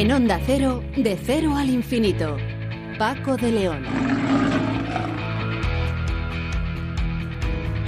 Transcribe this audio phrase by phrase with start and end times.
[0.00, 2.38] En Onda Cero, de cero al infinito.
[2.98, 3.84] Paco de León.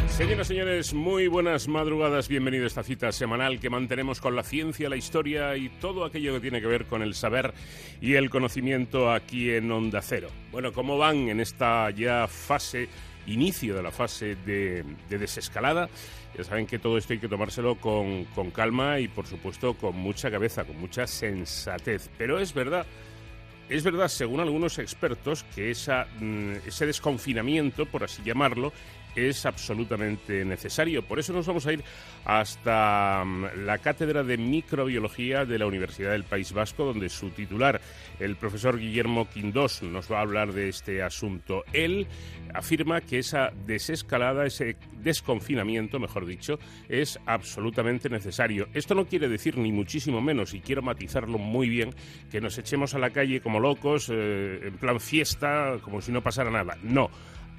[0.09, 2.29] Señoras y señores, muy buenas madrugadas.
[2.29, 6.35] Bienvenido a esta cita semanal que mantenemos con la ciencia, la historia y todo aquello
[6.35, 7.55] que tiene que ver con el saber
[8.03, 10.29] y el conocimiento aquí en Onda Cero.
[10.51, 12.91] Bueno, ¿cómo van en esta ya fase,
[13.27, 15.89] inicio de la fase de, de desescalada?
[16.37, 19.97] Ya saben que todo esto hay que tomárselo con, con calma y, por supuesto, con
[19.97, 22.09] mucha cabeza, con mucha sensatez.
[22.17, 22.87] Pero es verdad
[23.69, 28.73] es verdad, según algunos expertos, que esa, mm, ese desconfinamiento, por así llamarlo,
[29.15, 31.03] es absolutamente necesario.
[31.03, 31.85] Por eso nos vamos a ir
[32.25, 37.81] hasta mm, la Cátedra de Microbiología de la Universidad del País Vasco, donde su titular,
[38.21, 41.65] el profesor Guillermo Quindós, nos va a hablar de este asunto.
[41.73, 42.07] Él
[42.55, 48.69] afirma que esa desescalada, ese desconfinamiento, mejor dicho, es absolutamente necesario.
[48.75, 51.95] Esto no quiere decir ni muchísimo menos, y quiero matizarlo muy bien,
[52.31, 56.23] que nos echemos a la calle como locos, eh, en plan fiesta, como si no
[56.23, 56.77] pasara nada.
[56.83, 57.11] No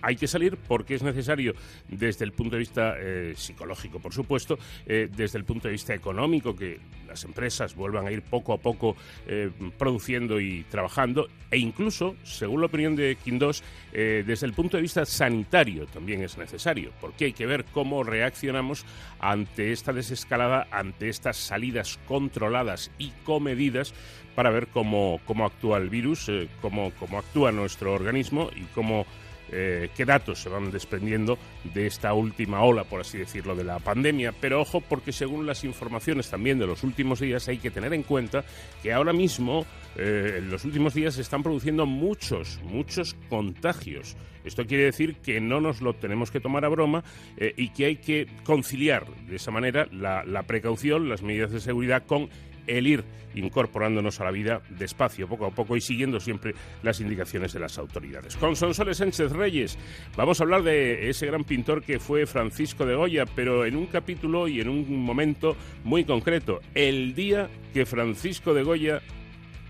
[0.03, 1.55] hay que salir porque es necesario
[1.87, 5.93] desde el punto de vista eh, psicológico, por supuesto, eh, desde el punto de vista
[5.93, 11.57] económico, que las empresas vuelvan a ir poco a poco eh, produciendo y trabajando, e
[11.57, 16.91] incluso, según la opinión de Quindós, desde el punto de vista sanitario también es necesario,
[16.99, 18.85] porque hay que ver cómo reaccionamos
[19.19, 23.93] ante esta desescalada, ante estas salidas controladas y comedidas
[24.33, 29.05] para ver cómo, cómo actúa el virus, cómo, cómo actúa nuestro organismo y cómo
[29.53, 31.37] eh, qué datos se van desprendiendo
[31.73, 34.33] de esta última ola, por así decirlo, de la pandemia.
[34.39, 38.03] Pero ojo, porque según las informaciones también de los últimos días, hay que tener en
[38.03, 38.43] cuenta
[38.81, 44.17] que ahora mismo, eh, en los últimos días, se están produciendo muchos, muchos contagios.
[44.43, 47.03] Esto quiere decir que no nos lo tenemos que tomar a broma
[47.37, 52.03] eh, y que hay que conciliar de esa manera la precaución, las medidas de seguridad
[52.05, 52.29] con
[52.67, 53.03] el ir
[53.35, 57.77] incorporándonos a la vida despacio, poco a poco y siguiendo siempre las indicaciones de las
[57.77, 58.35] autoridades.
[58.35, 59.77] Con Sonsoles Sánchez Reyes
[60.15, 63.87] vamos a hablar de ese gran pintor que fue Francisco de Goya, pero en un
[63.87, 69.01] capítulo y en un momento muy concreto, el día que Francisco de Goya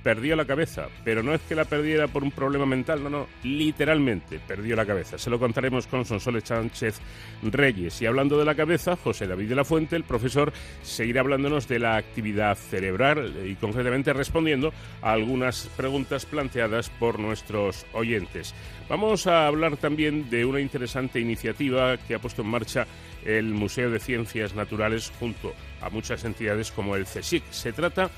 [0.04, 3.28] perdió la cabeza, pero no es que la perdiera por un problema mental, no, no,
[3.44, 5.18] literalmente perdió la cabeza.
[5.18, 7.00] Se lo contaremos con Sonsoles Sánchez
[7.42, 8.02] Reyes.
[8.02, 11.80] Y hablando de la cabeza, José David de la Fuente, el profesor, seguirá hablándonos de
[11.80, 18.54] la actividad cerebral y concretamente respondiendo a algunas preguntas planteadas por nuestros oyentes.
[18.90, 22.86] Vamos a hablar también de una interesante iniciativa que ha puesto en marcha
[23.26, 27.44] el Museo de Ciencias Naturales junto a muchas entidades como el CSIC.
[27.50, 28.12] Se trata de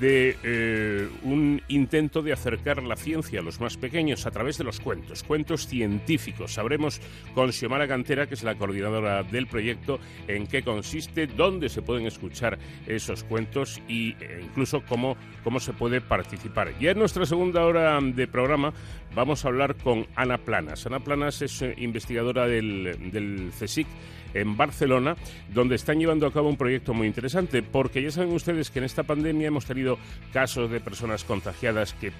[0.00, 4.80] eh, un intento de acercar la ciencia a los más pequeños a través de los
[4.80, 6.54] cuentos, cuentos científicos.
[6.54, 7.00] Sabremos
[7.34, 9.98] con Xiomara Cantera, que es la coordinadora del proyecto,
[10.28, 16.00] en qué consiste, dónde se pueden escuchar esos cuentos e incluso cómo, cómo se puede
[16.00, 16.72] participar.
[16.78, 18.72] Ya en nuestra segunda hora de programa
[19.14, 20.86] vamos a hablar con Ana Planas.
[20.86, 23.86] Ana Planas es eh, investigadora del, del CSIC
[24.34, 25.16] en Barcelona,
[25.52, 28.84] donde están llevando a cabo un proyecto muy interesante, porque ya saben ustedes que en
[28.84, 29.98] esta pandemia hemos tenido
[30.32, 32.12] casos de personas contagiadas que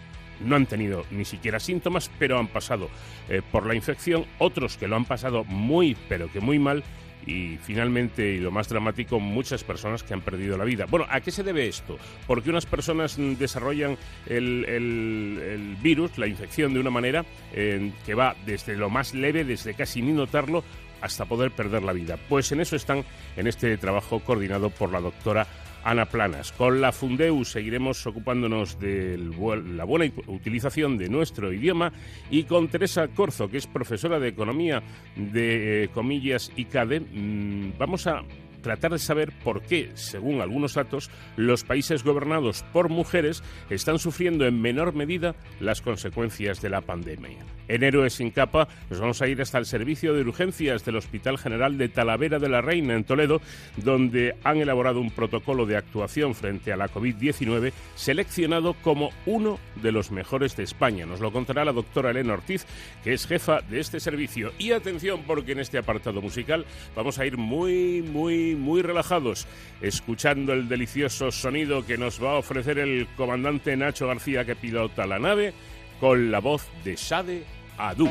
[0.44, 2.88] no han tenido ni siquiera síntomas, pero han pasado
[3.28, 6.82] eh, por la infección, otros que lo han pasado muy, pero que muy mal,
[7.26, 10.86] y finalmente, y lo más dramático, muchas personas que han perdido la vida.
[10.86, 11.98] Bueno, ¿a qué se debe esto?
[12.26, 13.96] Porque unas personas desarrollan
[14.26, 19.74] el, virus, la infección, de una manera eh, que va desde lo más leve, desde
[19.74, 20.64] casi ni notarlo,
[21.00, 22.18] hasta poder perder la vida.
[22.28, 23.04] Pues en eso están
[23.36, 25.46] en este trabajo coordinado por la doctora
[25.84, 26.52] Ana Planas.
[26.52, 31.92] Con la Fundeu seguiremos ocupándonos de la buena utilización de nuestro idioma
[32.30, 34.82] y con Teresa Corzo, que es profesora de Economía
[35.16, 38.22] de eh, comillas ICADE, mm, vamos a
[38.60, 44.46] tratar de saber por qué, según algunos datos, los países gobernados por mujeres están sufriendo
[44.46, 47.44] en menor medida las consecuencias de la pandemia.
[47.68, 51.38] En Héroes sin capa nos vamos a ir hasta el servicio de urgencias del Hospital
[51.38, 53.40] General de Talavera de la Reina en Toledo,
[53.76, 59.92] donde han elaborado un protocolo de actuación frente a la COVID-19 seleccionado como uno de
[59.92, 61.06] los mejores de España.
[61.06, 62.66] Nos lo contará la doctora Elena Ortiz,
[63.04, 64.52] que es jefa de este servicio.
[64.58, 66.66] Y atención, porque en este apartado musical
[66.96, 69.46] vamos a ir muy, muy muy, relajados,
[69.80, 75.06] escuchando el delicioso sonido que nos va a ofrecer el comandante Nacho García que pilota
[75.06, 75.54] la nave
[75.98, 77.44] con la voz de Sade
[77.78, 78.08] Adu.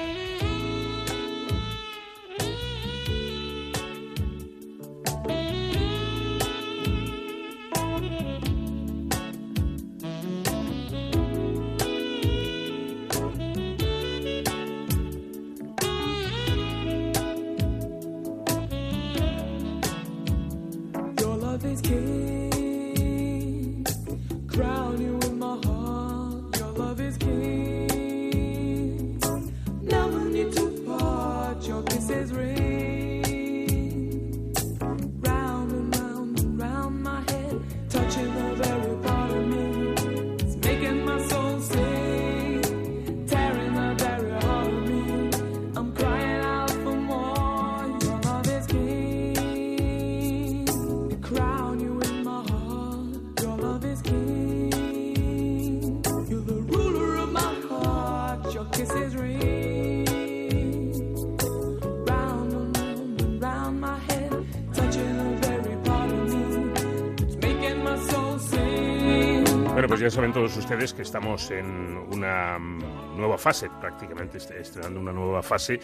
[70.34, 75.80] Todos ustedes que estamos en una nueva fase, prácticamente estrenando una nueva fase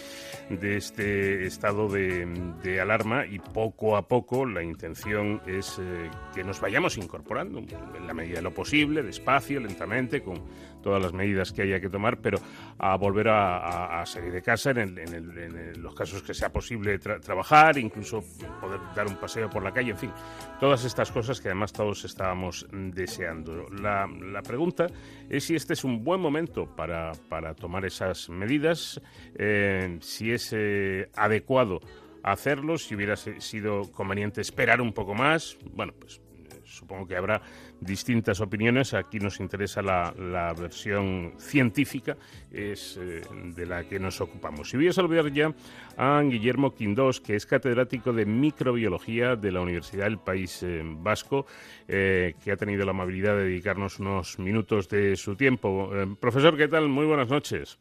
[0.50, 6.60] de este estado de, alarma y poco a poco la intención es eh, que nos
[6.60, 10.42] vayamos incorporando en la medida de lo posible, despacio, lentamente, con
[10.86, 12.38] todas las medidas que haya que tomar, pero
[12.78, 18.24] a volver a, salir de casa en, los casos que sea posible trabajar, incluso
[18.62, 20.12] poder dar un paseo por la calle, en fin,
[20.60, 23.68] todas estas cosas que además todos estábamos deseando.
[23.72, 24.08] La,
[24.56, 24.88] pregunta
[25.30, 27.12] es si este es un buen momento para,
[27.60, 29.02] tomar esas medidas,
[29.38, 31.82] eh, si es eh, adecuado
[32.24, 35.58] hacerlo, si hubiera sido conveniente esperar un poco más.
[35.74, 36.22] Bueno, pues
[36.64, 37.42] supongo que habrá
[37.80, 38.94] distintas opiniones.
[38.94, 42.18] Aquí nos interesa la, versión científica,
[42.52, 43.22] es eh,
[43.56, 44.74] de la que nos ocupamos.
[44.74, 45.54] Y voy a saludar ya
[45.98, 51.46] a Guillermo Quindós, que es catedrático de microbiología de la Universidad del País eh, Vasco,
[51.88, 55.90] eh, que ha tenido la amabilidad de dedicarnos unos minutos de su tiempo.
[56.20, 56.90] profesor, ¿qué tal?
[56.90, 57.78] Muy buenas noches.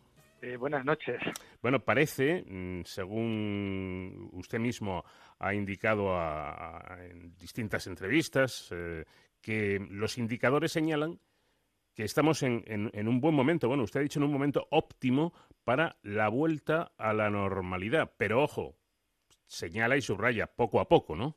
[0.58, 1.19] buenas noches.
[1.62, 5.05] Bueno, parece, mm, según usted mismo
[5.38, 6.14] ha indicado
[7.11, 8.70] en distintas entrevistas,
[9.44, 11.20] que los indicadores señalan
[11.94, 15.32] que estamos en, un buen momento, bueno, usted ha dicho en un momento óptimo
[15.64, 18.75] para la vuelta a la normalidad, pero ojo,
[19.46, 21.37] señala y subraya poco a poco, ¿no?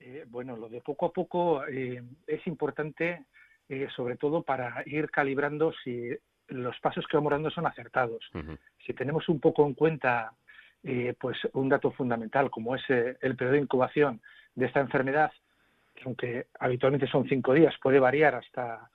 [0.00, 3.26] Eh, bueno, lo de poco a poco eh, es importante,
[3.68, 6.08] eh, sobre todo para ir calibrando si
[6.48, 8.28] los pasos que vamos dando son acertados.
[8.84, 10.34] Si tenemos un poco en cuenta,
[11.20, 14.20] pues un dato fundamental como es el periodo de incubación
[14.56, 15.30] de esta enfermedad,
[16.04, 18.90] aunque habitualmente son cinco días, puede variar hasta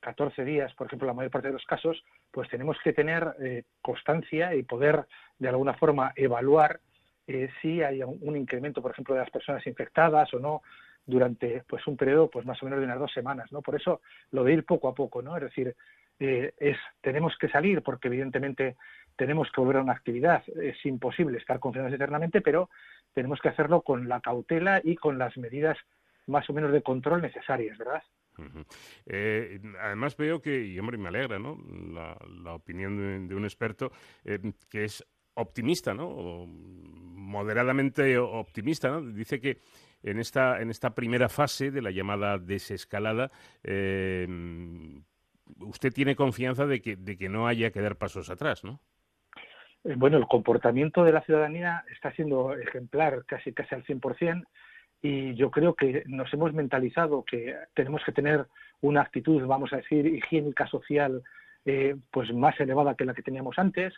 [0.00, 3.64] 14 días, por ejemplo, la mayor parte de los casos, pues tenemos que tener eh,
[3.82, 5.06] constancia y poder
[5.38, 6.80] de alguna forma evaluar
[7.26, 10.62] eh, si hay un incremento, por ejemplo, de las personas infectadas o no
[11.06, 13.62] durante pues un periodo pues más o menos de unas dos semanas, ¿no?
[13.62, 14.00] Por eso
[14.30, 15.36] lo de ir poco a poco, ¿no?
[15.36, 15.74] Es decir,
[16.18, 18.76] eh, es tenemos que salir porque evidentemente
[19.16, 22.70] tenemos que volver a una actividad, es imposible estar confinados eternamente, pero
[23.12, 25.76] tenemos que hacerlo con la cautela y con las medidas
[26.30, 28.02] más o menos de control necesarias, ¿verdad?
[29.06, 31.58] Eh, además veo que, y hombre, me alegra, ¿no?
[31.92, 33.92] La, opinión de, un experto
[34.24, 34.38] eh,
[34.68, 35.04] que es
[35.34, 36.46] optimista, ¿no?
[36.46, 39.02] moderadamente optimista, ¿no?
[39.02, 39.58] Dice que
[40.02, 43.30] en esta, en esta primera fase de la llamada desescalada,
[43.62, 44.26] eh,
[45.60, 48.80] usted tiene confianza de que, de que no haya que dar pasos atrás, ¿no?
[49.82, 54.44] Bueno, el comportamiento de la ciudadanía está siendo ejemplar casi casi al 100%
[55.02, 58.46] y yo creo que nos hemos mentalizado que tenemos que tener
[58.82, 61.22] una actitud, vamos a decir, higiénica social
[61.64, 63.94] eh, pues más elevada que la que teníamos antes.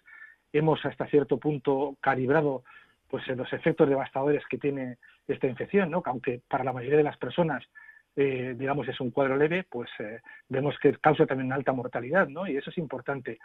[0.53, 2.65] Hemos hasta cierto punto calibrado
[3.09, 6.03] pues los efectos devastadores que tiene esta infección, ¿no?
[6.07, 7.65] aunque para la mayoría de las personas
[8.15, 12.29] eh, digamos es un cuadro leve, pues eh, vemos que causa también una alta mortalidad,
[12.29, 12.47] ¿no?
[12.47, 13.39] Y eso es importante.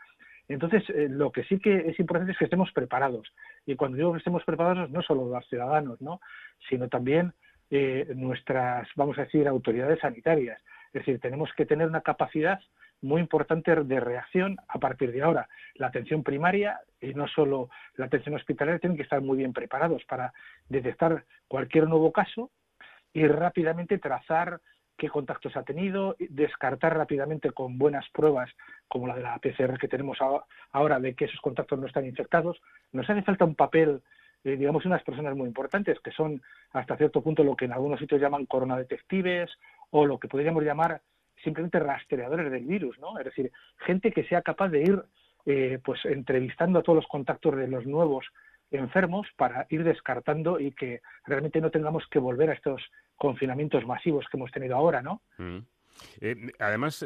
[0.50, 3.34] Entonces, lo que sí que es importante es que estemos preparados.
[3.66, 6.22] Y cuando digo que estemos preparados, no solo los ciudadanos, ¿no?
[6.70, 7.34] Sino también
[7.70, 10.62] eh, nuestras, vamos a decir, autoridades sanitarias.
[10.88, 12.60] Es decir, tenemos que tener una capacidad
[13.02, 15.48] muy importante de reacción a partir de ahora.
[15.76, 20.04] La atención primaria y no solo la atención hospitalaria tienen que estar muy bien preparados
[20.06, 20.34] para
[20.68, 22.52] detectar cualquier nuevo caso
[23.14, 24.62] y rápidamente trazar
[24.98, 28.50] qué contactos ha tenido, descartar rápidamente con buenas pruebas
[28.88, 30.18] como la de la PCR que tenemos
[30.72, 32.60] ahora de que esos contactos no están infectados.
[32.92, 34.02] Nos hace falta un papel
[34.48, 38.00] eh, digamos, unas personas muy importantes, que son hasta cierto punto lo que en algunos
[38.00, 39.52] sitios llaman coronadetectives
[39.90, 41.02] o lo que podríamos llamar
[41.44, 43.20] simplemente rastreadores del virus, ¿no?
[43.20, 45.04] Es decir, gente que sea capaz de ir
[45.46, 48.26] eh, pues entrevistando a todos los contactos de los nuevos
[48.72, 52.82] enfermos para ir descartando y que realmente no tengamos que volver a estos
[53.18, 55.22] confinamientos masivos que hemos tenido ahora, ¿no?
[55.38, 55.60] Mm.
[56.22, 57.06] Eh, además,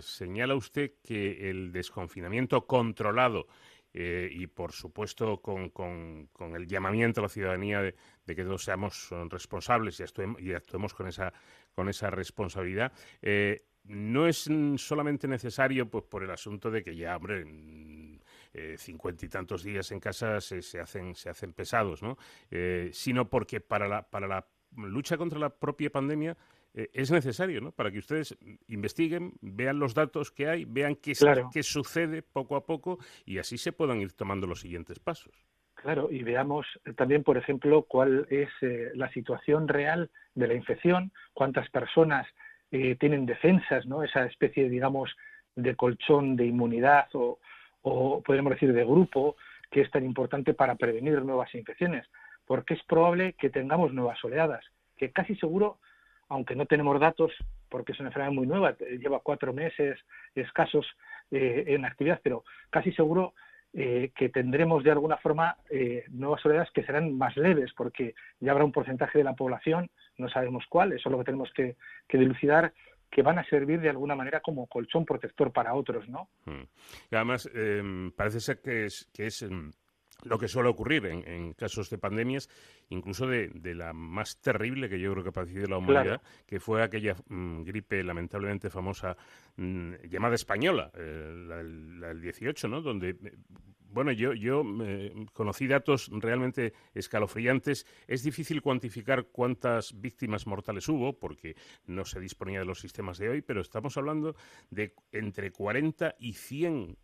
[0.00, 3.46] señala usted que el desconfinamiento controlado
[3.94, 7.94] eh, y, por supuesto, con, con, el llamamiento a la ciudadanía de,
[8.26, 11.32] que todos seamos responsables y actuemos, y actuemos con, esa,
[11.74, 12.92] con esa responsabilidad.
[13.20, 17.44] Eh, no es solamente necesario pues por el asunto de que ya, hombre,
[18.54, 22.16] eh, cincuenta y tantos días en casa se, se, hacen, se hacen pesados, ¿no?
[22.92, 24.46] sino porque para la, para la
[24.76, 26.36] lucha contra la propia pandemia
[26.74, 27.72] eh, es necesario, ¿no?
[27.72, 28.36] Para que ustedes
[28.68, 31.12] investiguen, vean los datos que hay, vean qué,
[31.52, 35.46] qué sucede poco a poco y así se puedan ir tomando los siguientes pasos.
[35.74, 41.12] Claro, y veamos también, por ejemplo, cuál es eh, la situación real de la infección,
[41.34, 42.26] cuántas personas
[42.70, 44.04] eh, tienen defensas, ¿no?
[44.04, 45.10] Esa especie, digamos,
[45.56, 47.40] de colchón de inmunidad o,
[47.82, 49.36] o podríamos decir de grupo
[49.70, 52.06] que es tan importante para prevenir nuevas infecciones,
[52.46, 54.64] porque es probable que tengamos nuevas oleadas,
[54.96, 55.78] que casi seguro
[56.32, 57.30] aunque no tenemos datos,
[57.68, 59.98] porque es una enfermedad muy nueva, lleva cuatro meses
[60.34, 60.86] escasos
[61.30, 63.34] eh, en actividad, pero casi seguro
[63.74, 68.52] eh, que tendremos de alguna forma eh, nuevas oleadas que serán más leves, porque ya
[68.52, 71.76] habrá un porcentaje de la población, no sabemos cuál, eso es lo que tenemos que,
[72.10, 72.72] dilucidar,
[73.10, 76.30] que van a servir de alguna manera como colchón protector para otros, ¿no?
[76.46, 76.64] Mm.
[77.10, 79.70] Y además, em, parece ser que es, que es em,
[80.22, 82.48] lo que suele ocurrir en, casos de pandemias,
[82.88, 86.82] incluso de, la más terrible que yo creo que ha padecido la humanidad, que fue
[86.82, 89.16] aquella mm, gripe lamentablemente famosa
[89.56, 91.56] mm, llamada española, eh, la,
[92.08, 92.80] del 18, ¿no?
[92.80, 93.36] Donde, eh,
[93.92, 97.86] bueno, yo, yo eh, conocí datos realmente escalofriantes.
[98.06, 103.28] Es difícil cuantificar cuántas víctimas mortales hubo, porque no se disponía de los sistemas de
[103.28, 104.34] hoy, pero estamos hablando
[104.70, 106.96] de entre 40 y 100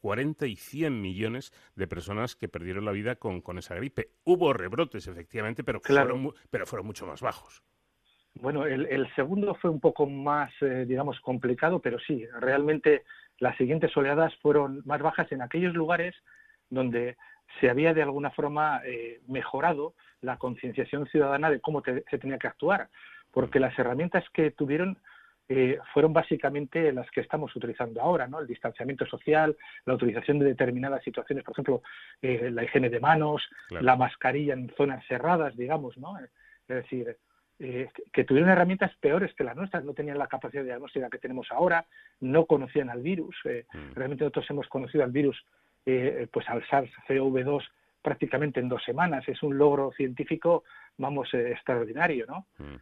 [0.00, 4.10] 40 y 100 millones de personas que perdieron la vida con, esa gripe.
[4.24, 7.62] Hubo rebrotes, efectivamente, pero, fueron, pero fueron mucho más bajos.
[8.34, 13.04] Bueno, el, segundo fue un poco más, eh, digamos, complicado, pero sí, realmente
[13.38, 16.14] las siguientes oleadas fueron más bajas en aquellos lugares
[16.70, 17.16] donde
[17.58, 22.46] se había de alguna forma eh, mejorado la concienciación ciudadana de cómo se tenía que
[22.46, 22.88] actuar,
[23.32, 24.98] porque las herramientas que tuvieron
[25.52, 28.38] eh, fueron básicamente las que estamos utilizando ahora, ¿no?
[28.38, 31.82] El distanciamiento social, la utilización de determinadas situaciones, por ejemplo,
[32.22, 36.16] eh, la higiene de manos, la mascarilla en zonas cerradas, digamos, ¿no?
[36.20, 36.30] Es
[36.68, 37.16] decir,
[37.58, 41.18] eh, que tuvieron herramientas peores que las nuestras, no tenían la capacidad de diagnóstica que
[41.18, 41.84] tenemos ahora,
[42.20, 43.34] no conocían al virus.
[43.44, 43.94] Mm.
[43.94, 45.44] Realmente nosotros hemos conocido al virus,
[45.84, 47.64] pues al SARS-CoV-2
[48.02, 49.28] prácticamente en dos semanas.
[49.28, 50.62] Es un logro científico,
[50.96, 52.46] vamos, extraordinario, ¿no?
[52.58, 52.76] Mm.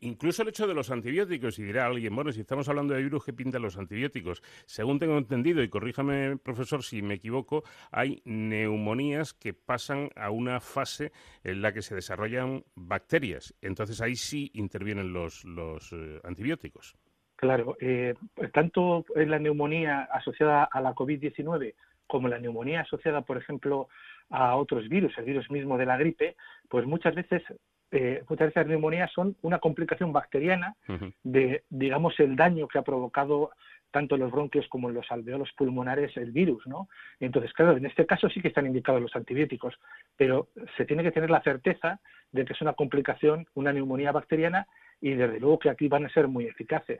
[0.00, 3.24] Incluso el hecho de los antibióticos, y dirá alguien, bueno, si estamos hablando de virus,
[3.24, 4.42] ¿qué pintan los antibióticos?
[4.66, 10.60] Según tengo entendido, y corríjame, profesor, si me equivoco, hay neumonías que pasan a una
[10.60, 11.12] fase
[11.42, 13.54] en la que se desarrollan bacterias.
[13.60, 16.96] Entonces ahí sí intervienen los, los eh, antibióticos.
[17.36, 18.14] Claro, eh,
[18.52, 21.74] tanto la neumonía asociada a la COVID-19
[22.06, 23.88] como la neumonía asociada, por ejemplo,
[24.30, 26.36] a otros virus, el virus mismo de la gripe,
[26.68, 27.42] pues muchas veces
[27.90, 30.74] eh, muchas veces las neumonías son una complicación bacteriana
[31.22, 33.50] de, digamos, el daño que ha provocado
[33.90, 36.88] tanto en los bronquios como en los alveolos pulmonares el virus, ¿no?
[37.20, 39.78] Entonces, claro, en este caso sí que están indicados los antibióticos,
[40.16, 42.00] pero se tiene que tener la certeza
[42.32, 44.66] de que es una complicación, una neumonía bacteriana
[45.04, 46.98] y desde luego que aquí van a ser muy eficaces.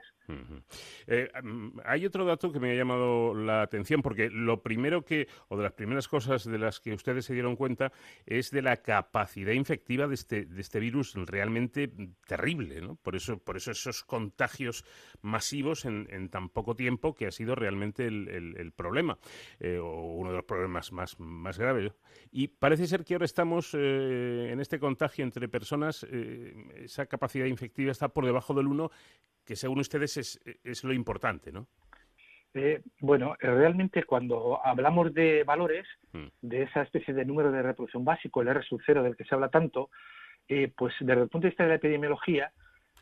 [1.07, 1.27] Eh,
[1.83, 5.63] hay otro dato que me ha llamado la atención porque lo primero que, o de
[5.63, 7.91] las primeras cosas de las que ustedes se dieron cuenta
[8.27, 11.91] es de la capacidad infectiva de este, de este virus realmente
[12.27, 12.95] terrible, ¿no?
[12.97, 14.85] Por eso, por eso esos contagios
[15.23, 19.17] masivos en, tan poco tiempo que ha sido realmente el, problema,
[19.59, 21.91] eh, o uno de los problemas más, más graves.
[22.31, 27.94] Y parece ser que ahora estamos eh, en este contagio entre personas, esa capacidad infectiva
[27.95, 28.91] está por debajo del 1,
[29.45, 31.67] que según ustedes es, es lo importante, ¿no?
[32.57, 36.27] Eh, bueno, realmente cuando hablamos de valores, mm.
[36.41, 39.35] de esa especie de número de reproducción básico, el R sub 0 del que se
[39.35, 39.89] habla tanto,
[40.47, 42.53] eh, pues desde el punto de vista de la epidemiología,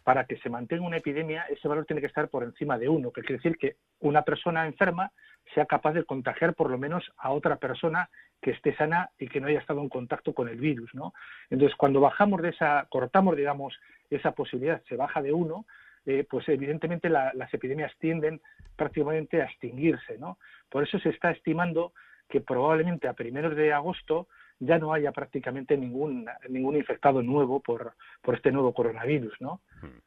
[0.04, 3.12] para que se mantenga una epidemia, ese valor tiene que estar por encima de 1,
[3.12, 5.12] que quiere decir que una persona enferma
[5.54, 8.10] sea capaz de contagiar por lo menos a otra persona
[8.44, 11.14] que esté sana y que no haya estado en contacto con el virus, ¿no?
[11.50, 15.66] Entonces, cuando bajamos de esa, cortamos, digamos, esa posibilidad, se baja de uno,
[16.06, 18.42] eh, pues evidentemente las epidemias tienden
[18.76, 20.38] prácticamente a extinguirse, ¿no?
[20.70, 21.94] Por eso se está estimando
[22.28, 24.28] que probablemente a primeros de agosto
[24.60, 29.62] ya no haya prácticamente ningún, ningún infectado nuevo por, por este nuevo coronavirus, ¿no?
[29.82, 30.00] Hmm.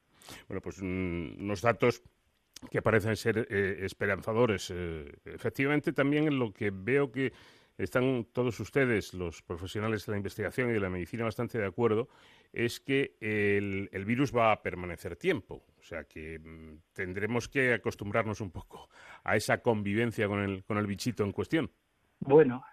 [0.49, 2.02] Bueno, pues mm, unos datos
[2.71, 4.71] que parecen ser eh, esperanzadores.
[4.75, 7.33] Eh, efectivamente, también lo que veo que
[7.78, 12.09] están todos ustedes, los profesionales de la investigación y de la medicina, bastante de acuerdo,
[12.52, 15.62] es que el, virus va a permanecer tiempo.
[15.78, 18.88] O sea que mm, tendremos que acostumbrarnos un poco
[19.25, 21.71] a esa convivencia con el, con el bichito en cuestión.
[22.21, 22.64] Bueno,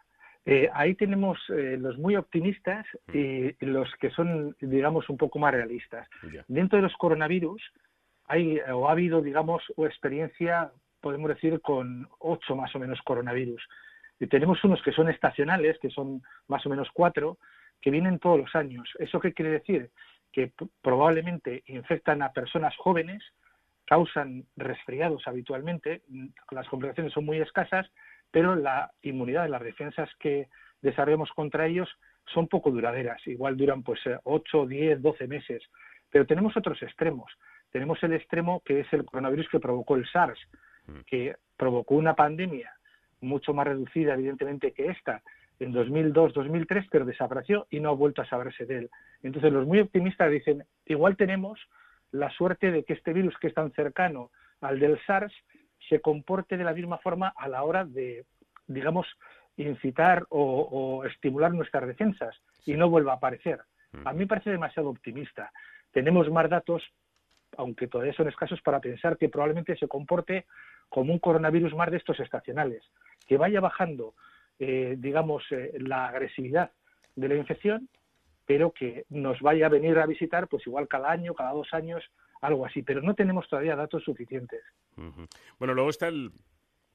[0.46, 3.18] eh, ahí tenemos eh, los muy optimistas mm.
[3.18, 6.08] y los que son, digamos, un poco más realistas.
[6.48, 7.62] Dentro de los coronavirus
[8.26, 13.62] hay o ha habido, digamos, experiencia, podemos decir, con ocho más o menos coronavirus.
[14.24, 17.38] Y tenemos unos que son estacionales, que son más o menos cuatro,
[17.82, 18.90] que vienen todos los años.
[18.98, 19.92] ¿Eso qué quiere decir?
[20.32, 23.22] Que probablemente infectan a personas jóvenes,
[23.86, 26.04] causan resfriados habitualmente,
[26.52, 27.92] las complicaciones son muy escasas,
[28.32, 30.48] pero la inmunidad, las defensas que
[30.82, 31.90] desarrollamos contra ellos
[32.34, 35.64] son poco duraderas, igual duran pues 8, 10, 12 meses.
[36.10, 37.30] Pero tenemos otros extremos.
[37.72, 40.40] Tenemos el extremo que es el coronavirus que provocó el SARS,
[40.88, 41.00] mm.
[41.08, 42.74] que provocó una pandemia
[43.24, 45.22] mucho más reducida, evidentemente, que esta
[45.60, 48.90] en 2002-2003, pero desapareció y no ha vuelto a saberse de él.
[49.22, 51.60] Entonces, los muy optimistas dicen, igual tenemos
[52.12, 55.34] la suerte de que este virus que es tan cercano al del SARS
[55.90, 58.26] se comporte de la misma forma a la hora de,
[58.68, 59.08] digamos,
[59.58, 63.62] incitar o, estimular nuestras defensas y no vuelva a aparecer.
[64.06, 65.52] A mí me parece demasiado optimista.
[65.92, 66.84] Tenemos más datos,
[67.58, 70.46] aunque todavía son escasos, para pensar que probablemente se comporte
[70.90, 72.84] como un coronavirus más de estos estacionales,
[73.28, 74.14] que vaya bajando,
[74.60, 76.72] eh, digamos, eh, la agresividad
[77.16, 77.90] de la infección,
[78.46, 82.04] pero que nos vaya a venir a visitar, pues igual cada año, cada dos años,
[82.42, 82.84] algo así.
[82.84, 84.62] Pero no tenemos todavía datos suficientes.
[85.60, 86.32] Bueno, luego está el,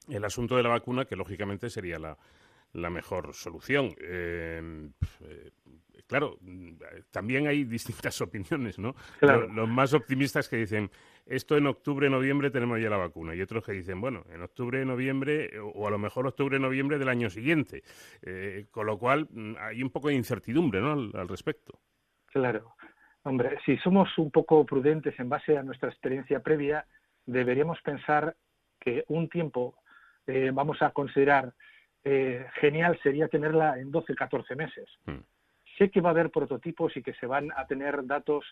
[0.09, 2.19] el asunto de la vacuna, que lógicamente sería la,
[2.83, 3.95] la mejor solución.
[4.01, 4.91] Eh,
[5.23, 5.51] eh,
[6.07, 6.39] claro,
[7.11, 8.95] también hay distintas opiniones, ¿no?
[9.21, 10.91] Los, más optimistas que dicen,
[11.27, 14.85] esto en octubre, noviembre tenemos ya la vacuna, y otros que dicen, bueno, en octubre,
[14.85, 17.83] noviembre, o a lo mejor octubre, noviembre del año siguiente.
[18.23, 20.93] Eh, con lo cual, mm, hay un poco de incertidumbre, ¿no?
[20.93, 21.79] Al, respecto.
[22.27, 22.75] Claro.
[23.25, 26.87] Hombre, si somos un poco prudentes en base a nuestra experiencia previa,
[27.27, 28.37] deberíamos pensar
[28.81, 29.75] que un tiempo
[30.53, 31.55] vamos a considerar
[32.05, 34.88] eh, genial sería tenerla en 12, 14 meses.
[35.05, 35.19] Hmm.
[35.76, 38.44] Sé que va a haber prototipos y que se van a tener datos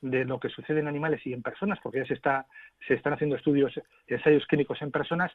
[0.00, 2.46] de lo que sucede en animales y en personas, porque ya se, está,
[2.88, 3.72] se están haciendo estudios,
[4.08, 5.30] ensayos clínicos en personas,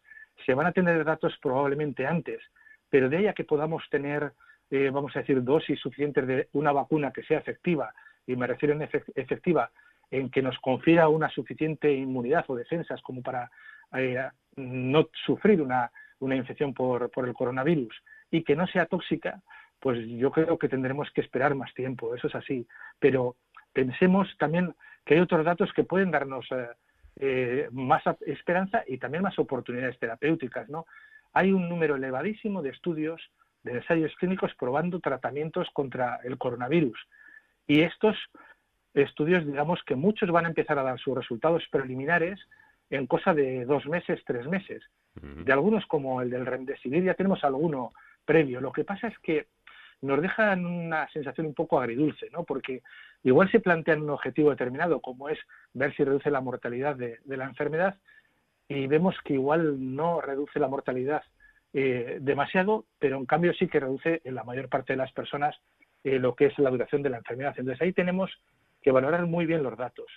[0.45, 2.41] se van a tener datos probablemente antes,
[2.89, 4.33] pero de ahí a que podamos tener,
[4.71, 7.93] eh, vamos a decir, dosis suficientes de una vacuna que sea efectiva,
[8.25, 8.81] y me refiero en
[9.15, 9.71] efectiva,
[10.11, 13.49] en que nos confiera una suficiente inmunidad o defensas como para
[13.93, 17.95] eh, no sufrir una, una infección por, por el coronavirus
[18.31, 19.41] y que no sea tóxica,
[19.79, 22.67] pues yo creo que tendremos que esperar más tiempo, eso es así.
[22.99, 23.35] Pero
[23.73, 24.73] pensemos también
[25.05, 26.67] que hay otros datos que pueden darnos eh,
[27.17, 30.85] eh, más esperanza y también más oportunidades terapéuticas, ¿no?
[31.33, 33.21] Hay un número elevadísimo de estudios,
[33.63, 36.99] de ensayos clínicos probando tratamientos contra el coronavirus.
[37.67, 38.17] Y estos
[38.93, 42.39] estudios, digamos que muchos van a empezar a dar sus resultados preliminares
[42.89, 44.83] en cosa de dos meses, tres meses.
[45.15, 47.91] De algunos como el del Remdesivir ya tenemos alguno
[48.23, 48.61] previo.
[48.61, 49.47] Lo que pasa es que
[50.01, 52.43] nos dejan una sensación un poco agridulce, ¿no?
[52.43, 52.83] Porque
[53.23, 55.39] igual se plantean un objetivo determinado, como es
[55.73, 57.97] ver si reduce la mortalidad de, la enfermedad,
[58.67, 61.23] y vemos que igual no reduce la mortalidad
[61.73, 65.55] eh, demasiado, pero en cambio sí que reduce en la mayor parte de las personas
[66.03, 67.55] eh, lo que es la duración de la enfermedad.
[67.57, 68.31] Entonces ahí tenemos
[68.81, 70.07] que valorar muy bien los datos.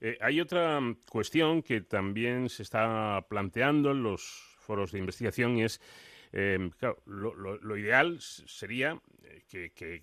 [0.00, 4.22] Eh, hay otra cuestión que también se está planteando en los
[4.58, 5.80] foros de investigación y es,
[6.32, 8.98] eh, claro, lo, ideal sería
[9.52, 10.02] eh, que,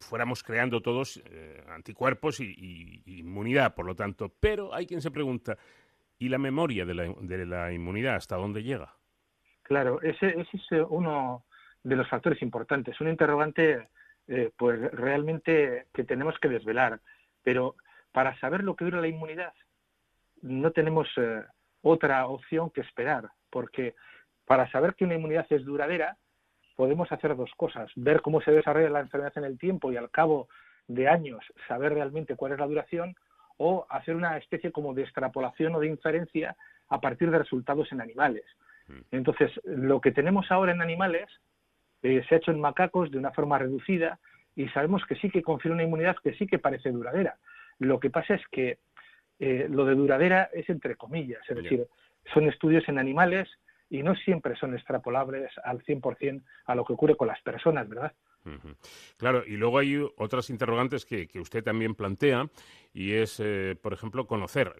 [0.00, 1.20] fuéramos creando todos
[1.68, 5.56] anticuerpos y, inmunidad, por lo tanto, pero hay quien se pregunta,
[6.18, 8.94] ¿y la memoria de la, de la inmunidad hasta dónde llega?
[9.62, 11.44] Claro, ese, ese, es uno
[11.82, 13.88] de los factores importantes, un interrogante
[14.56, 17.00] pues realmente que tenemos que desvelar,
[17.42, 17.76] pero
[18.12, 19.52] para saber lo que dura la inmunidad,
[20.42, 21.42] no tenemos eh,
[21.82, 23.94] otra opción que esperar, porque
[24.44, 26.16] para saber que una inmunidad es duradera,
[26.76, 30.10] podemos hacer dos cosas, ver cómo se desarrolla la enfermedad en el tiempo y al
[30.10, 30.48] cabo
[30.86, 33.14] de años saber realmente cuál es la duración,
[33.58, 36.56] o hacer una especie como de extrapolación o de inferencia
[36.88, 38.44] a partir de resultados en animales.
[38.86, 39.00] Mm.
[39.10, 41.28] Entonces, lo que tenemos ahora en animales
[42.02, 44.18] eh, se ha hecho en macacos de una forma reducida
[44.56, 47.36] y sabemos que sí que confiere una inmunidad que sí que parece duradera.
[47.78, 48.78] Lo que pasa es que
[49.38, 51.86] eh, lo de duradera es entre comillas, es decir,
[52.32, 53.48] son estudios en animales
[53.90, 58.12] y no siempre son extrapolables al 100% a lo que ocurre con las personas, ¿verdad?
[59.16, 62.48] Claro, y luego hay otras interrogantes que, usted también plantea,
[62.92, 64.72] y es, eh, por ejemplo, conocer.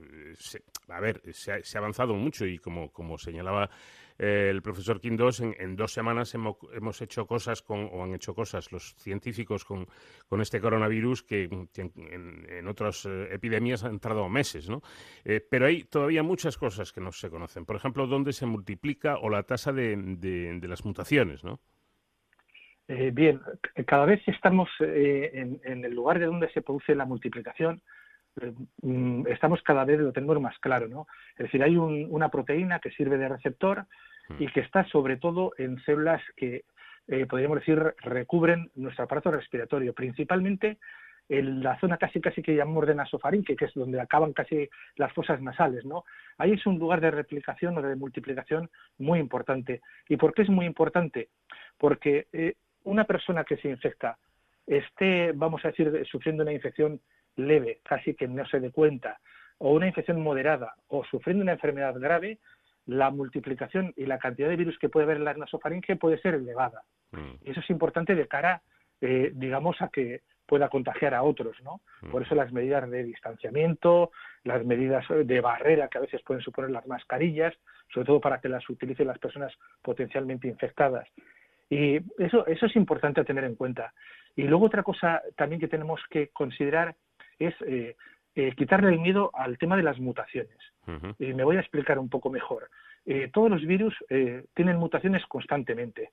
[0.88, 3.68] a ver, se ha, avanzado mucho y como, como señalaba
[4.18, 8.14] eh, el profesor Quindos, en, en dos semanas hemos, hemos, hecho cosas con, o han
[8.14, 9.86] hecho cosas los científicos con,
[10.28, 14.82] con este coronavirus que, en, otras eh, epidemias han tardado meses, ¿no?
[15.50, 17.64] pero hay todavía muchas cosas que no se conocen.
[17.64, 21.60] Por ejemplo, dónde se multiplica o la tasa de, de, las mutaciones, ¿no?
[22.88, 23.40] Eh, bien,
[23.86, 25.30] cada vez estamos eh,
[25.62, 27.82] en, el lugar de donde se produce la multiplicación, eh, mm,
[29.28, 31.06] estamos cada vez lo tenemos más claro, ¿no?
[31.32, 33.86] Es decir, hay una proteína que sirve de receptor
[34.38, 34.52] y mm.
[34.52, 36.64] que está sobre todo en células que
[37.28, 40.78] podríamos decir recubren nuestro aparato respiratorio, principalmente
[41.30, 45.12] en la zona casi casi que llamamos de nasofaringe, que es donde acaban casi las
[45.12, 46.04] fosas nasales, ¿no?
[46.38, 49.80] Ahí es un lugar de replicación o de multiplicación muy importante.
[50.08, 51.28] ¿Y por qué es muy importante?
[51.76, 52.26] Porque
[52.84, 54.18] una persona que se infecta
[54.66, 57.00] esté, vamos a decir, sufriendo una infección
[57.38, 59.18] leve, casi que no se dé cuenta,
[59.58, 62.38] o una infección moderada, o sufriendo una enfermedad grave,
[62.86, 66.34] la multiplicación y la cantidad de virus que puede haber en la nasofaringe puede ser
[66.34, 66.82] elevada.
[67.12, 67.44] Mm.
[67.44, 68.62] Y eso es importante de cara,
[69.00, 71.82] eh, digamos, a que pueda contagiar a otros, ¿no?
[72.10, 74.10] Por eso las medidas de distanciamiento,
[74.44, 77.54] las medidas de barrera que a veces pueden suponer las mascarillas,
[77.92, 81.06] sobre todo para que las utilicen las personas potencialmente infectadas.
[81.68, 83.92] Y eso, eso es importante a tener en cuenta.
[84.36, 86.96] Y luego otra cosa también que tenemos que considerar
[87.38, 87.96] es eh,
[88.34, 90.58] eh, quitarle el miedo al tema de las mutaciones.
[91.18, 92.70] Y me voy a explicar un poco mejor.
[93.04, 93.94] Eh, todos los virus
[94.54, 96.12] tienen mutaciones constantemente.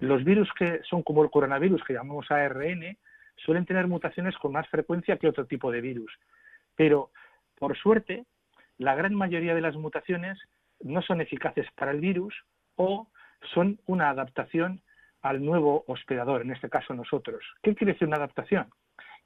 [0.00, 2.96] Los virus que son como el coronavirus, que llamamos ARN,
[3.36, 6.12] suelen tener mutaciones con más frecuencia que otro tipo de virus.
[6.74, 7.10] Pero,
[7.58, 8.24] por suerte,
[8.78, 10.38] la gran mayoría de las mutaciones
[10.80, 12.34] no son eficaces para el virus
[12.76, 13.08] o
[13.52, 14.80] son una adaptación
[15.22, 17.44] al nuevo hospedador, en este caso nosotros.
[17.62, 18.68] ¿Qué quiere decir una adaptación?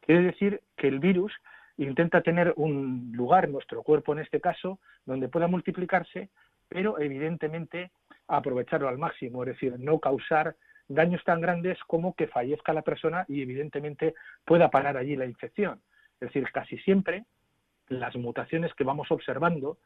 [0.02, 1.32] Quiere decir que el virus
[1.76, 6.28] intenta tener un lugar, nuestro cuerpo en este caso, donde pueda multiplicarse,
[6.68, 7.90] pero evidentemente
[8.28, 10.56] aprovecharlo al máximo, es decir, no causar
[10.88, 15.80] daños tan grandes como que fallezca la persona y evidentemente pueda parar allí la infección.
[16.14, 17.24] Es decir, casi siempre
[17.88, 19.78] las mutaciones que vamos observando,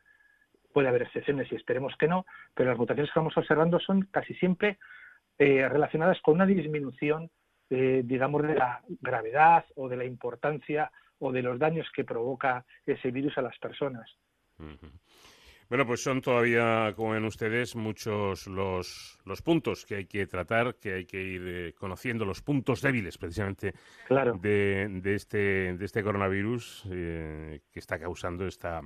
[0.72, 4.34] puede haber excepciones y esperemos que no, pero las mutaciones que vamos observando son casi
[4.34, 4.78] siempre
[5.38, 7.30] eh, relacionadas con una disminución,
[7.70, 12.64] eh, digamos, de la gravedad o de la importancia o de los daños que provoca
[12.84, 14.08] ese virus a las personas.
[15.68, 20.76] Bueno, pues son todavía, como ven ustedes, muchos los, los puntos que hay que tratar,
[20.76, 23.74] que hay que ir eh, conociendo, los puntos débiles precisamente
[24.40, 28.80] de, de, este, de este coronavirus eh, que está causando esta,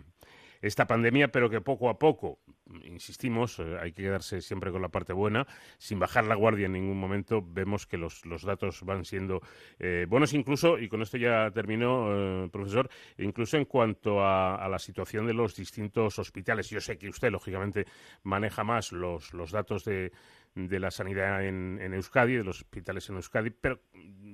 [0.61, 2.41] esta pandemia, pero que poco a poco,
[2.85, 5.47] insistimos, eh, hay que quedarse siempre con la parte buena,
[5.79, 9.41] sin bajar la guardia en ningún momento, vemos que los, los datos van siendo
[9.79, 14.79] eh, buenos incluso, y con esto ya terminó, eh, profesor, incluso en cuanto a, la
[14.79, 16.71] situación de los distintos hospitales.
[16.71, 17.87] Yo sé que usted, lógicamente,
[18.23, 20.13] maneja más los, los datos de,
[20.55, 23.81] de la sanidad en, en, Euskadi, de los hospitales en Euskadi, pero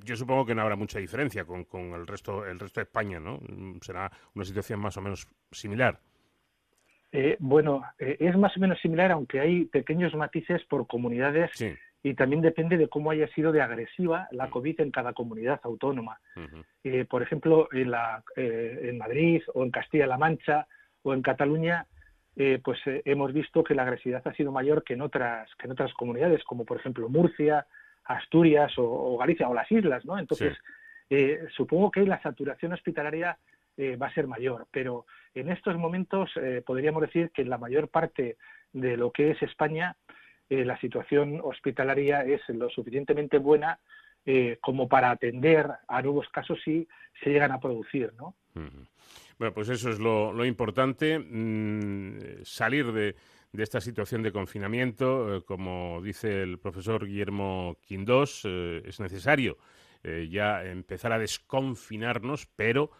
[0.05, 3.19] yo supongo que no habrá mucha diferencia con, con el resto el resto de España,
[3.19, 3.41] ¿no?
[3.81, 6.01] Será una situación más o menos similar.
[7.19, 11.51] Eh, bueno, eh, es más o menos similar, aunque hay pequeños matices por comunidades
[12.03, 16.21] y también depende de cómo haya sido de agresiva la COVID en cada comunidad autónoma.
[16.85, 20.67] Eh, por ejemplo, en, la, en Madrid o en Castilla-La Mancha
[21.05, 21.87] o en Cataluña,
[22.63, 25.95] pues hemos visto que la agresividad ha sido mayor que en otras que en otras
[25.95, 27.67] comunidades, como por ejemplo Murcia,
[28.05, 30.19] Asturias o, Galicia o las islas, ¿no?
[30.19, 30.55] Entonces,
[31.57, 33.39] supongo que la saturación hospitalaria
[33.79, 37.89] va a ser mayor, pero en estos momentos eh, podríamos decir que en la mayor
[37.89, 38.37] parte
[38.73, 39.97] de lo que es España
[40.49, 43.79] eh, la situación hospitalaria es lo suficientemente buena
[44.25, 46.89] eh, como para atender a nuevos casos si
[47.23, 48.35] se llegan a producir, ¿no?
[49.39, 53.15] Bueno, pues eso es lo, importante, mm, salir de,
[53.53, 59.59] esta situación de confinamiento, como dice el profesor Guillermo Quindós, es necesario
[60.29, 62.91] ya empezar a desconfinarnos, pero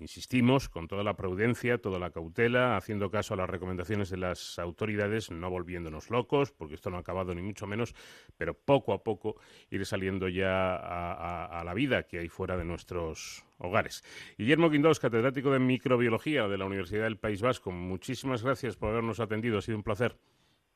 [0.00, 4.58] Insistimos con toda la prudencia, toda la cautela, haciendo caso a las recomendaciones de las
[4.58, 7.94] autoridades, no volviéndonos locos, porque esto no ha acabado ni mucho menos,
[8.38, 9.36] pero poco a poco
[9.70, 14.02] ir saliendo ya a, la vida que hay fuera de nuestros hogares.
[14.38, 19.20] Guillermo Quindós, catedrático de microbiología de la Universidad del País Vasco, muchísimas gracias por habernos
[19.20, 20.16] atendido, ha sido un placer.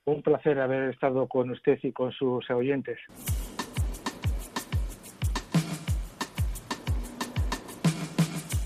[0.04, 2.98] Un placer haber estado con usted y con sus oyentes.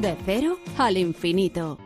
[0.00, 1.78] De cero al infinito.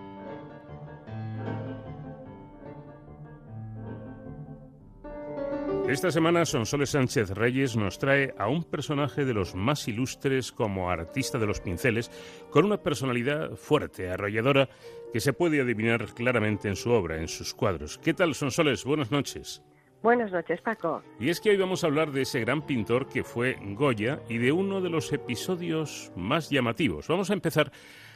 [5.89, 10.91] Esta semana Sonsoles Sánchez Reyes nos trae a un personaje de los más ilustres como
[10.91, 12.11] artista de los pinceles,
[12.51, 14.69] con una personalidad fuerte, arrolladora,
[15.13, 17.97] que se puede adivinar claramente en su obra, en sus cuadros.
[17.99, 18.83] ¿Qué tal, Sonsoles?
[18.85, 19.63] Buenas noches.
[20.03, 21.03] Buenas noches, Paco.
[21.19, 24.39] Y es que hoy vamos a hablar de ese gran pintor que fue Goya y
[24.39, 27.07] de uno de los episodios más llamativos.
[27.07, 27.71] Vamos a empezar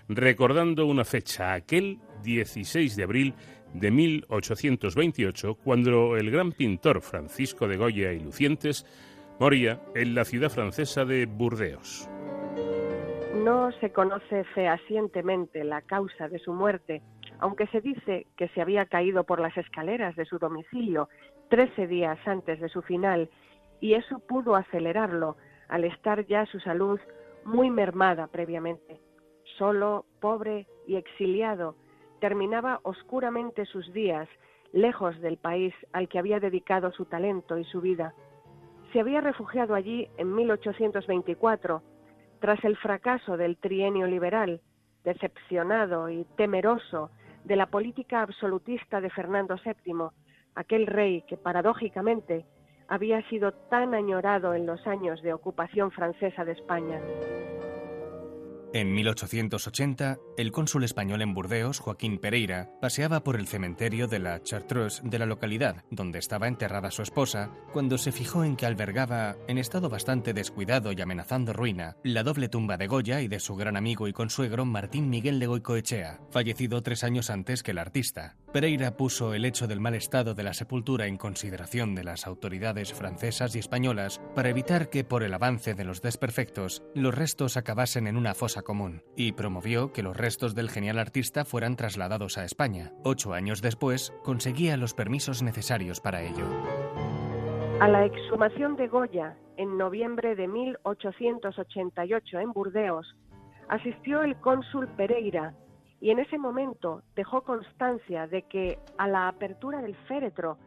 [0.09, 3.35] recordando una fecha, aquel 16 de abril
[3.75, 8.87] de 1828, cuando el gran pintor Francisco de Goya y Lucientes
[9.39, 12.09] moría en la ciudad francesa de Burdeos.
[13.45, 17.03] No se conoce fehacientemente la causa de su muerte,
[17.41, 21.09] aunque se dice que se había caído por las escaleras de su domicilio
[21.55, 23.31] trece días antes de su final,
[23.81, 25.37] y eso pudo acelerarlo
[25.69, 26.99] al estar ya su salud
[27.45, 29.01] muy mermada previamente.
[29.57, 31.77] Solo, pobre y exiliado,
[32.19, 34.29] terminaba oscuramente sus días,
[34.73, 38.15] lejos del país al que había dedicado su talento y su vida.
[38.93, 41.83] Se había refugiado allí en 1824,
[42.41, 44.61] tras el fracaso del trienio liberal,
[45.05, 47.13] decepcionado y temeroso
[47.45, 50.09] de la política absolutista de Fernando VII,
[50.55, 52.45] aquel rey que paradójicamente
[52.89, 57.01] había sido tan añorado en los años de ocupación francesa de España.
[58.75, 64.43] En 1880, el cónsul español en Burdeos, Joaquín Pereira, paseaba por el cementerio de la
[64.43, 69.37] Chartreuse de la localidad, donde estaba enterrada su esposa, cuando se fijó en que albergaba,
[69.47, 73.55] en estado bastante descuidado y amenazando ruina, la doble tumba de Goya y de su
[73.55, 78.35] gran amigo y consuegro Martín Miguel de Goicoechea, fallecido tres años antes que el artista.
[78.55, 82.95] Pereira puso el hecho del mal estado de la sepultura en consideración de las autoridades
[82.95, 88.07] francesas y españolas para evitar que, por el avance de los desperfectos, los restos acabasen
[88.07, 92.45] en una fosa común y promovió que los restos del genial artista fueran trasladados a
[92.45, 92.93] España.
[93.03, 96.47] Ocho años después, conseguía los permisos necesarios para ello.
[97.81, 103.17] A la exhumación de Goya, en noviembre de 1888 en Burdeos,
[103.69, 105.55] asistió el cónsul Pereira
[106.05, 110.59] y en ese momento dejó constancia de que a la apertura del féretro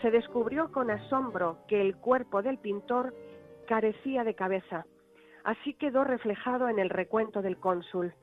[0.00, 3.12] se descubrió con asombro que el cuerpo del pintor
[3.66, 4.86] carecía de cabeza.
[5.42, 8.14] Así quedó reflejado en el recuento del cónsul.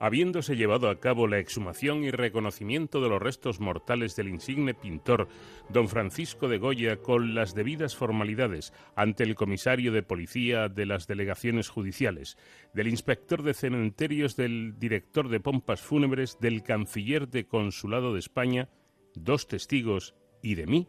[0.00, 5.28] Habiéndose llevado a cabo la exhumación y reconocimiento de los restos mortales del insigne pintor
[5.68, 11.06] don Francisco de Goya con las debidas formalidades ante el comisario de policía de las
[11.06, 12.36] delegaciones judiciales,
[12.74, 18.68] del inspector de cementerios, del director de pompas fúnebres, del canciller de consulado de España,
[19.14, 20.88] dos testigos y de mí,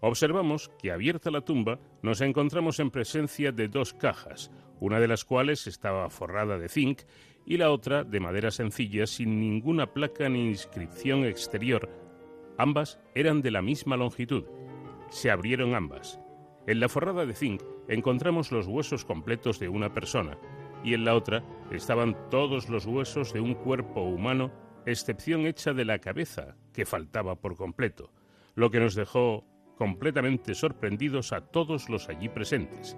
[0.00, 5.24] observamos que abierta la tumba nos encontramos en presencia de dos cajas, una de las
[5.24, 7.02] cuales estaba forrada de zinc
[7.46, 11.88] y la otra de madera sencilla sin ninguna placa ni inscripción exterior.
[12.58, 14.44] Ambas eran de la misma longitud.
[15.08, 16.18] Se abrieron ambas.
[16.66, 20.36] En la forrada de zinc encontramos los huesos completos de una persona
[20.82, 24.52] y en la otra estaban todos los huesos de un cuerpo humano,
[24.84, 28.12] excepción hecha de la cabeza, que faltaba por completo,
[28.54, 29.44] lo que nos dejó
[29.76, 32.96] completamente sorprendidos a todos los allí presentes.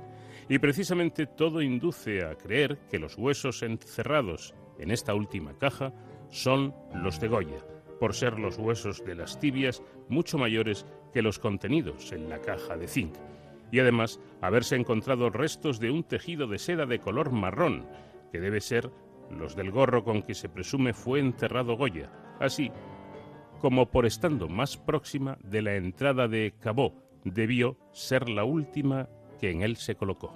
[0.48, 5.92] Y precisamente todo induce a creer que los huesos encerrados en esta última caja
[6.30, 7.64] son los de Goya,
[8.00, 12.76] por ser los huesos de las tibias mucho mayores que los contenidos en la caja
[12.76, 13.14] de zinc,
[13.70, 17.86] y además haberse encontrado restos de un tejido de seda de color marrón,
[18.32, 18.90] que debe ser
[19.30, 22.70] los del gorro con que se presume fue enterrado Goya, así
[23.60, 29.08] como por estando más próxima de la entrada de Cabó, debió ser la última
[29.38, 30.32] que en él se colocó.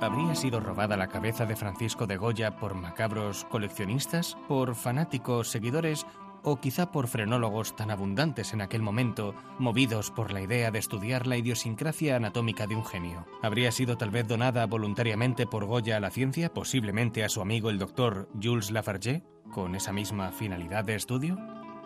[0.00, 6.06] ¿Habría sido robada la cabeza de Francisco de Goya por macabros coleccionistas, por fanáticos seguidores
[6.42, 11.26] o quizá por frenólogos tan abundantes en aquel momento, movidos por la idea de estudiar
[11.26, 13.26] la idiosincrasia anatómica de un genio.
[13.42, 17.70] ¿Habría sido tal vez donada voluntariamente por Goya a la ciencia, posiblemente a su amigo
[17.70, 21.38] el doctor Jules Lafarge, con esa misma finalidad de estudio?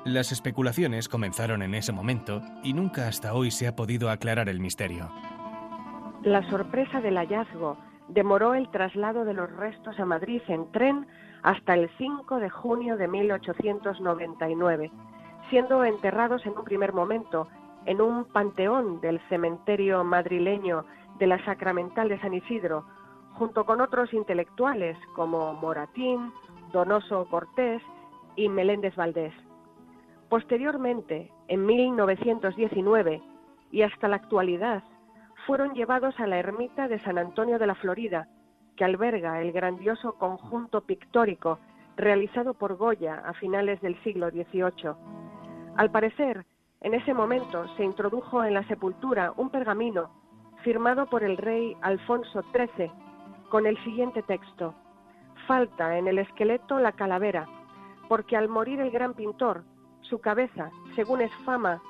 [0.05, 4.61] Las especulaciones comenzaron en ese momento y nunca hasta hoy se ha podido aclarar el
[4.61, 5.11] misterio.
[6.25, 7.77] La sorpresa del hallazgo
[8.09, 11.07] demoró el traslado de los restos a Madrid en tren
[11.43, 14.91] hasta el 5 de junio de 1899,
[15.51, 17.47] siendo enterrados en un primer momento
[17.85, 20.87] en un panteón del cementerio madrileño
[21.19, 22.87] de la Sacramental de San Isidro,
[23.35, 26.33] junto con otros intelectuales como Moratín,
[26.73, 27.83] Donoso Cortés
[28.35, 29.35] y Meléndez Valdés.
[30.31, 33.23] Posteriormente, en 1919
[33.73, 34.83] y hasta la actualidad,
[35.47, 38.29] fueron llevados a la ermita de San Antonio de la Florida,
[38.77, 41.59] que alberga el grandioso conjunto pictórico
[41.97, 44.95] realizado por Goya a finales del siglo XVIII.
[45.77, 46.45] Al parecer,
[46.81, 50.11] en ese momento se introdujo en la sepultura un pergamino
[50.63, 52.91] firmado por el rey Alfonso XIII
[53.49, 54.75] con el siguiente texto.
[55.47, 57.47] Falta en el esqueleto la calavera,
[58.09, 59.65] porque al morir el gran pintor,
[60.01, 61.81] su cabeza, según es fama,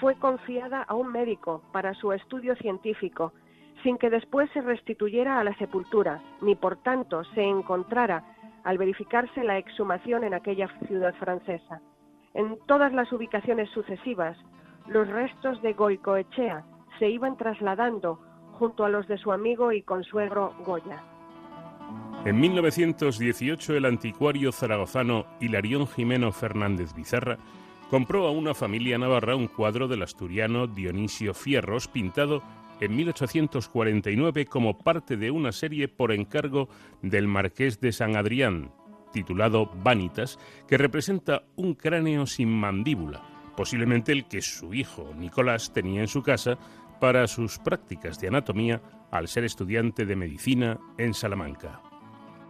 [0.00, 3.32] fue confiada a un médico para su estudio científico,
[3.82, 8.24] sin que después se restituyera a la sepultura, ni por tanto se encontrara
[8.64, 11.80] al verificarse la exhumación en aquella ciudad francesa.
[12.34, 14.36] En todas las ubicaciones sucesivas,
[14.86, 16.64] los restos de Goicoechea
[16.98, 18.18] se iban trasladando
[18.52, 21.02] junto a los de su amigo y consuegro Goya.
[22.24, 27.38] En 1918 el anticuario zaragozano Hilarión Jimeno Fernández Bizarra
[27.90, 32.40] compró a una familia navarra un cuadro del asturiano Dionisio Fierros pintado
[32.80, 36.68] en 1849 como parte de una serie por encargo
[37.02, 38.70] del marqués de San Adrián,
[39.12, 43.22] titulado Vanitas, que representa un cráneo sin mandíbula,
[43.56, 46.58] posiblemente el que su hijo Nicolás tenía en su casa
[47.00, 51.89] para sus prácticas de anatomía al ser estudiante de medicina en Salamanca.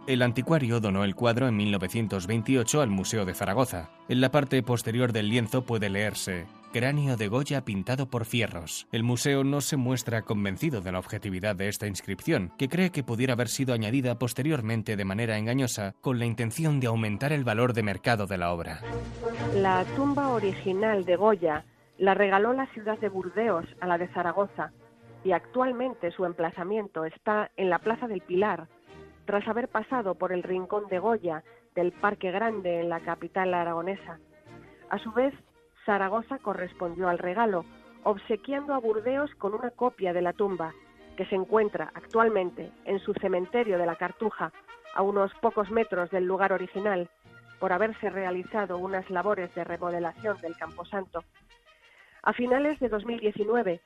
[0.07, 3.91] El anticuario donó el cuadro en 1928 al Museo de Zaragoza.
[4.09, 8.87] En la parte posterior del lienzo puede leerse Cráneo de Goya pintado por fierros.
[8.91, 13.03] El museo no se muestra convencido de la objetividad de esta inscripción, que cree que
[13.03, 17.73] pudiera haber sido añadida posteriormente de manera engañosa con la intención de aumentar el valor
[17.73, 18.79] de mercado de la obra.
[19.53, 21.65] La tumba original de Goya
[21.97, 24.71] la regaló la ciudad de Burdeos a la de Zaragoza
[25.23, 28.67] y actualmente su emplazamiento está en la Plaza del Pilar,
[29.31, 31.41] tras haber pasado por el Rincón de Goya
[31.73, 34.19] del Parque Grande en la capital aragonesa.
[34.89, 35.33] A su vez,
[35.85, 37.63] Zaragoza correspondió al regalo,
[38.03, 40.73] obsequiando a Burdeos con una copia de la tumba,
[41.15, 44.51] que se encuentra actualmente en su cementerio de la Cartuja,
[44.95, 47.09] a unos pocos metros del lugar original,
[47.61, 51.23] por haberse realizado unas labores de remodelación del Camposanto.
[52.23, 53.79] A finales de 2019,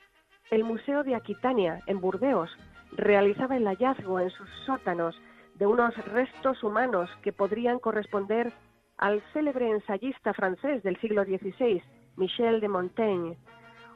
[0.50, 2.50] el Museo de Aquitania, en Burdeos,
[2.94, 5.16] realizaba el hallazgo en sus sótanos
[5.56, 8.52] de unos restos humanos que podrían corresponder
[8.98, 11.82] al célebre ensayista francés del siglo XVI,
[12.18, 13.38] Michel de Montaigne.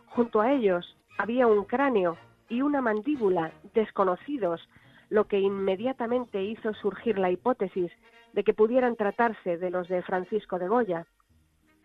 [0.08, 2.18] Junto a ellos había un cráneo
[2.50, 4.68] y una mandíbula desconocidos,
[5.10, 7.92] lo que inmediatamente hizo surgir la hipótesis
[8.34, 11.06] de que pudieran tratarse de los de Francisco de Goya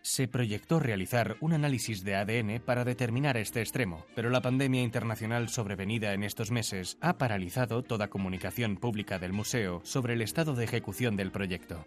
[0.04, 5.48] se proyectó realizar un análisis de ADN para determinar este extremo, pero la pandemia internacional
[5.48, 10.64] sobrevenida en estos meses ha paralizado toda comunicación pública del museo sobre el estado de
[10.64, 11.86] ejecución del proyecto.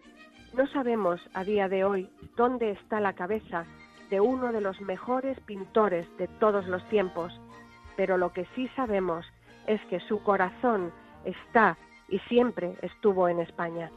[0.55, 3.65] No sabemos a día de hoy dónde está la cabeza
[4.09, 7.39] de uno de los mejores pintores de todos los tiempos,
[7.95, 9.27] pero lo que sí sabemos
[9.67, 10.91] es que su corazón
[11.23, 11.77] está
[12.09, 13.91] y siempre estuvo en España.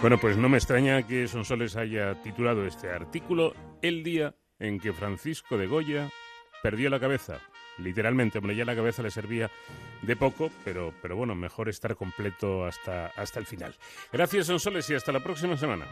[0.00, 4.94] Bueno, pues no me extraña que Sonsoles haya titulado este artículo El día en que
[4.94, 6.08] Francisco de Goya
[6.62, 7.38] perdió la cabeza.
[7.76, 9.50] Literalmente, hombre, ya la cabeza le servía
[10.00, 13.74] de poco, pero, pero bueno, mejor estar completo hasta, hasta el final.
[14.10, 15.84] Gracias, Sonsoles, y hasta la próxima semana.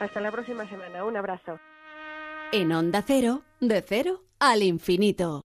[0.00, 1.04] Hasta la próxima semana.
[1.04, 1.60] Un abrazo.
[2.50, 5.43] En Onda Cero, de cero al infinito.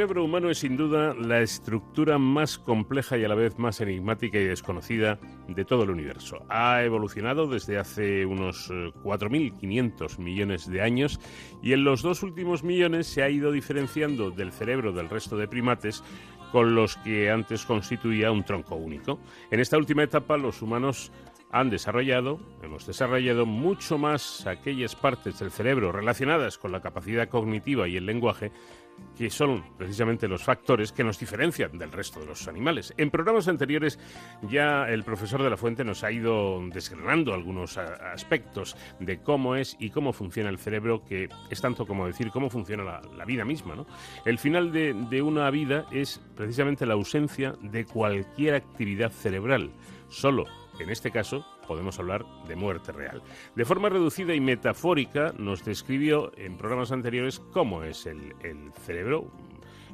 [0.00, 4.38] Cerebro humano es sin duda la estructura más compleja y a la vez más enigmática
[4.38, 6.42] y desconocida de todo el universo.
[6.48, 11.20] Ha evolucionado desde hace unos 4.500 eh, millones de años
[11.62, 15.48] y en los dos últimos millones se ha ido diferenciando del cerebro del resto de
[15.48, 16.02] primates
[16.50, 19.20] con los que antes constituía un tronco único.
[19.50, 21.12] En esta última etapa los humanos
[21.52, 27.88] han desarrollado, hemos desarrollado mucho más aquellas partes del cerebro relacionadas con la capacidad cognitiva
[27.88, 28.52] y el lenguaje
[29.16, 32.94] que son precisamente los factores que nos diferencian del resto de los animales.
[32.96, 33.98] En programas anteriores
[34.42, 39.76] ya el profesor de la Fuente nos ha ido desgranando algunos aspectos de cómo es
[39.78, 43.86] y cómo funciona el cerebro, que es tanto como decir cómo funciona la, vida misma.
[44.24, 49.70] El final de una vida es precisamente la ausencia de cualquier actividad cerebral.
[50.08, 50.46] Solo,
[50.80, 53.22] en este caso, podemos hablar de muerte real.
[53.54, 58.34] De forma reducida y metafórica nos describió en programas anteriores cómo es el,
[58.84, 59.30] cerebro,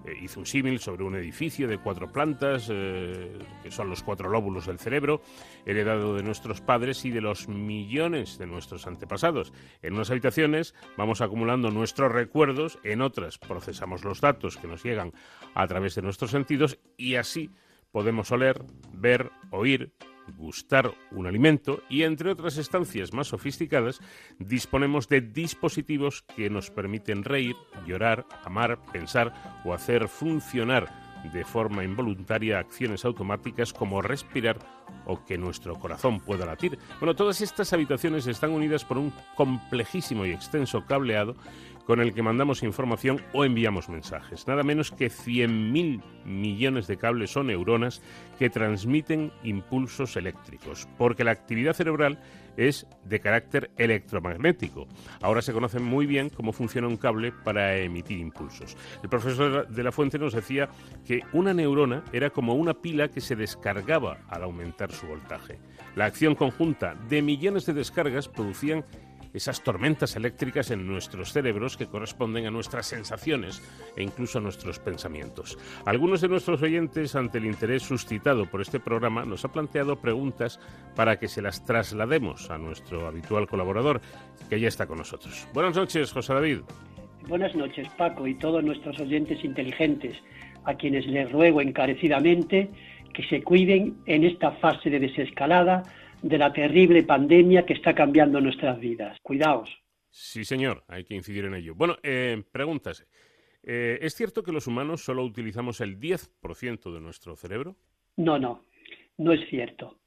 [0.07, 4.31] eh, hizo un símil sobre un edificio de cuatro plantas, eh, que son los cuatro
[4.31, 5.21] lóbulos del cerebro,
[5.67, 9.53] heredado de nuestros padres y de los millones de nuestros antepasados.
[9.83, 15.13] En unas habitaciones vamos acumulando nuestros recuerdos, en otras procesamos los datos que nos llegan
[15.55, 17.51] a través de nuestros sentidos y así
[17.93, 18.65] podemos oler,
[18.95, 19.93] ver, oír,
[20.37, 24.01] gustar un alimento y, entre otras estancias más sofisticadas,
[24.39, 27.57] disponemos de dispositivos que nos permiten reír,
[27.87, 34.59] llorar, amar, pensar o hacer funcionar de forma involuntaria acciones automáticas como respirar
[35.07, 36.79] o que nuestro corazón pueda latir.
[37.01, 41.37] Bueno, todas estas habitaciones están unidas por un complejísimo y extenso cableado
[41.87, 44.47] con el que mandamos información o enviamos mensajes.
[44.47, 48.03] Nada menos que 100.000 millones de cables o neuronas
[48.39, 52.19] que transmiten impulsos eléctricos, porque la actividad cerebral
[52.57, 54.87] es de carácter electromagnético.
[55.21, 58.77] Ahora se conoce muy bien cómo funciona un cable para emitir impulsos.
[59.03, 60.69] El profesor de la Fuente nos decía
[61.05, 65.59] que una neurona era como una pila que se descargaba al aumentar su voltaje.
[65.95, 68.85] La acción conjunta de millones de descargas producían
[69.37, 73.63] esas tormentas eléctricas en nuestros cerebros que corresponden a nuestras sensaciones
[73.97, 75.59] e incluso a nuestros pensamientos.
[75.85, 80.59] Algunos de nuestros oyentes, ante el interés suscitado por este programa, nos ha planteado preguntas
[80.95, 84.01] para que se las traslademos a nuestro habitual colaborador,
[84.49, 85.47] que ya está con nosotros.
[85.53, 86.59] Buenas noches, José David.
[87.29, 90.17] Buenas noches, Paco, y todos nuestros oyentes inteligentes,
[90.65, 92.71] a quienes les ruego encarecidamente
[93.13, 95.83] que se cuiden en esta fase de desescalada
[96.23, 99.19] de la terrible pandemia que está cambiando nuestras vidas.
[99.23, 99.71] Cuidaos.
[100.11, 101.75] Sí, señor, hay que incidir en ello.
[101.75, 103.05] Bueno, eh, pregúntase.
[103.63, 107.77] Eh, ¿Es cierto que los humanos solo utilizamos el 10% de nuestro cerebro?
[108.17, 108.63] No, no,
[109.19, 109.99] no es cierto.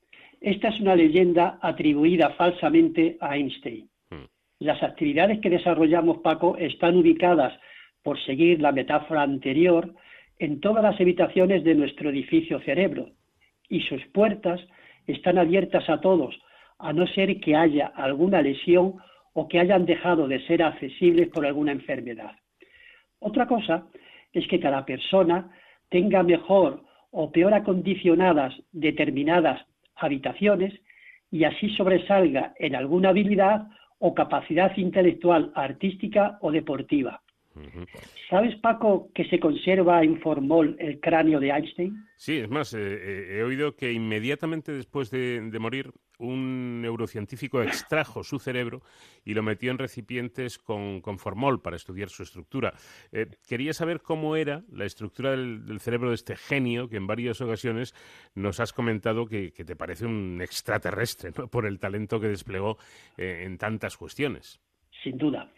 [0.41, 3.89] Esta es una leyenda atribuida falsamente a Einstein.
[4.10, 4.26] Hmm.
[4.60, 7.60] Las actividades que desarrollamos, Paco, están ubicadas,
[8.01, 9.93] por seguir la metáfora anterior,
[10.39, 13.12] en todas las habitaciones de nuestro edificio cerebro,
[13.68, 14.62] y sus puertas
[15.14, 16.38] están abiertas a todos,
[16.78, 18.95] a no ser que haya alguna lesión
[19.34, 22.32] o que hayan dejado de ser accesibles por alguna enfermedad.
[23.20, 23.88] Otra cosa
[24.34, 25.51] es que cada persona
[25.89, 30.74] tenga mejor o peor acondicionadas determinadas habitaciones
[31.32, 33.68] y así sobresalga en alguna habilidad
[33.99, 37.22] o capacidad intelectual, artística o deportiva.
[38.30, 42.05] ¿Sabes, Paco, que se conserva en formol el cráneo de Einstein?
[42.16, 48.26] Sí, es más, eh, eh, he oído que inmediatamente después de, morir, un neurocientífico extrajo
[48.26, 48.82] su cerebro
[49.24, 52.74] y lo metió en recipientes con, formol para estudiar su estructura.
[53.14, 57.39] Eh, quería saber cómo era la estructura del, cerebro de este genio que en varias
[57.39, 57.95] ocasiones
[58.36, 62.78] nos has comentado que, te parece un extraterrestre por el talento que desplegó
[63.18, 64.60] en tantas cuestiones.
[65.03, 65.49] Sin duda.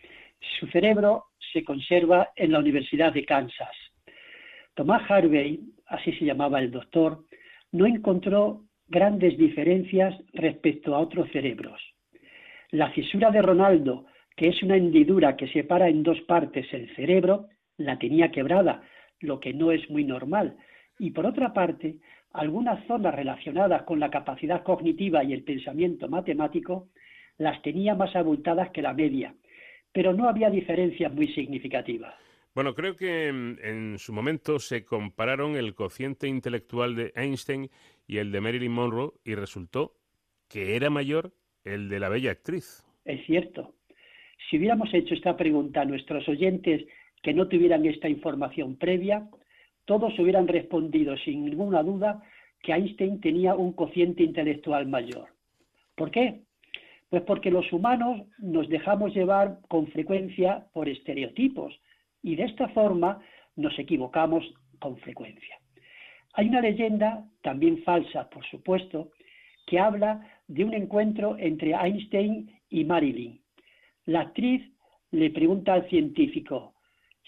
[0.59, 3.75] Su cerebro se conserva en la Universidad de Kansas.
[4.73, 7.25] Thomas Harvey, así se llamaba el doctor,
[7.71, 11.81] no encontró grandes diferencias respecto a otros cerebros.
[12.71, 17.47] La fisura de Ronaldo, que es una hendidura que separa en dos partes el cerebro,
[17.77, 18.83] la tenía quebrada,
[19.19, 20.55] lo que no es muy normal.
[20.99, 21.97] Y por otra parte,
[22.33, 26.87] algunas zonas relacionadas con la capacidad cognitiva y el pensamiento matemático
[27.37, 29.33] las tenía más abultadas que la media,
[29.93, 32.13] pero no había diferencias muy significativas.
[32.53, 37.69] Bueno, creo que en, su momento se compararon el cociente intelectual de Einstein
[38.07, 39.93] y el de Marilyn Monroe y resultó
[40.49, 41.31] que era mayor
[41.63, 42.83] el de la bella actriz.
[43.05, 43.73] Es cierto.
[44.49, 46.85] Si hubiéramos hecho esta pregunta a nuestros oyentes
[47.23, 49.29] que no tuvieran esta información previa,
[49.85, 52.21] todos hubieran respondido sin ninguna duda
[52.61, 55.29] que Einstein tenía un cociente intelectual mayor.
[55.95, 56.41] ¿Por qué?
[57.11, 61.77] Pues porque los humanos nos dejamos llevar con frecuencia por estereotipos
[62.23, 63.19] y de esta forma
[63.57, 64.45] nos equivocamos
[64.79, 65.59] con frecuencia.
[66.35, 69.11] Hay una leyenda, también falsa por supuesto,
[69.67, 73.41] que habla de un encuentro entre Einstein y Marilyn.
[74.05, 74.63] La actriz
[75.11, 76.75] le pregunta al científico,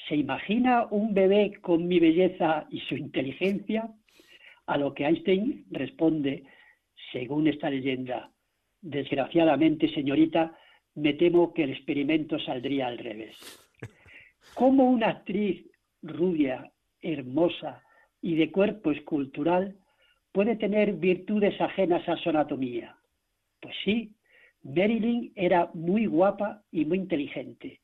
[0.07, 3.89] ¿Se imagina un bebé con mi belleza y su inteligencia?
[4.65, 6.43] A lo que Einstein responde,
[7.11, 8.32] según esta leyenda,
[8.83, 10.55] desgraciadamente, señorita,
[10.95, 13.35] me temo que el experimento saldría al revés.
[14.53, 15.65] ¿Cómo una actriz
[16.03, 16.71] rubia,
[17.01, 17.81] hermosa
[18.21, 19.77] y de cuerpo escultural
[20.31, 22.95] puede tener virtudes ajenas a su anatomía?
[23.59, 24.13] Pues sí,
[24.61, 27.79] Marilyn era muy guapa y muy inteligente.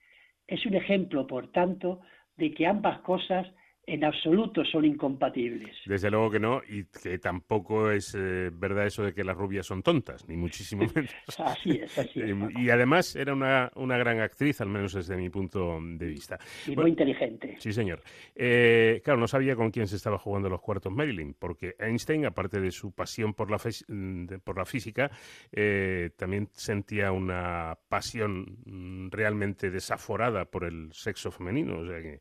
[0.45, 2.01] Es un ejemplo, por tanto,
[2.35, 3.47] de que ambas cosas
[3.89, 5.75] en absoluto son incompatibles.
[5.85, 9.65] Desde luego que no, y que tampoco es eh, verdad eso de que las rubias
[9.65, 11.11] son tontas, ni muchísimo menos.
[11.39, 12.35] así es, así es.
[12.57, 16.37] y, además era una, una, gran actriz, al menos desde mi punto de vista.
[16.67, 17.55] Y muy inteligente.
[17.59, 18.01] Sí, señor.
[18.35, 22.61] Eh, claro, no sabía con quién se estaba jugando los cuartos Marilyn, porque Einstein, aparte
[22.61, 23.57] de su pasión por la,
[24.43, 25.09] por la física,
[25.51, 31.79] eh, también sentía una pasión mm, realmente desaforada por el sexo femenino.
[31.79, 32.19] O sea que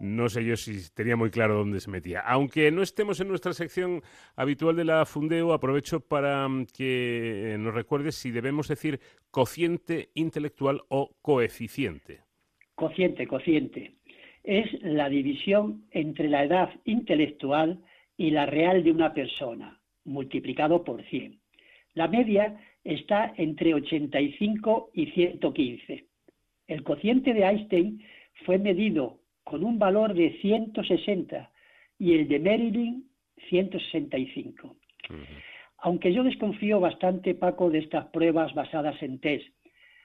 [0.00, 2.20] no sé yo si tenía muy claro dónde se metía.
[2.20, 4.02] Aunque no estemos en nuestra sección
[4.36, 9.00] habitual de la Fundeo, aprovecho para mm, que nos recuerdes si debemos decir
[9.32, 12.20] cociente intelectual o coeficiente.
[12.76, 13.94] Cociente, cociente.
[14.44, 17.80] Es la división entre la edad intelectual
[18.16, 21.40] y la real de una persona, multiplicado por 100.
[21.94, 26.06] La media está entre 85 y 115.
[26.68, 28.04] El cociente de Einstein
[28.46, 31.50] fue medido con un valor de 160
[31.98, 33.04] y el de Marilyn
[33.48, 34.76] 165.
[35.78, 39.48] Aunque yo desconfío bastante, Paco, de estas pruebas basadas en test,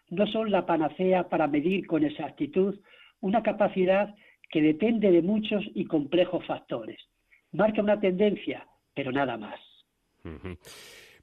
[0.09, 2.79] no son la panacea para medir con exactitud
[3.19, 4.15] una capacidad
[4.49, 6.99] que depende de muchos y complejos factores.
[7.51, 9.59] Marca una tendencia, pero nada más.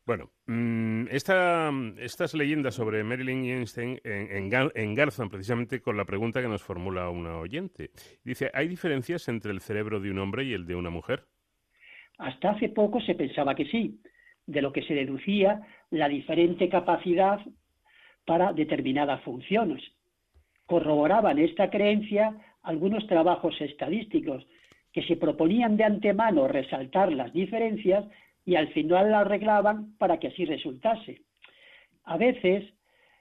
[0.07, 7.09] Bueno, mm, estas leyendas sobre Marilyn Einstein engarzan precisamente con la pregunta que nos formula
[7.09, 7.91] una oyente.
[8.23, 11.25] Dice, ¿hay diferencias entre el cerebro de un hombre y el de una mujer?
[12.19, 13.99] Hasta hace poco se pensaba que sí,
[14.47, 17.41] de lo que se deducía la diferente capacidad
[18.27, 19.83] para determinadas funciones.
[20.67, 24.47] Corroboraban esta creencia algunos trabajos estadísticos
[24.93, 28.05] que se proponían de antemano resaltar las diferencias
[28.45, 31.23] y al final la arreglaban para que así resultase.
[32.05, 32.65] A veces,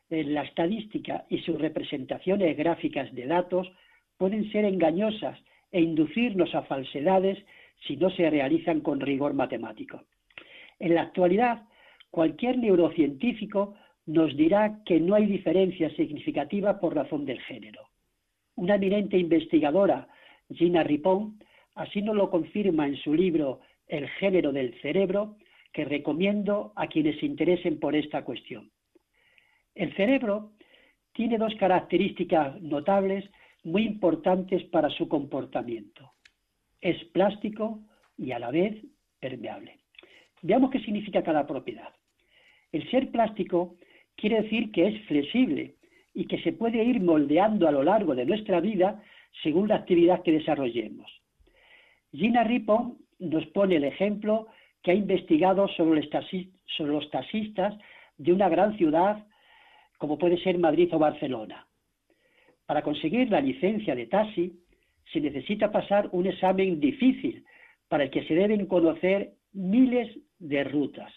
[0.10, 3.72] la estadística y sus representaciones gráficas de datos
[4.18, 5.40] pueden ser engañosas
[5.72, 7.44] e inducirnos a falsedades
[7.88, 10.04] si no se realizan con rigor matemático.
[10.80, 11.64] En la actualidad,
[12.12, 17.82] cualquier neurocientífico nos dirá que no hay diferencia significativa por razón del género.
[18.56, 20.08] Una eminente investigadora,
[20.54, 21.40] Gina Ripon,
[21.76, 25.38] así nos lo confirma en su libro el género del cerebro
[25.72, 28.72] que recomiendo a quienes se interesen por esta cuestión.
[29.76, 30.52] El cerebro
[31.14, 33.30] tiene dos características notables
[33.64, 36.12] muy importantes para su comportamiento.
[36.82, 37.80] Es plástico
[38.18, 38.76] y a la vez
[39.20, 39.80] permeable.
[40.42, 41.90] Veamos qué significa cada propiedad.
[42.72, 43.78] El ser plástico
[44.16, 45.76] quiere decir que es flexible
[46.14, 49.02] y que se puede ir moldeando a lo largo de nuestra vida
[49.42, 51.10] según la actividad que desarrollemos.
[52.12, 54.48] Gina Ripon nos pone el ejemplo
[54.82, 57.78] que ha investigado sobre los, taxistas
[58.18, 59.26] de una gran ciudad
[59.98, 61.66] como puede ser Madrid o Barcelona.
[62.66, 64.60] Para conseguir la licencia de taxi
[65.12, 67.46] se necesita pasar un examen difícil
[67.88, 70.10] para el que se deben conocer miles
[70.40, 71.12] de rutas.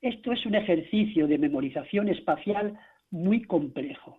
[0.00, 2.78] Esto es un ejercicio de memorización espacial
[3.10, 4.18] muy complejo.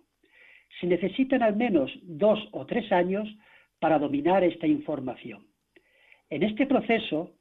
[0.80, 3.28] Se necesitan al menos dos o tres años
[3.80, 5.49] para dominar esta información.
[6.30, 7.32] En este proceso,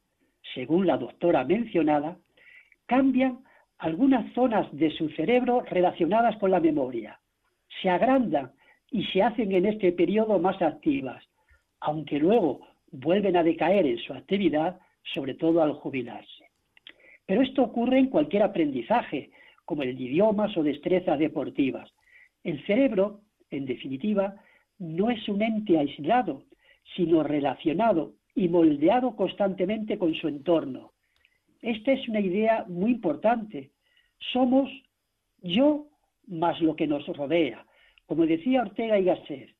[0.56, 2.18] según la doctora mencionada,
[2.88, 3.44] cambian
[3.78, 7.20] algunas zonas de su cerebro relacionadas con la memoria.
[7.82, 8.52] Se agrandan
[8.90, 11.24] y se hacen en este periodo más activas,
[11.80, 12.62] aunque luego
[12.92, 14.80] vuelven a decaer en su actividad,
[15.14, 16.50] sobre todo al jubilarse.
[17.28, 19.30] Pero esto ocurre en cualquier aprendizaje,
[19.66, 21.94] como el de idiomas o destrezas deportivas.
[22.44, 23.22] El cerebro,
[23.52, 24.36] en definitiva,
[24.80, 26.42] no es un ente aislado,
[26.96, 30.94] sino relacionado y moldeado constantemente con su entorno.
[31.62, 33.72] Esta es una idea muy importante.
[34.32, 34.70] Somos
[35.42, 35.88] yo
[36.28, 37.66] más lo que nos rodea.
[38.06, 39.56] Como decía Ortega y Gasset,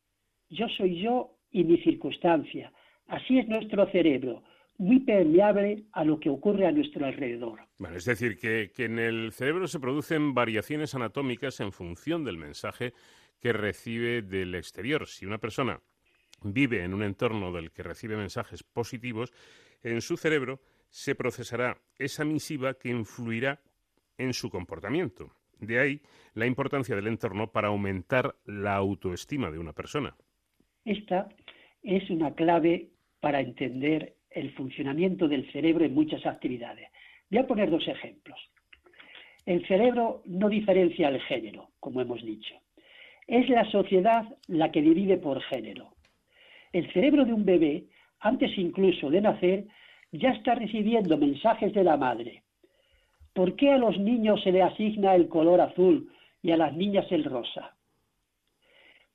[0.50, 2.72] yo soy yo y mi circunstancia.
[3.08, 4.44] Así es nuestro cerebro,
[4.78, 7.60] muy permeable a lo que ocurre a nuestro alrededor.
[7.96, 12.94] Es decir, que, que en el cerebro se producen variaciones anatómicas en función del mensaje
[13.40, 15.08] que recibe del exterior.
[15.08, 15.82] Si una persona
[16.44, 19.34] vive en un entorno del que recibe mensajes positivos,
[19.84, 20.60] en su cerebro
[20.90, 23.62] se procesará esa misiva que influirá
[24.18, 25.32] en su comportamiento.
[25.60, 26.02] De ahí
[26.34, 30.16] la importancia del entorno para aumentar la autoestima de una persona.
[30.86, 31.30] Esta
[31.84, 36.90] es una clave para entender el funcionamiento del cerebro en muchas actividades.
[37.30, 38.40] Voy a poner dos ejemplos.
[39.46, 42.56] El cerebro no diferencia el género, como hemos dicho.
[43.28, 45.94] Es la sociedad la que divide por género.
[46.72, 47.86] El cerebro de un bebé,
[48.20, 49.66] antes incluso de nacer,
[50.12, 52.44] ya está recibiendo mensajes de la madre.
[53.34, 56.12] ¿Por qué a los niños se le asigna el color azul
[56.42, 57.76] y a las niñas el rosa?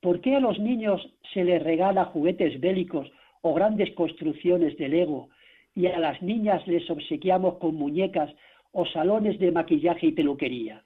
[0.01, 1.01] ¿Por qué a los niños
[1.33, 5.29] se les regala juguetes bélicos o grandes construcciones de Lego
[5.73, 8.33] y a las niñas les obsequiamos con muñecas
[8.71, 10.83] o salones de maquillaje y peluquería?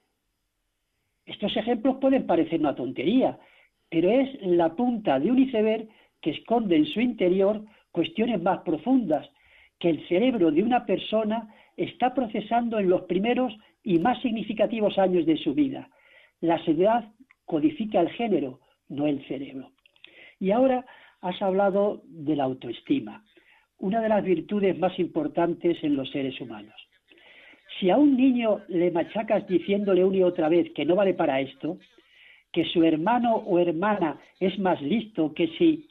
[1.26, 3.38] Estos ejemplos pueden parecer una tontería,
[3.90, 5.88] pero es la punta de un iceberg
[6.22, 9.30] que esconde en su interior cuestiones más profundas
[9.80, 15.26] que el cerebro de una persona está procesando en los primeros y más significativos años
[15.26, 15.90] de su vida.
[16.42, 17.06] La sociedad
[17.46, 18.60] codifica el género,
[18.90, 19.72] no el cerebro.
[20.40, 20.86] Y ahora
[21.22, 23.24] has hablado de la autoestima,
[23.78, 26.76] una de las virtudes más importantes en los seres humanos.
[27.80, 31.40] Si a un niño le machacas diciéndole una y otra vez que no vale para
[31.40, 31.78] esto,
[32.52, 35.89] que su hermano o hermana es más listo que si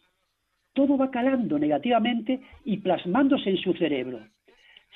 [0.79, 4.20] todo va calando negativamente y plasmándose en su cerebro.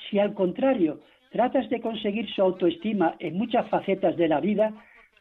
[0.07, 4.71] Si al contrario tratas de conseguir su autoestima en muchas facetas de la vida,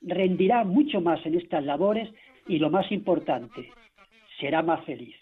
[0.02, 2.08] rendirá mucho más en estas labores
[2.46, 3.70] y lo más importante,
[4.38, 5.16] será más feliz.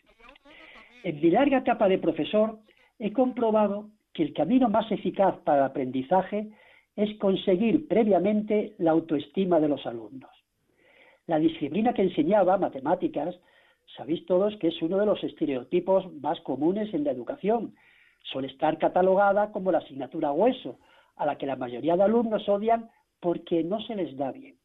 [1.04, 2.58] En mi larga etapa de profesor
[2.98, 6.50] he comprobado que el camino más eficaz para el aprendizaje
[6.96, 10.30] es conseguir previamente la autoestima de los alumnos.
[11.26, 13.34] La disciplina que enseñaba, matemáticas,
[13.96, 17.74] sabéis todos que es uno de los estereotipos más comunes en la educación.
[18.22, 20.78] Suele estar catalogada como la asignatura hueso,
[21.16, 24.60] a la que la mayoría de alumnos odian porque no se les da bien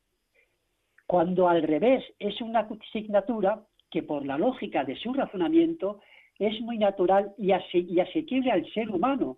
[1.07, 5.99] cuando al revés es una asignatura que por la lógica de su razonamiento
[6.39, 9.37] es muy natural y, asequible al ser humano.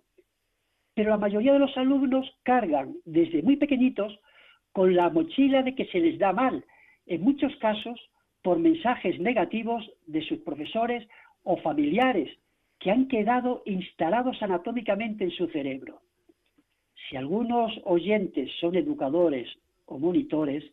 [0.94, 4.18] Pero la mayoría de los alumnos cargan desde muy pequeñitos
[4.72, 6.64] con la mochila de que se les da mal,
[7.06, 8.00] en muchos casos
[8.42, 11.06] por mensajes negativos de sus profesores
[11.42, 12.30] o familiares
[12.78, 16.00] que han quedado instalados anatómicamente en su cerebro.
[17.08, 19.48] Si algunos oyentes son educadores
[19.86, 20.64] o monitores,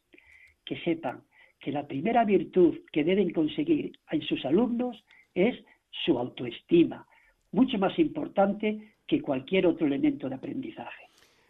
[0.64, 1.24] que sepan
[1.60, 5.04] que la primera virtud que deben conseguir en sus alumnos
[5.34, 5.56] es
[5.90, 7.08] su autoestima,
[7.52, 11.05] mucho más importante que cualquier otro elemento de aprendizaje.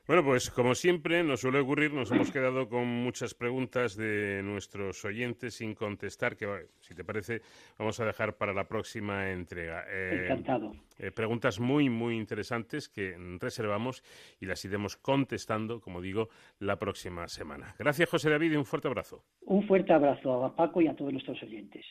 [0.08, 5.04] Bueno, pues como siempre nos suele ocurrir, nos hemos quedado con muchas preguntas de nuestros
[5.04, 7.42] oyentes sin contestar, que si te parece
[7.80, 9.84] vamos a dejar para la próxima entrega.
[9.90, 10.74] Eh, Encantado.
[11.00, 14.04] Eh, preguntas muy, muy interesantes que reservamos
[14.40, 16.30] y las iremos contestando, como digo,
[16.60, 17.74] la próxima semana.
[17.80, 19.24] Gracias, José David, y un fuerte abrazo.
[19.42, 21.84] Un fuerte abrazo a Paco y a todos nuestros oyentes.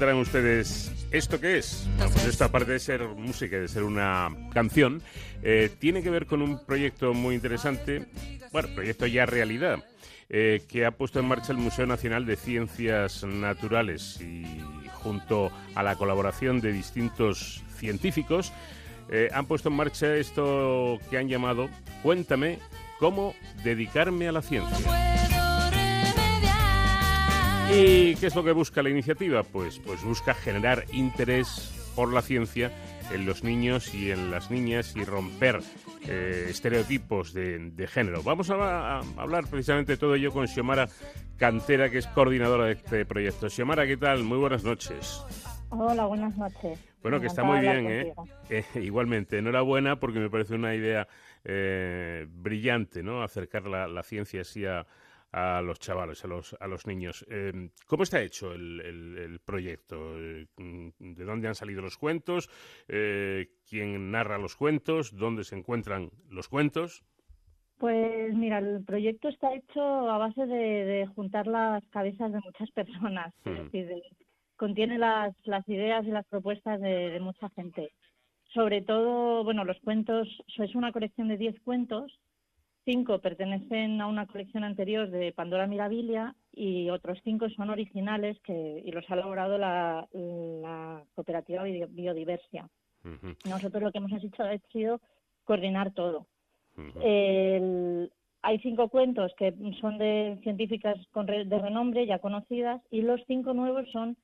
[0.00, 1.86] Preguntarán ustedes, ¿esto qué es?
[1.98, 5.02] Bueno, pues esta parte de ser música, de ser una canción,
[5.42, 8.06] eh, tiene que ver con un proyecto muy interesante,
[8.50, 9.84] bueno, proyecto ya realidad,
[10.30, 14.46] eh, que ha puesto en marcha el Museo Nacional de Ciencias Naturales y
[15.02, 18.54] junto a la colaboración de distintos científicos,
[19.10, 21.68] eh, han puesto en marcha esto que han llamado
[22.02, 22.58] Cuéntame
[22.98, 23.34] cómo
[23.64, 25.09] dedicarme a la ciencia.
[27.72, 29.44] ¿Y qué es lo que busca la iniciativa?
[29.44, 32.72] Pues, pues busca generar interés por la ciencia
[33.12, 35.60] en los niños y en las niñas y romper
[36.08, 38.24] eh, estereotipos de, género.
[38.24, 40.88] Vamos a, hablar precisamente de todo ello con Xiomara
[41.36, 43.48] Cantera, que es coordinadora de este proyecto.
[43.48, 44.24] Xiomara, ¿qué tal?
[44.24, 45.24] Muy buenas noches.
[45.68, 46.78] Hola, buenas noches.
[47.02, 48.12] Bueno, que está muy bien, ¿eh?
[48.50, 48.64] ¿eh?
[48.74, 51.06] Igualmente, enhorabuena porque me parece una idea
[51.44, 53.22] eh, brillante, ¿no?
[53.22, 54.86] Acercar la, la ciencia así a,
[55.32, 57.24] a los chavales, a los, a los niños.
[57.28, 60.18] Em, ¿Cómo está hecho el, proyecto?
[60.18, 62.48] Eh, ¿De dónde han salido los cuentos?
[62.88, 65.16] Eh, ¿Quién narra los cuentos?
[65.16, 67.04] ¿Dónde se encuentran los cuentos?
[67.80, 73.32] Pues mira, el proyecto está hecho a base de, juntar las cabezas de muchas personas,
[73.46, 74.02] es decir,
[74.56, 77.92] contiene las, las ideas y las propuestas de, mucha gente.
[78.52, 80.28] Sobre todo, bueno, los cuentos,
[80.58, 82.20] es una colección de 10 cuentos,
[82.84, 88.82] cinco pertenecen a una colección anterior de Pandora Mirabilia y otros cinco son originales que,
[88.84, 90.06] y los ha elaborado la,
[91.14, 92.68] cooperativa Biodiversia.
[93.48, 95.00] Nosotros lo que hemos hecho ha sido
[95.44, 96.26] coordinar todo.
[98.42, 103.54] hay cinco cuentos que son de científicas con de renombre ya conocidas y los cinco
[103.54, 104.16] nuevos son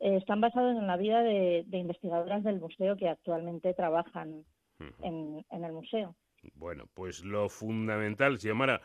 [0.00, 4.44] eh, están basados en la vida de, investigadoras del museo que actualmente trabajan
[5.00, 6.14] en, el museo.
[6.54, 8.80] Bueno, pues lo fundamental, Xiomara,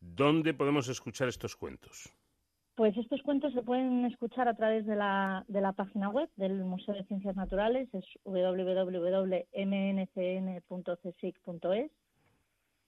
[0.00, 2.12] ¿dónde podemos escuchar estos cuentos?
[2.74, 6.64] Pues estos cuentos se pueden escuchar a través de la, de la página web del
[6.64, 9.50] Museo de Ciencias Naturales, es www.mncn.csic.es.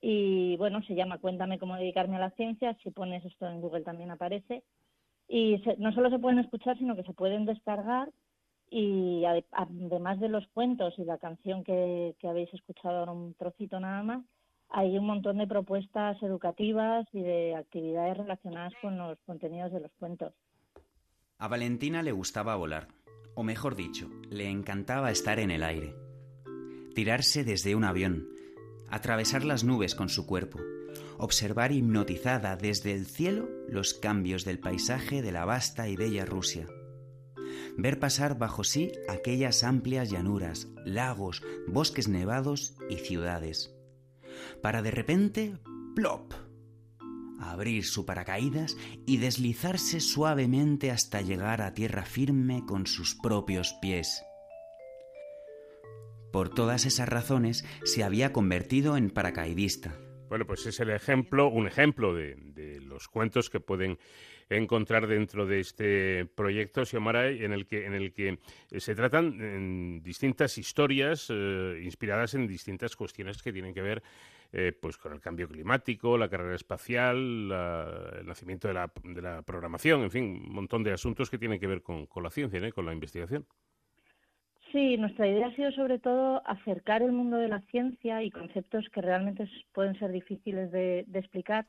[0.00, 2.76] Y bueno, se llama Cuéntame cómo dedicarme a la ciencia.
[2.82, 4.62] Si pones esto en Google también aparece.
[5.28, 8.10] Y no solo se pueden escuchar, sino que se pueden descargar.
[8.70, 14.02] Y además de los cuentos y la canción que, habéis escuchado ahora un trocito nada
[14.02, 14.24] más,
[14.68, 19.92] hay un montón de propuestas educativas y de actividades relacionadas con los contenidos de los
[19.98, 20.34] cuentos.
[21.38, 22.88] A Valentina le gustaba volar,
[23.34, 25.94] o mejor dicho, le encantaba estar en el aire.
[26.94, 28.26] Tirarse desde un avión,
[28.90, 30.58] atravesar las nubes con su cuerpo,
[31.18, 36.66] observar hipnotizada desde el cielo los cambios del paisaje de la vasta y bella Rusia.
[37.76, 43.76] Ver pasar bajo sí aquellas amplias llanuras, lagos, bosques nevados y ciudades
[44.62, 45.58] para de repente,
[45.94, 46.32] plop,
[47.40, 54.22] abrir su paracaídas y deslizarse suavemente hasta llegar a tierra firme con sus propios pies.
[56.32, 59.94] Por todas esas razones se había convertido en paracaidista.
[60.28, 63.98] Bueno, pues es el ejemplo, un ejemplo de, de los cuentos que pueden
[64.48, 68.38] encontrar dentro de este proyecto Xiomara en el que en el que
[68.76, 74.02] se tratan en distintas historias eh, inspiradas en distintas cuestiones que tienen que ver
[74.52, 79.42] eh, pues con el cambio climático, la carrera espacial, el nacimiento de la, de la,
[79.42, 82.70] programación, en fin, un montón de asuntos que tienen que ver con, con la ciencia,
[82.70, 83.44] con la investigación.
[84.70, 88.88] Sí, nuestra idea ha sido sobre todo acercar el mundo de la ciencia y conceptos
[88.90, 91.66] que realmente pueden ser difíciles de explicar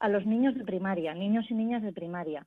[0.00, 2.46] a los niños de primaria, niños y niñas de primaria,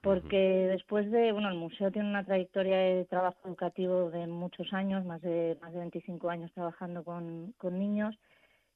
[0.00, 5.04] porque después de, bueno, el museo tiene una trayectoria de trabajo educativo de muchos años,
[5.04, 8.16] más de, más de 25 años trabajando con, con niños,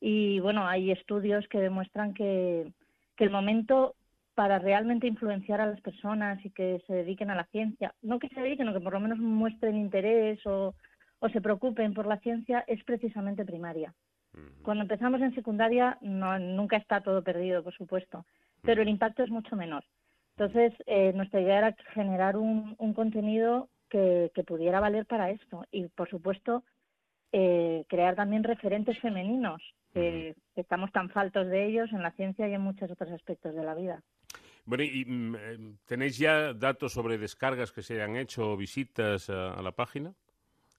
[0.00, 2.72] y bueno, hay estudios que demuestran que,
[3.16, 3.94] que el momento
[4.34, 8.28] para realmente influenciar a las personas y que se dediquen a la ciencia, no que
[8.28, 10.74] se dediquen, sino que por lo menos muestren interés o,
[11.20, 13.94] o se preocupen por la ciencia, es precisamente primaria.
[14.62, 18.26] Cuando empezamos en secundaria no, nunca está todo perdido, por supuesto,
[18.62, 19.84] pero el impacto es mucho menor.
[20.36, 25.64] Entonces, eh, nuestra idea era generar un, un contenido que, que, pudiera valer para esto
[25.70, 26.62] y, por supuesto,
[27.32, 29.62] eh, crear también referentes femeninos,
[29.94, 33.64] que estamos tan faltos de ellos en la ciencia y en muchos otros aspectos de
[33.64, 34.02] la vida.
[34.66, 39.30] Bueno, ¿y mm, eh, tenéis ya datos sobre descargas que se hayan hecho o visitas
[39.30, 40.12] a la página?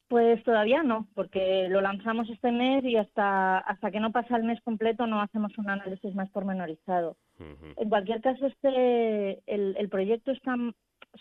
[0.07, 4.43] Pues todavía no, porque lo lanzamos este mes y hasta, hasta que no pasa el
[4.43, 7.17] mes completo no hacemos un análisis más pormenorizado.
[7.75, 10.55] En cualquier caso, este, el, el proyecto está,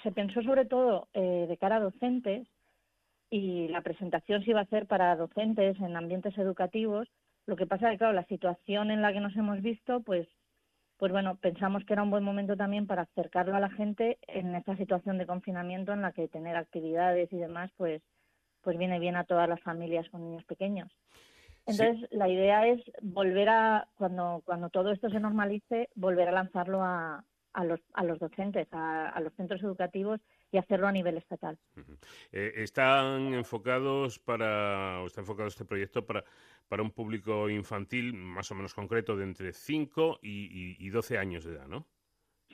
[0.02, 2.46] se pensó sobre todo eh, de cara a docentes
[3.28, 7.08] y la presentación se iba a hacer para docentes en ambientes educativos.
[7.46, 10.28] Lo que pasa es que, claro, la situación en la que nos hemos visto, pues,
[10.96, 14.54] pues bueno, pensamos que era un buen momento también para acercarlo a la gente en
[14.54, 18.00] esta situación de confinamiento en la que tener actividades y demás, pues,
[18.66, 20.90] pues viene bien a todas las familias con niños pequeños.
[21.66, 26.82] Entonces, la idea es volver a, cuando, cuando todo esto se normalice, volver a lanzarlo
[26.82, 31.56] a, a, los, a los docentes, a, los centros educativos y hacerlo a nivel estatal.
[32.32, 36.24] Eh, ¿Están enfocados para, o está enfocado este proyecto para,
[36.66, 41.44] para un público infantil más o menos concreto de entre 5 y, y, 12 años
[41.44, 41.86] de edad, no?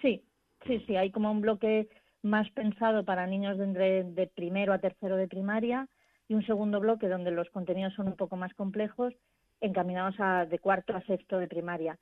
[0.03, 0.23] Sí,
[0.67, 1.89] sí, sí, hay como un bloque
[2.21, 5.89] más pensado para niños de, entre, de primero a tercero de primaria
[6.29, 9.15] y un segundo bloque donde los contenidos son un poco más complejos,
[9.61, 11.99] encaminados a de cuarto a sexto de primaria.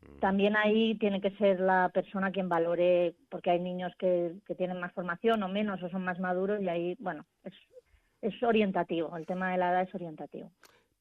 [0.00, 0.18] Mm.
[0.20, 4.80] También ahí tiene que ser la persona quien valore, porque hay niños que, que tienen
[4.80, 7.54] más formación o menos o son más maduros y ahí, bueno, es,
[8.20, 10.50] es orientativo, el tema de la edad es orientativo.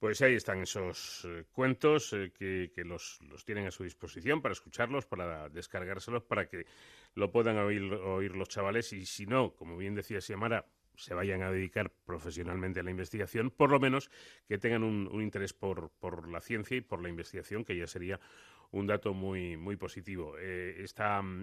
[0.02, 4.42] Pues ahí están esos eh, cuentos eh, que, que los, los, tienen a su disposición
[4.42, 6.66] para escucharlos, para descargárselos, para que
[7.14, 10.66] lo puedan oír, oír los chavales y si no, como bien decía Siamara,
[11.02, 14.12] se vayan a dedicar profesionalmente a la investigación, por lo menos
[14.48, 18.20] que tengan un, interés por, por, la ciencia y por la investigación, que ya sería
[18.72, 20.36] un dato muy, muy positivo.
[20.40, 20.86] Eh,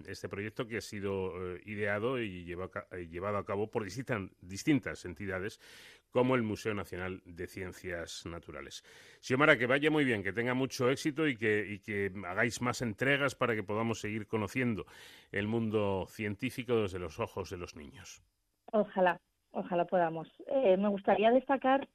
[0.06, 5.61] este proyecto que ha sido eh, ideado y llevado a cabo por distintas, distintas entidades
[6.11, 8.82] como el Museo Nacional de Ciencias Naturales.
[9.20, 12.80] Xiomara, que vaya muy bien, que tenga mucho éxito y que, y que hagáis más
[12.80, 14.86] entregas para que podamos seguir conociendo
[15.32, 18.22] el mundo científico desde los ojos de los niños.
[18.72, 19.20] Ojalá,
[19.53, 20.28] ojalá podamos.
[20.46, 21.88] Eh, me gustaría destacar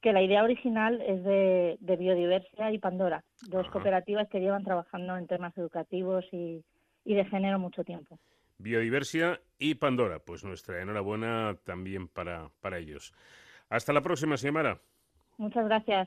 [0.00, 5.26] que la idea original es de, Biodiversidad y Pandora, dos cooperativas que llevan trabajando en
[5.26, 6.62] temas educativos y,
[7.04, 8.18] de género mucho tiempo.
[8.58, 13.12] Biodiversidad y Pandora, pues nuestra enhorabuena también para, para ellos.
[13.68, 14.78] Hasta la próxima, semana.
[15.36, 16.06] Muchas gracias.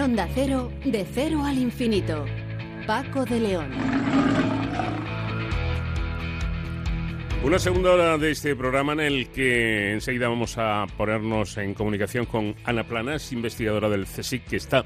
[0.00, 2.24] Onda Cero, de cero al infinito.
[2.86, 3.70] Paco de León.
[7.42, 12.26] Una segunda hora de este programa en el que enseguida vamos a ponernos en comunicación
[12.26, 14.84] con Ana Planas, investigadora del CSIC, que está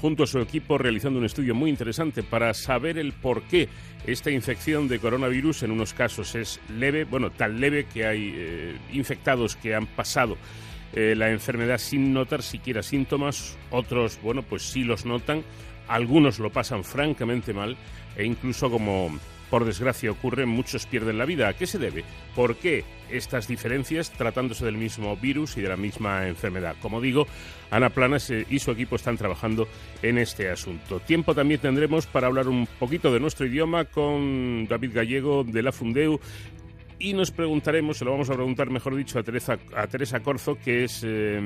[0.00, 3.68] junto a su equipo realizando un estudio muy interesante para saber el por qué
[4.06, 8.76] esta infección de coronavirus en unos casos es leve, bueno, tan leve que hay eh,
[8.92, 10.36] infectados que han pasado
[10.92, 15.42] eh, la enfermedad sin notar siquiera síntomas, otros, bueno, pues sí los notan,
[15.86, 17.76] algunos lo pasan francamente mal
[18.16, 19.18] e incluso como
[19.50, 21.48] por desgracia ocurre, muchos pierden la vida.
[21.48, 22.04] ¿A qué se debe?
[22.34, 26.76] ¿Por qué estas diferencias tratándose del mismo virus y de la misma enfermedad?
[26.82, 27.26] Como digo,
[27.70, 29.66] Ana Planas eh, y su equipo están trabajando
[30.02, 31.00] en este asunto.
[31.00, 35.72] Tiempo también tendremos para hablar un poquito de nuestro idioma con David Gallego de la
[35.72, 36.20] Fundeu
[36.98, 40.56] y nos preguntaremos, se lo vamos a preguntar, mejor dicho, a Teresa, a Teresa Corzo,
[40.58, 41.38] que es eh,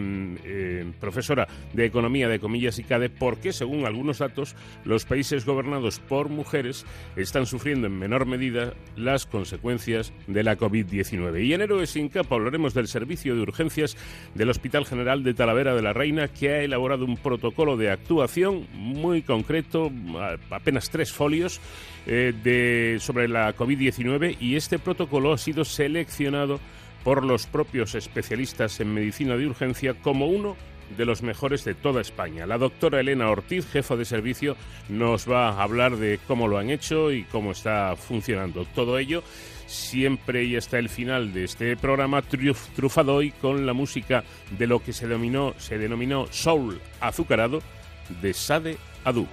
[0.44, 5.44] eh, profesora de Economía de Comillas y CADE, por qué, según algunos datos, los países
[5.44, 6.86] gobernados por mujeres
[7.16, 11.44] están sufriendo en menor medida las consecuencias de la COVID-19.
[11.44, 13.96] Y en Héroes sin capa hablaremos del servicio de urgencias
[14.34, 18.66] del Hospital General de Talavera de la Reina, que ha elaborado un protocolo de actuación
[18.72, 19.92] muy concreto,
[20.50, 21.60] apenas tres folios,
[22.06, 26.60] eh, de, sobre la COVID-19 y este protocolo ha sido seleccionado
[27.04, 30.56] por los propios especialistas en medicina de urgencia como uno
[30.96, 32.46] de los mejores de toda España.
[32.46, 34.56] La doctora Elena Ortiz, jefa de servicio,
[34.88, 39.22] nos va a hablar de cómo lo han hecho y cómo está funcionando todo ello.
[39.66, 44.22] Siempre y hasta el final de este programa trufado hoy con la música
[44.58, 47.62] de lo que se denominó, se denominó soul azucarado
[48.20, 49.26] de Sade Adu.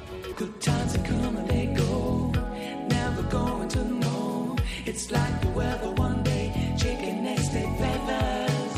[4.90, 8.74] It's like the weather one day, chicken next day feathers.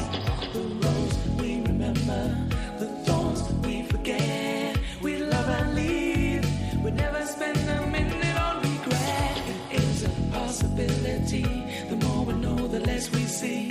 [0.52, 2.38] The rose we remember,
[2.80, 4.78] the thorns we forget.
[5.02, 6.46] We love and leave,
[6.84, 9.42] we never spend a minute on regret.
[9.72, 11.44] It is a possibility.
[11.90, 13.71] The more we know, the less we see.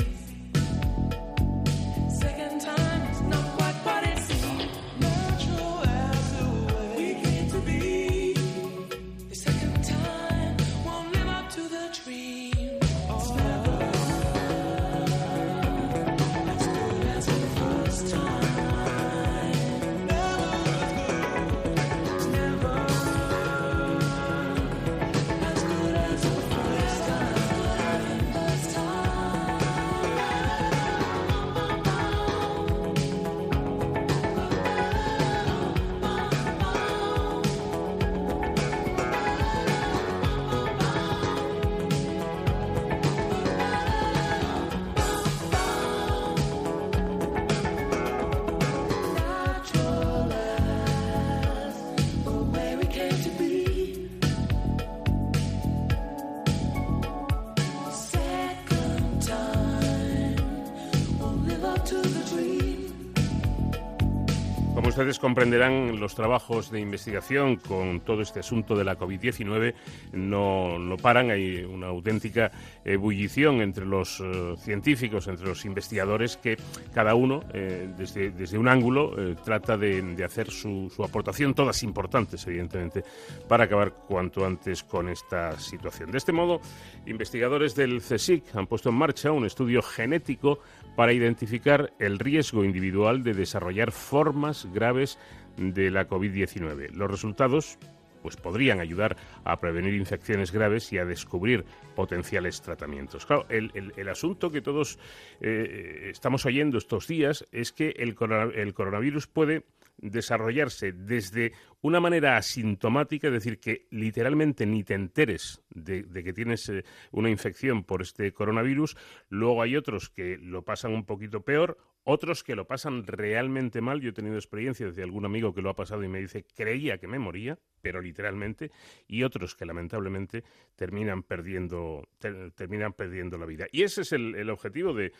[65.00, 69.72] Ustedes comprenderán, los trabajos de investigación con todo este asunto de la COVID-19
[70.12, 71.30] no, no, paran.
[71.30, 72.50] Hay una auténtica
[72.84, 76.58] ebullición entre los eh, científicos, entre los investigadores, que
[76.92, 81.82] cada uno, eh, desde, desde, un ángulo, eh, trata de, hacer su, su, aportación, todas
[81.82, 83.02] importantes, evidentemente,
[83.48, 86.10] para acabar cuanto antes con esta situación.
[86.10, 86.60] De este modo,
[87.06, 90.58] investigadores del CSIC han puesto en marcha un estudio genético
[91.00, 95.16] para identificar el riesgo individual de desarrollar formas graves
[95.56, 96.90] de la COVID-19.
[96.90, 97.78] Los resultados
[98.20, 101.64] pues podrían ayudar a prevenir infecciones graves y a descubrir
[101.96, 103.24] potenciales tratamientos.
[103.24, 104.98] Claro, el, asunto que todos
[105.40, 109.64] eh, estamos oyendo estos días es que el, coronavirus puede
[110.02, 116.68] desarrollarse desde una manera asintomática, es decir, que literalmente ni te enteres de, que tienes
[116.68, 118.96] eh, una infección por este coronavirus,
[119.28, 124.00] luego hay otros que lo pasan un poquito peor, otros que lo pasan realmente mal.
[124.00, 126.98] Yo he tenido experiencias de algún amigo que lo ha pasado y me dice, creía
[126.98, 128.70] que me moría, pero literalmente,
[129.06, 130.44] y otros que lamentablemente
[130.76, 132.08] terminan perdiendo,
[132.54, 133.66] terminan perdiendo la vida.
[133.72, 135.12] Y ese es el, objetivo de,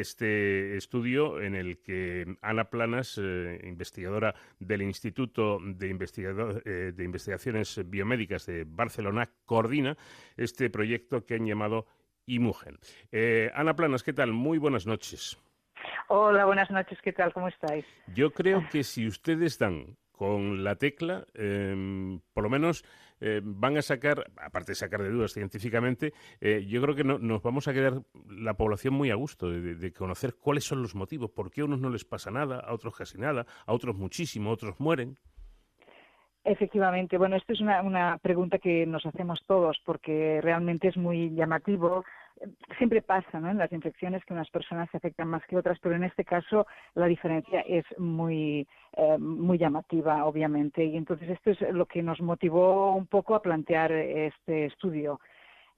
[0.00, 5.88] este estudio en el que Ana Planas, eh, investigadora del Instituto de,
[6.64, 9.96] eh, de Investigaciones Biomédicas de Barcelona, coordina
[10.36, 11.86] este proyecto que han llamado
[12.26, 12.78] Imugen.
[13.10, 14.32] Eh, Ana Planas, ¿qué tal?
[14.32, 15.38] Muy buenas noches.
[16.10, 17.34] Hola, buenas noches, ¿qué tal?
[17.34, 17.84] ¿Cómo estáis?
[18.14, 22.82] Yo creo que si ustedes dan con la tecla, em, por lo menos
[23.20, 27.42] eh, van a sacar, aparte de sacar de dudas científicamente, eh, yo creo que nos
[27.42, 31.50] vamos a quedar la población muy a gusto de, conocer cuáles son los motivos, por
[31.50, 34.54] qué a unos no les pasa nada, a otros casi nada, a otros muchísimo, a
[34.54, 35.18] otros mueren.
[36.42, 41.34] Efectivamente, bueno, esta es una, una pregunta que nos hacemos todos porque realmente es muy
[41.34, 42.04] llamativo
[42.76, 43.50] siempre pasa ¿no?
[43.50, 46.66] en las infecciones que unas personas se afectan más que otras, pero en este caso
[46.94, 48.66] la diferencia es muy,
[48.96, 50.84] eh, muy llamativa, obviamente.
[50.84, 55.20] Y entonces esto es lo que nos motivó un poco a plantear este estudio.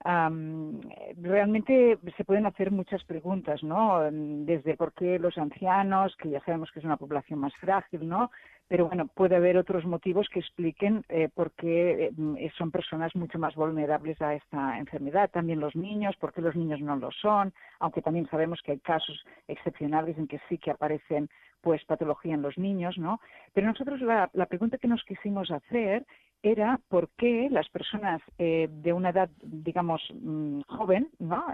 [0.03, 4.01] realmente se pueden hacer muchas preguntas, ¿no?
[4.11, 8.31] Desde por qué los ancianos, que ya sabemos que es una población más frágil, ¿no?
[8.71, 13.37] Pero bueno, puede haber otros motivos que expliquen eh, por qué eh, son personas mucho
[13.37, 15.29] más vulnerables a esta enfermedad.
[15.29, 18.79] También los niños, por qué los niños no lo son, aunque también sabemos que hay
[18.79, 21.27] casos excepcionales en que sí que aparecen
[21.59, 23.19] pues patología en los niños, ¿no?
[23.51, 26.05] Pero nosotros la, pregunta que nos quisimos hacer
[26.41, 31.45] era por qué las personas eh, de una edad, digamos, mm, joven, ¿no?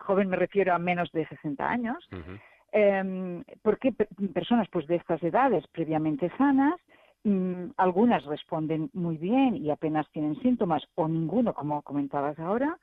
[0.00, 2.08] joven me refiero a menos de 60 años,
[2.72, 3.92] eh, porque
[4.32, 6.74] personas pues de estas edades previamente sanas
[7.24, 12.78] mm, algunas responden muy bien y apenas tienen síntomas o ninguno como comentabas ahora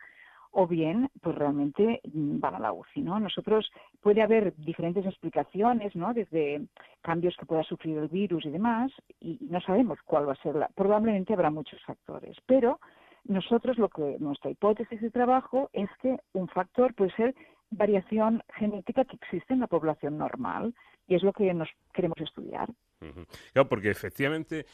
[0.51, 3.69] o bien pues realmente mm, van a la UCI no nosotros
[4.01, 6.65] puede haber diferentes explicaciones no desde
[7.01, 10.55] cambios que pueda sufrir el virus y demás y no sabemos cuál va a ser
[10.55, 12.79] la probablemente habrá muchos factores pero
[13.25, 17.35] nosotros lo que nuestra hipótesis de trabajo es que un factor puede ser
[17.71, 20.73] variación genética que existe en la población normal
[21.07, 22.69] y es lo que nos queremos estudiar.
[23.53, 24.65] Claro, porque efectivamente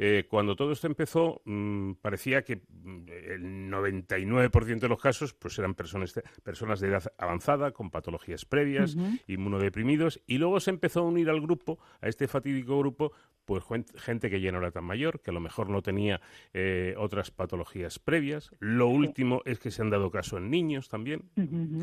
[0.00, 5.58] eh, cuando todo esto empezó mm, parecía que mm, el 99% de los casos pues
[5.58, 6.14] eran personas
[6.44, 11.40] personas de edad avanzada con patologías previas, inmunodeprimidos y luego se empezó a unir al
[11.40, 13.12] grupo, a este fatídico grupo,
[13.44, 13.64] pues
[13.96, 16.20] gente que ya no era tan mayor, que a lo mejor no tenía
[16.52, 18.50] eh, otras patologías previas.
[18.60, 21.30] Lo último es que se han dado caso en niños también,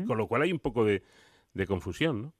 [0.06, 1.02] con lo cual hay un poco de,
[1.52, 2.34] de confusión, ¿no?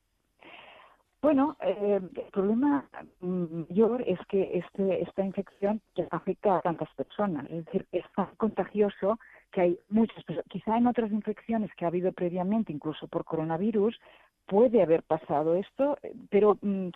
[1.26, 2.88] Bueno, eh, el problema
[3.20, 9.18] mayor es que este, esta infección afecta a tantas personas, es decir, es tan contagioso
[9.50, 10.48] que hay muchas personas.
[10.48, 13.98] Quizá en otras infecciones que ha habido previamente, incluso por coronavirus,
[14.46, 15.98] puede haber pasado esto,
[16.30, 16.88] pero mm,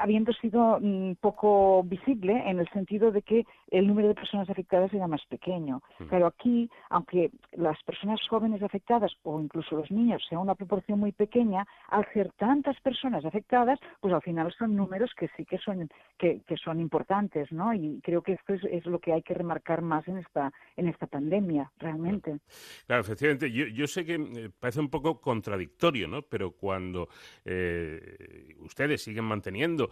[0.00, 4.92] habiendo sido mm, poco visible en el sentido de que el número de personas afectadas
[4.92, 5.82] era más pequeño.
[6.10, 11.12] Pero aquí, aunque las personas jóvenes afectadas o incluso los niños sea una proporción muy
[11.12, 15.88] pequeña, al ser tantas personas afectadas, pues al final son números que sí que son
[16.18, 17.74] que, son importantes, ¿no?
[17.74, 21.06] Y creo que esto es, lo que hay que remarcar más en esta en esta
[21.06, 22.38] pandemia, realmente.
[22.86, 23.50] Claro, efectivamente.
[23.50, 26.22] Yo, yo sé que eh, parece un poco contradictorio, ¿no?
[26.22, 27.08] Pero cuando
[27.44, 29.90] eh, ustedes siguen manteniendo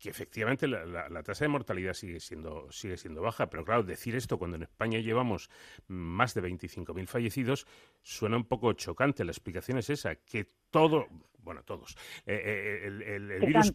[0.00, 4.38] que efectivamente la, tasa de mortalidad sigue siendo, sigue siendo baja, pero claro, decir esto
[4.38, 5.50] cuando en España llevamos
[5.88, 7.66] más de 25.000 fallecidos
[8.02, 9.24] suena un poco chocante.
[9.24, 11.06] La explicación es esa, que todo,
[11.40, 13.72] bueno, todos, eh, eh, el, virus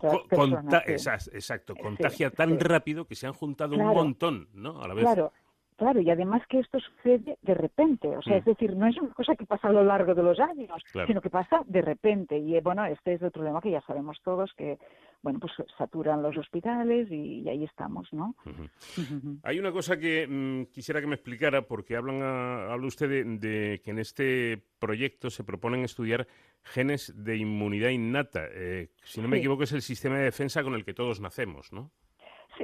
[1.32, 4.82] exacto, contagia tan rápido que se han juntado un montón, ¿no?
[4.82, 5.04] A la vez.
[5.04, 5.32] Claro.
[5.78, 9.14] Claro, y además que esto sucede de repente, o sea, es decir, no es una
[9.14, 12.38] cosa que pasa a lo largo de los años, sino que pasa de repente.
[12.38, 14.78] Y bueno, este es el problema que ya sabemos todos, que
[15.22, 18.36] bueno, pues saturan los hospitales y, ahí estamos, ¿no?
[19.44, 23.92] Hay una cosa que mm, quisiera que me explicara, porque hablan habla usted de, que
[23.92, 26.26] en este proyecto se proponen estudiar
[26.64, 28.46] genes de inmunidad innata.
[28.50, 31.74] Eh, si no me equivoco, es el sistema de defensa con el que todos nacemos,
[31.74, 31.92] ¿no?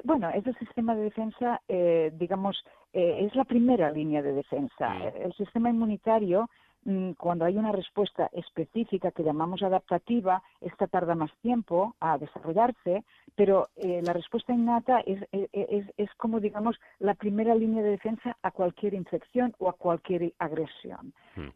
[0.03, 2.64] bueno, ese sistema de defensa, eh, digamos,
[2.94, 4.98] eh, es la primera línea de defensa.
[5.16, 6.50] El sistema inmunitario,
[6.84, 13.04] mm, cuando hay una respuesta específica que llamamos adaptativa, esta tarda más tiempo a desarrollarse,
[13.36, 18.38] pero eh, la respuesta innata es, es, es, como, digamos, la primera línea de defensa
[18.42, 21.14] a cualquier infección o a cualquier agresión.
[21.36, 21.50] Mm.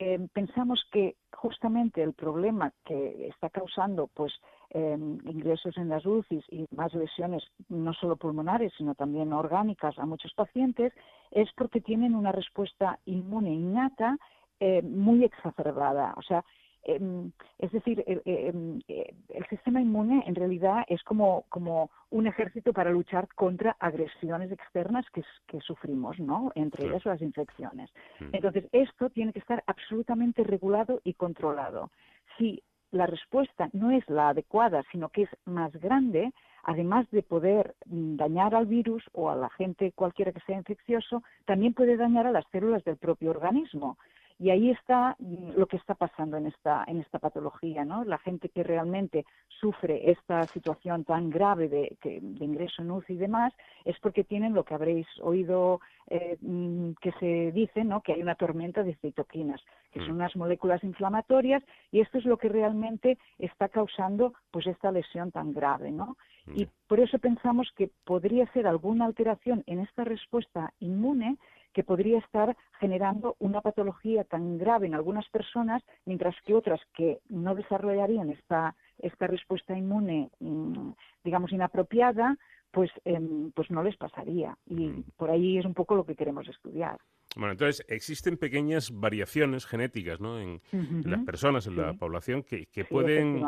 [0.00, 4.32] Entonces, pensamos que justamente el problema que está causando, pues,
[4.72, 10.06] Em, ingresos en las UCIs y más lesiones no solo pulmonares, sino también orgánicas a
[10.06, 10.92] muchos pacientes,
[11.32, 14.16] es porque tienen una respuesta inmune innata
[14.60, 16.14] eh, muy exacerbada.
[16.16, 16.44] O sea,
[16.84, 22.72] em, es decir, em, eh, el sistema inmune en realidad es como, como un ejército
[22.72, 26.52] para luchar contra agresiones externas que, que sufrimos, ¿no?
[26.54, 27.90] Entre ellas las infecciones.
[28.20, 28.28] Mm.
[28.32, 31.90] Entonces, esto tiene que estar absolutamente regulado y controlado.
[32.38, 32.62] Si
[32.92, 36.32] la respuesta no es la adecuada, sino que es más grande,
[36.64, 41.74] además de poder dañar al virus o a la gente cualquiera que sea infeccioso, también
[41.74, 43.96] puede dañar a las células del propio organismo.
[44.40, 48.04] Y ahí está mm, lo que está pasando en esta, en esta patología, ¿no?
[48.04, 53.16] La gente que realmente sufre esta situación tan grave de, de ingreso en UCI y
[53.18, 53.52] demás
[53.84, 55.80] es porque tienen lo que habréis oído
[56.12, 58.00] eh, mm, que se dice, ¿no?
[58.00, 59.60] Que hay una tormenta de citoquinas,
[59.92, 60.16] que son mm.
[60.16, 61.62] unas moléculas inflamatorias
[61.92, 66.16] y esto es lo que realmente está causando pues esta lesión tan grave, ¿no?
[66.52, 71.36] Y por eso pensamos que podría ser alguna alteración en esta respuesta inmune
[71.72, 77.20] que podría estar generando una patología tan grave en algunas personas, mientras que otras que
[77.28, 80.90] no desarrollarían esta, esta respuesta inmune, mm,
[81.24, 82.36] digamos, inapropiada,
[82.70, 84.56] pues, em, pues no les pasaría.
[84.66, 85.04] Y mm.
[85.16, 86.98] por ahí es un poco lo que queremos estudiar.
[87.36, 90.40] Bueno, entonces existen pequeñas variaciones genéticas ¿no?
[90.40, 90.60] en,
[91.04, 93.40] las personas, en la población, que, pueden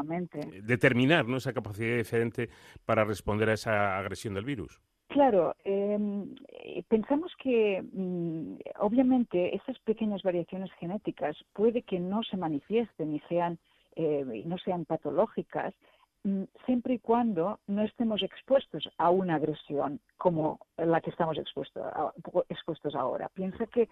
[0.62, 1.38] determinar ¿no?
[1.38, 2.48] esa capacidad diferente
[2.84, 4.80] para responder a esa agresión del virus.
[5.12, 12.39] Claro, em, eh, pensamos que mm, obviamente esas pequeñas variaciones genéticas puede que no se
[12.39, 13.59] manifiesten y sean
[13.94, 15.74] eh, no sean patológicas
[16.24, 22.94] mm, siempre y cuando no estemos expuestos a una agresión como la que estamos expuestos,
[22.94, 23.28] ahora.
[23.34, 23.90] Piensa que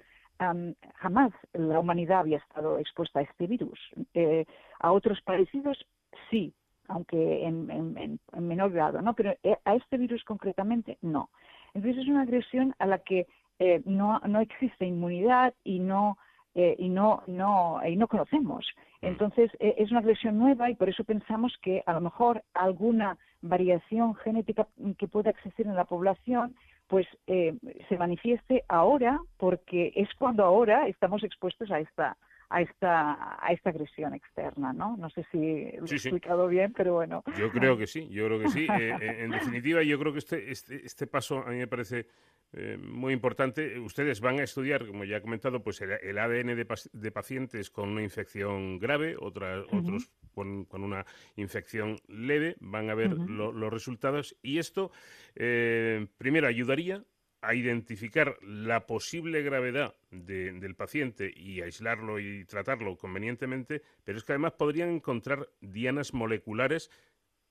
[0.94, 3.78] jamás la humanidad había estado expuesta a este virus.
[4.14, 4.46] Eh,
[4.78, 5.86] a otros parecidos
[6.30, 6.54] sí,
[6.90, 9.14] aunque en, menor grado, ¿no?
[9.14, 11.30] Pero eh, a este virus concretamente no.
[11.72, 13.26] Entonces es una agresión a la que
[13.58, 16.18] eh, no, no existe inmunidad y no
[16.54, 18.66] eh, y no no y no conocemos.
[19.02, 19.06] Mm.
[19.06, 24.16] Entonces es una agresión nueva y por eso pensamos que a lo mejor alguna variación
[24.16, 24.66] genética
[24.98, 26.54] que pueda existir en la población
[26.88, 32.16] pues se manifieste ahora porque es cuando ahora estamos expuestos a esta
[32.50, 34.96] a esta, a esta agresión externa, ¿no?
[34.96, 37.22] No sé si lo he explicado bien, pero bueno.
[37.38, 38.66] Yo creo que sí, yo creo que sí.
[38.80, 42.08] Eh, eh, en definitiva, yo creo que este, este, este paso a mí me parece
[42.52, 43.78] eh, muy importante.
[43.78, 48.02] Ustedes van a estudiar, como ya he comentado, pues el, ADN de, pacientes con una
[48.02, 51.06] infección grave, otros con, una
[51.36, 54.90] infección leve, van a ver los resultados y esto,
[55.34, 57.04] primero, ayudaría
[57.42, 64.32] a identificar la posible gravedad del paciente y aislarlo y tratarlo convenientemente, pero es que
[64.32, 66.90] además podrían encontrar dianas moleculares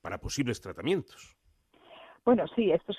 [0.00, 1.36] para posibles tratamientos.
[2.24, 2.92] Bueno, sí, esto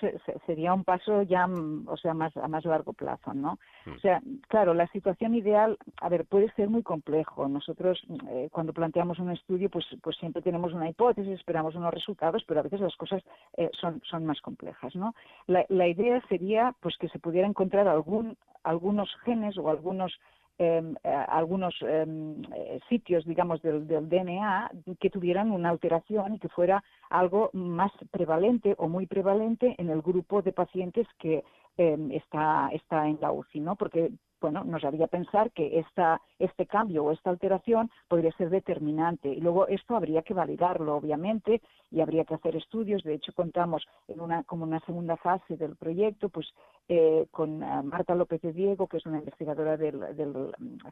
[0.47, 3.59] sería un paso ya, mm, o sea, más a más largo plazo, ¿no?
[3.85, 3.91] Mm.
[3.91, 7.47] O sea, claro, la situación ideal, a ver, puede ser muy complejo.
[7.47, 11.93] Nosotros mm, eh, cuando planteamos un estudio, pues, pues siempre tenemos una hipótesis, esperamos unos
[11.93, 13.23] resultados, pero a veces las cosas
[13.57, 15.13] eh, son, son más complejas, ¿no?
[15.45, 20.19] La, la idea sería, pues, que se pudiera encontrar algún, algunos genes o algunos
[20.63, 20.93] eh,
[21.27, 24.69] algunos em, eh, sitios, digamos, del, DNA
[24.99, 30.03] que tuvieran una alteración y que fuera algo más prevalente o muy prevalente en el
[30.03, 31.43] grupo de pacientes que
[31.83, 33.75] em, está, está en la UCI, ¿no?
[33.75, 39.29] Porque bueno, nos haría pensar que esta, este cambio o esta alteración podría ser determinante.
[39.29, 43.03] Y luego esto habría que validarlo, obviamente, y habría que hacer estudios.
[43.03, 46.47] De hecho, contamos en una, como una segunda fase del proyecto, pues
[46.89, 50.33] eh, con eh, Marta López de Diego, que es una investigadora del, del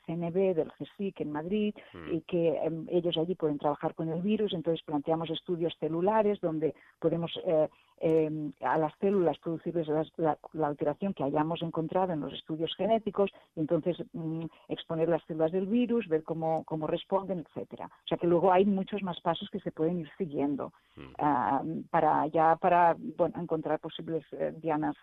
[0.05, 2.13] CNB, del GESIC en Madrid, mm.
[2.13, 4.53] y que em, ellos allí pueden trabajar con el virus.
[4.53, 7.67] Entonces planteamos estudios celulares donde podemos eh,
[7.99, 9.87] em, a las células producirles
[10.17, 10.37] la,
[10.79, 15.67] alteración que hayamos encontrado en los estudios genéticos, y entonces mm, exponer las células del
[15.67, 17.87] virus, ver cómo, cómo responden, etcétera.
[17.87, 21.01] O sea que luego hay muchos más pasos que se pueden ir siguiendo mm.
[21.19, 24.95] ah, para ya para bueno, encontrar posibles eh, dianas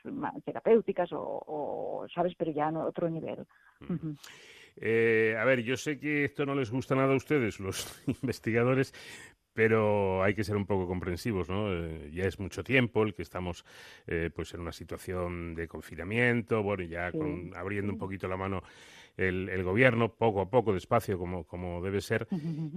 [0.44, 3.46] terapéuticas o, sabes, pero ya en otro nivel.
[3.80, 4.12] Mm.
[4.78, 8.92] Eh, a ver, yo sé que esto no les gusta nada a ustedes, los investigadores,
[9.56, 11.72] pero hay que ser un poco comprensivos, ¿no?
[11.72, 13.64] Eh, ya es mucho tiempo el que estamos
[14.06, 17.10] eh, pues en una situación de confinamiento, bueno, ya
[17.54, 18.62] abriendo un poquito la mano
[19.16, 22.28] el, gobierno, poco a poco, despacio, como, como debe ser,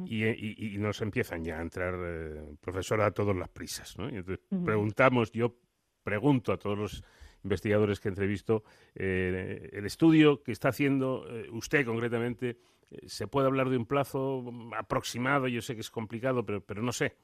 [0.05, 4.09] y, nos empiezan ya a entrar, eh, profesora, a todas las prisas, ¿no?
[4.09, 5.57] Y entonces preguntamos, yo
[6.01, 7.03] pregunto a todos los
[7.43, 8.63] investigadores que entrevisto,
[8.95, 12.57] el estudio que está haciendo usted concretamente,
[13.05, 14.43] ¿Se puede hablar de un plazo
[14.77, 15.47] aproximado?
[15.47, 17.15] Yo sé que es complicado, pero, pero no sé.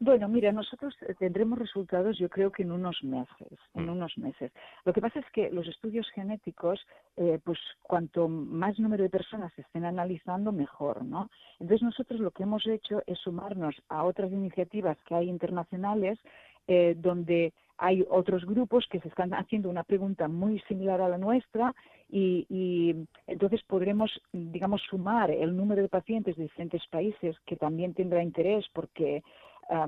[0.00, 3.90] Bueno, mira, nosotros tendremos resultados yo creo que en unos meses, en mm.
[3.90, 4.50] unos meses.
[4.84, 6.84] Lo que pasa es que los estudios genéticos,
[7.16, 11.30] eh, pues cuanto más número de personas se estén analizando, mejor, ¿no?
[11.60, 16.18] Entonces nosotros lo que hemos hecho es sumarnos a otras iniciativas que hay internacionales
[16.66, 21.18] eh, donde hay otros grupos que se están haciendo una pregunta muy similar a la
[21.18, 21.74] nuestra
[22.08, 22.94] y,
[23.26, 28.66] entonces podremos, digamos, sumar el número de pacientes de diferentes países que también tendrá interés
[28.72, 29.22] porque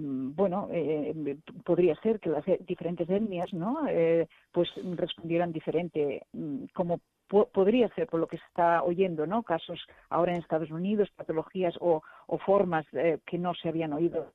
[0.00, 3.86] bueno, eh, podría ser que las diferentes etnias, ¿no?
[3.86, 9.42] Eh, pues respondieran diferente, mm, como podría ser por lo que se está oyendo, ¿no?
[9.42, 14.32] Casos ahora en Estados Unidos, patologías o, o formas eh, que no se habían oído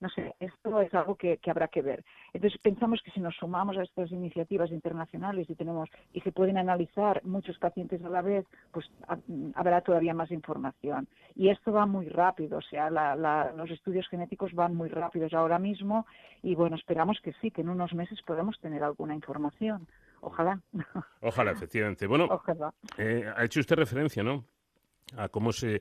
[0.00, 2.04] no sé, esto es algo que, habrá que ver.
[2.32, 6.56] Entonces pensamos que si nos sumamos a estas iniciativas internacionales y tenemos y se pueden
[6.56, 8.90] analizar muchos pacientes a la vez, pues
[9.54, 11.06] habrá todavía más información.
[11.34, 16.06] Y esto va muy rápido, o sea, los estudios genéticos van muy rápidos ahora mismo
[16.42, 19.86] y bueno, esperamos que sí, que en unos meses podamos tener alguna información.
[20.22, 20.60] Ojalá.
[21.20, 22.06] Ojalá, efectivamente.
[22.06, 22.42] Bueno,
[22.98, 24.44] eh, ha hecho usted referencia, ¿no?
[25.16, 25.80] A cómo se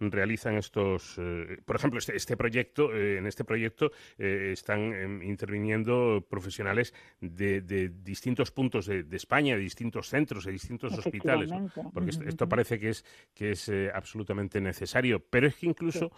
[0.00, 5.22] realizan estos, eh, por ejemplo, este, este proyecto, eh, en este proyecto eh, están em,
[5.22, 7.60] interviniendo profesionales de,
[8.02, 11.50] distintos puntos de, España, de distintos centros, de distintos hospitales,
[11.92, 13.04] porque esto, parece que es
[13.34, 15.20] que es absolutamente necesario.
[15.20, 16.12] Pero es que incluso,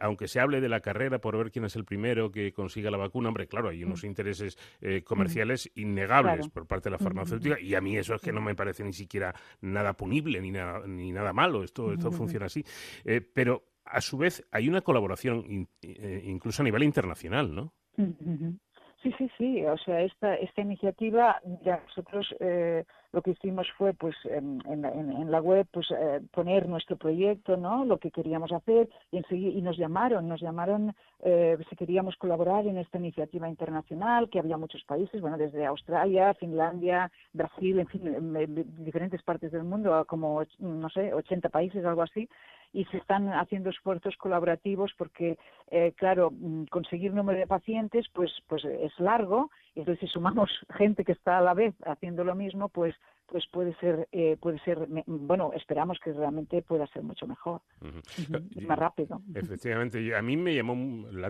[0.00, 2.96] aunque se hable de la carrera por ver quién es el primero que consiga la
[2.96, 4.56] vacuna, hombre, claro, hay unos intereses
[5.04, 8.54] comerciales innegables por parte de la farmacéutica y a mí eso es que no me
[8.54, 11.64] parece ni siquiera nada punible ni nada ni nada malo.
[11.64, 12.64] Esto esto funciona así.
[13.04, 17.72] Eh, pero a su vez hay una colaboración eh, incluso a nivel internacional, ¿no?
[19.02, 19.64] Sí, sí, sí.
[19.64, 25.30] O sea, esta, esta iniciativa ya nosotros eh, lo que hicimos fue, pues, en, en,
[25.30, 27.84] la web, pues, eh, poner nuestro proyecto, ¿no?
[27.84, 32.78] Lo que queríamos hacer y, y nos llamaron, nos llamaron eh, si queríamos colaborar en
[32.78, 39.22] esta iniciativa internacional, que había muchos países, bueno, desde Australia, Finlandia, Brasil, en fin, diferentes
[39.22, 42.28] partes del mundo, como, no sé, 80 países, algo así,
[42.76, 45.38] y se están haciendo esfuerzos colaborativos porque,
[45.70, 51.02] eh, claro, mm, conseguir número de pacientes, pues, pues es largo, entonces si sumamos gente
[51.02, 52.94] que está a la vez haciendo lo mismo, pues
[53.26, 57.60] pues puede ser, eh, puede ser, bueno, esperamos que realmente pueda ser mucho mejor,
[58.66, 59.20] más rápido.
[59.34, 61.26] Efectivamente, a mí me llamó la,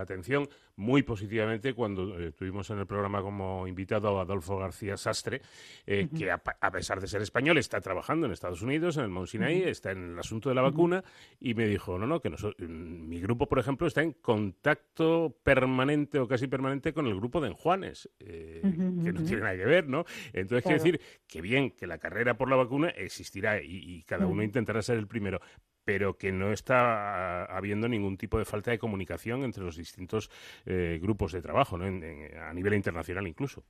[0.00, 5.40] atención muy positivamente cuando eh, tuvimos en el programa como invitado a Adolfo García Sastre,
[5.86, 6.38] eh, que a,
[6.70, 10.12] pesar de ser español está trabajando en Estados Unidos, en el Mount Sinai, está en
[10.12, 11.02] el asunto de la vacuna,
[11.40, 12.30] y me dijo, no, no, que
[12.68, 17.48] mi grupo, por ejemplo, está en contacto permanente o casi permanente con el grupo de
[17.48, 20.04] Enjuanes, que no tiene nada que ver, ¿no?
[20.32, 21.00] Entonces, quiero decir
[21.30, 25.06] que bien, que la carrera por la vacuna existirá y, cada uno intentará ser el
[25.06, 25.40] primero,
[25.84, 30.30] pero que no está habiendo ningún tipo de falta de comunicación entre los distintos
[30.66, 31.84] eh, grupos de trabajo, ¿no?
[31.84, 33.62] a nivel internacional incluso.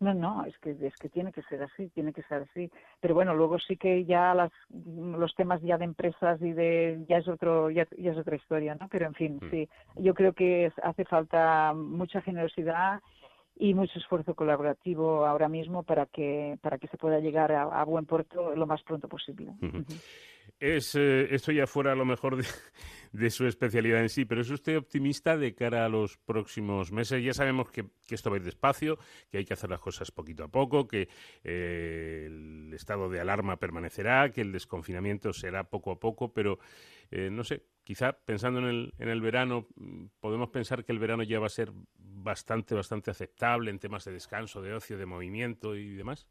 [0.00, 2.70] No, no, es que es que tiene que ser así, tiene que ser así.
[3.00, 7.18] Pero bueno, luego sí que ya las, los temas ya de empresas y de ya
[7.18, 8.88] es otro ya, es otra historia, ¿no?
[8.88, 9.50] Pero en fin, mm.
[9.50, 13.00] sí, yo creo que hace falta mucha generosidad
[13.60, 18.06] y mucho esfuerzo colaborativo ahora mismo para que para que se pueda llegar a, buen
[18.06, 19.52] puerto lo más pronto posible.
[20.58, 22.42] Es, eh, esto ya fuera a lo mejor
[23.12, 27.22] de, su especialidad en sí, pero ¿es usted optimista de cara a los próximos meses?
[27.22, 28.98] Ya sabemos que, esto va a ir despacio,
[29.30, 31.08] que hay que hacer las cosas poquito a poco, que
[31.44, 36.58] eh, el estado de alarma permanecerá, que el desconfinamiento será poco a poco, pero
[37.10, 40.98] eh, no sé, quizá pensando en el, en el verano, mm, podemos pensar que el
[40.98, 45.06] verano ya va a ser bastante, bastante aceptable en temas de descanso, de ocio, de
[45.06, 46.28] movimiento y demás.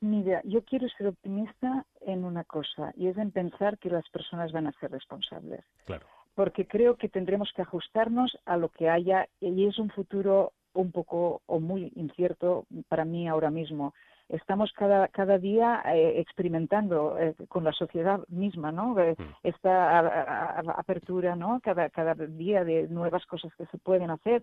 [0.00, 4.50] Mira, yo quiero ser optimista en una cosa, y es en pensar que las personas
[4.50, 5.64] van a ser responsables.
[5.84, 6.06] Claro.
[6.34, 10.90] Porque creo que tendremos que ajustarnos a lo que haya, y es un futuro un
[10.90, 13.94] poco o muy incierto para mí ahora mismo.
[14.28, 18.94] Estamos cada, cada día eh, experimentando eh, con la sociedad misma, ¿no?
[18.94, 19.14] Mm.
[19.42, 21.60] Esta apertura, ¿no?
[21.62, 24.42] Cada, cada día de nuevas cosas que se pueden hacer.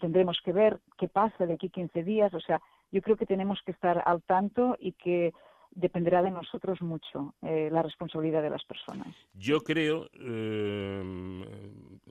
[0.00, 2.34] Tendremos que ver qué pasa de aquí 15 días.
[2.34, 2.60] O sea,
[2.90, 5.32] yo creo que tenemos que estar al tanto y que
[5.70, 9.08] dependerá de nosotros mucho eh, la responsabilidad de las personas.
[9.34, 10.08] Yo creo,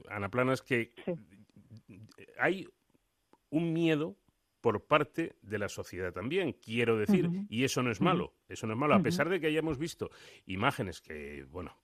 [0.09, 0.91] Ana Planas, que
[2.39, 2.67] hay
[3.51, 4.15] un miedo
[4.61, 8.73] por parte de la sociedad también, quiero decir, y eso no es malo, eso no
[8.73, 10.11] es malo, a pesar de que hayamos visto
[10.45, 11.75] imágenes que, bueno,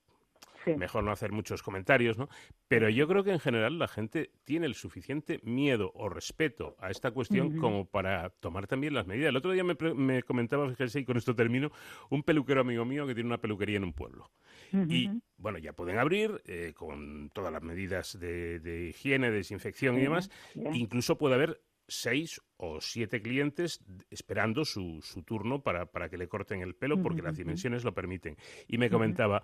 [0.76, 2.28] mejor no hacer muchos comentarios, ¿no?
[2.66, 6.90] Pero yo creo que en general la gente tiene el suficiente miedo o respeto a
[6.90, 9.30] esta cuestión como para tomar también las medidas.
[9.30, 11.70] El otro día me, comentaba, fíjese, y con esto termino,
[12.10, 14.30] un peluquero amigo mío que tiene una peluquería en un pueblo.
[14.72, 20.02] Y bueno, ya pueden abrir eh, con todas las medidas de, higiene, de desinfección y
[20.02, 20.30] demás.
[20.74, 26.28] Incluso puede haber seis o siete clientes esperando su, su turno para, para, que le
[26.28, 28.36] corten el pelo porque las dimensiones lo permiten.
[28.68, 29.42] Y me comentaba,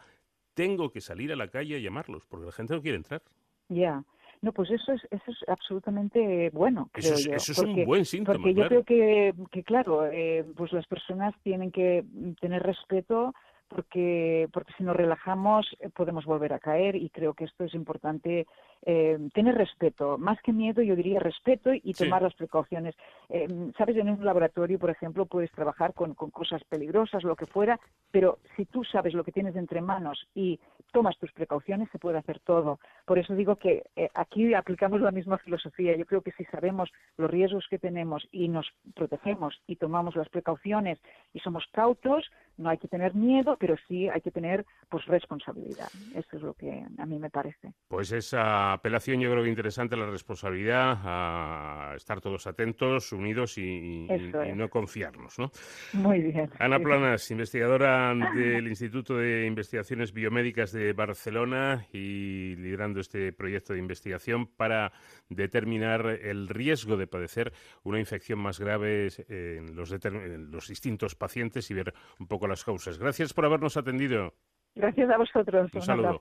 [0.55, 3.23] tengo que salir a la calle a llamarlos porque la gente no quiere entrar.
[3.69, 4.05] Ya.
[4.43, 6.91] No, pues eso es, eso es absolutamente bueno.
[6.93, 8.37] Creo eso es, un buen síntoma.
[8.37, 12.05] Porque yo creo que, que claro, eh, pues las personas tienen que
[12.41, 13.33] tener respeto
[13.69, 17.75] porque, porque si nos relajamos eh, podemos volver a caer y creo que esto es
[17.75, 18.47] importante
[18.87, 22.95] eh, tener respeto, más que miedo yo diría respeto y tomar las precauciones.
[23.29, 23.49] Eh,
[23.79, 27.81] Sabes, en un laboratorio, por ejemplo, puedes trabajar con, con, cosas peligrosas, lo que fuera,
[28.11, 30.61] pero si tú sabes lo que tienes entre manos y
[30.93, 32.79] tomas tus precauciones, se puede hacer todo.
[33.07, 35.97] Por eso digo que eh, aquí aplicamos la misma filosofía.
[35.97, 40.29] Yo creo que si sabemos los riesgos que tenemos y nos protegemos y tomamos las
[40.29, 41.01] precauciones
[41.33, 45.89] y somos cautos, no hay que tener miedo, pero sí hay que tener pues responsabilidad.
[46.15, 47.73] Eso es lo que a mí me parece.
[47.89, 54.07] Pues esa apelación yo creo que interesante la responsabilidad, a estar todos atentos, unidos y,
[54.55, 55.51] no confiarnos, ¿no?
[55.93, 56.51] Muy bien.
[56.59, 63.79] Ana Planas, investigadora del Instituto de Investigaciones Biomédicas de Barcelona y liderando este proyecto de
[63.79, 64.93] investigación para
[65.29, 67.53] determinar el riesgo de padecer
[67.83, 72.65] una infección más grave en los, en los distintos pacientes y ver un poco las
[72.65, 72.99] causas.
[72.99, 74.35] Gracias por habernos atendido.
[74.75, 75.71] Gracias a vosotros.
[75.73, 76.21] Un, saludo.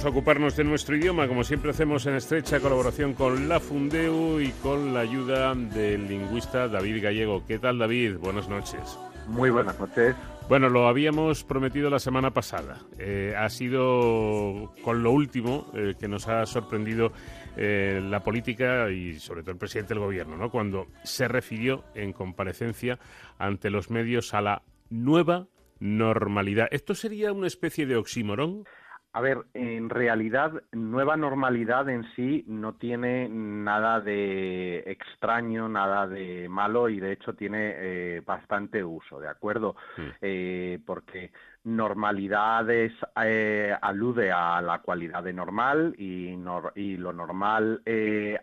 [0.00, 4.40] Vamos a ocuparnos de nuestro idioma, como siempre hacemos en estrecha colaboración con la Fundeu
[4.40, 7.44] y con la ayuda del lingüista David Gallego.
[7.46, 8.16] ¿Qué tal, David?
[8.16, 8.98] Buenas noches.
[9.28, 10.16] Muy buenas noches.
[10.48, 12.78] Bueno, lo habíamos prometido la semana pasada.
[12.98, 17.12] Eh, ha sido con lo último eh, que nos ha sorprendido
[17.58, 20.50] eh, la política y sobre todo el presidente del gobierno, ¿no?
[20.50, 22.98] Cuando se refirió en comparecencia
[23.36, 25.48] ante los medios a la nueva
[25.78, 26.68] normalidad.
[26.70, 28.64] ¿Esto sería una especie de oxímoron?
[29.12, 36.48] A ver, en realidad, nueva normalidad en sí no tiene nada de extraño, nada de
[36.48, 39.74] malo y de hecho tiene eh, bastante uso, ¿de acuerdo?
[39.96, 40.08] Mm.
[40.22, 41.32] Eh, porque
[41.64, 46.36] normalidad eh, alude a la cualidad de normal y,
[46.76, 47.82] y lo normal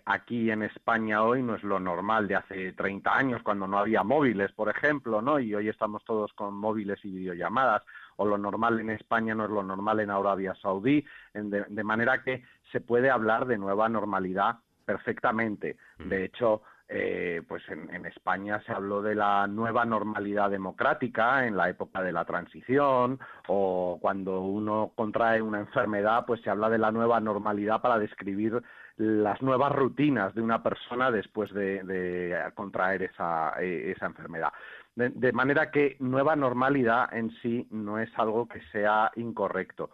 [0.06, 4.04] aquí en España hoy no es lo normal de hace 30 años cuando no había
[4.04, 5.40] móviles, por ejemplo, ¿no?
[5.40, 7.84] Y hoy estamos todos con móviles y videollamadas
[8.18, 12.44] o lo normal en España no es lo normal en Arabia Saudí, de, manera que
[12.72, 15.78] se puede hablar de nueva normalidad perfectamente.
[15.98, 16.10] Mm.
[16.10, 21.70] De hecho, eh, pues en, España se habló de la nueva normalidad democrática en la
[21.70, 23.20] época de la transición
[23.50, 28.62] o cuando uno contrae una enfermedad, pues se habla de la nueva normalidad para describir
[28.96, 34.54] las nuevas rutinas de una persona después de, contraer esa, eh, esa enfermedad.
[34.98, 39.92] De, manera que nueva normalidad en sí no es algo que sea incorrecto.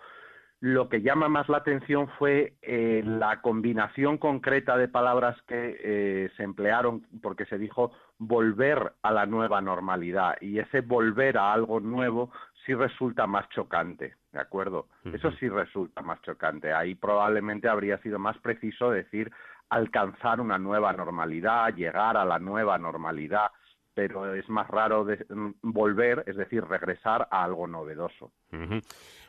[0.62, 6.32] Lo que llama más la atención fue eh, la combinación concreta de palabras que eh,
[6.38, 11.82] se emplearon, porque se dijo volver a la nueva normalidad, y ese volver a algo
[11.82, 12.32] nuevo
[12.66, 14.88] sí resulta más chocante, ¿de acuerdo?
[15.04, 16.72] Eso sí resulta más chocante.
[16.72, 19.30] Ahí probablemente habría sido más preciso decir
[19.68, 23.48] alcanzar una nueva normalidad, llegar a la nueva normalidad
[23.94, 28.32] pero es más raro mm, volver, es decir, regresar a algo novedoso.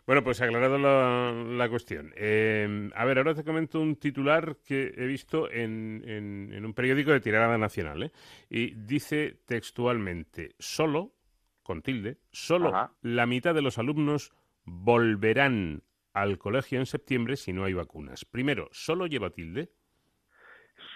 [0.07, 2.12] Bueno, pues aclarado la, cuestión.
[2.15, 7.20] Eh, a ver, ahora te comento un titular que he visto en, un periódico de
[7.20, 8.12] tirada nacional, ¿eh?
[8.51, 11.15] y dice textualmente, solo,
[11.62, 14.32] con tilde, solo la mitad de los alumnos
[14.65, 15.82] volverán
[16.12, 18.24] al colegio en septiembre si no hay vacunas.
[18.27, 19.70] Primero, ¿solo lleva tilde?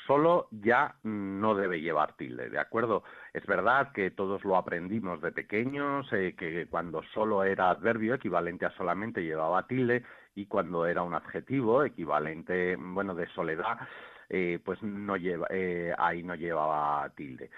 [0.08, 3.04] Solo ya no debe llevar tilde, ¿de acuerdo?
[3.34, 8.64] Es verdad que todos lo aprendimos de pequeños, eh, que cuando solo era adverbio equivalente
[8.64, 10.02] a solamente llevaba tilde
[10.34, 13.78] y cuando era un adjetivo equivalente, bueno, de soledad,
[14.30, 17.50] eh, pues no lleva, eh, ahí no llevaba tilde.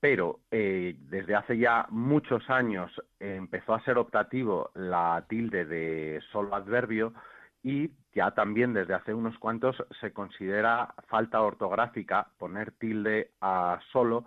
[0.00, 2.90] Pero desde hace ya muchos años
[3.20, 7.12] empezó a ser optativo la tilde de solo adverbio,
[7.62, 14.24] y ya también desde hace unos cuantos se considera falta ortográfica poner tilde a solo,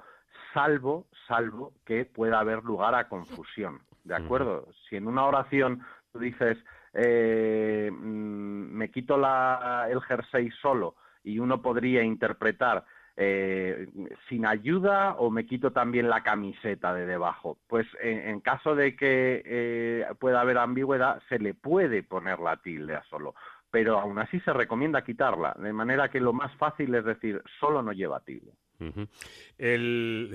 [0.53, 3.79] salvo, salvo que pueda haber lugar a confusión.
[4.03, 4.67] ¿De acuerdo?
[4.87, 5.81] Si en una oración
[6.11, 6.57] tú dices,
[6.93, 12.85] eh, mm, me quito la, el jersey solo, y uno podría interpretar
[13.17, 13.87] eh,
[14.27, 17.57] sin ayuda o me quito también la camiseta de debajo.
[17.67, 22.95] Pues en, caso de que eh, pueda haber ambigüedad, se le puede poner la tilde
[22.95, 23.35] a solo,
[23.71, 27.81] pero aún así se recomienda quitarla, de manera que lo más fácil es decir, solo
[27.81, 28.51] no lleva tilde.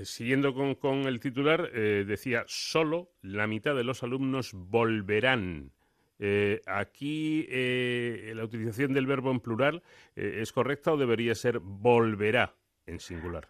[0.03, 5.71] siguiendo con, el titular, eh, decía, solo la mitad de los alumnos volverán.
[6.65, 7.47] aquí
[8.33, 9.83] la utilización del verbo en plural
[10.15, 12.55] es correcta o debería ser volverá
[12.85, 13.47] en singular?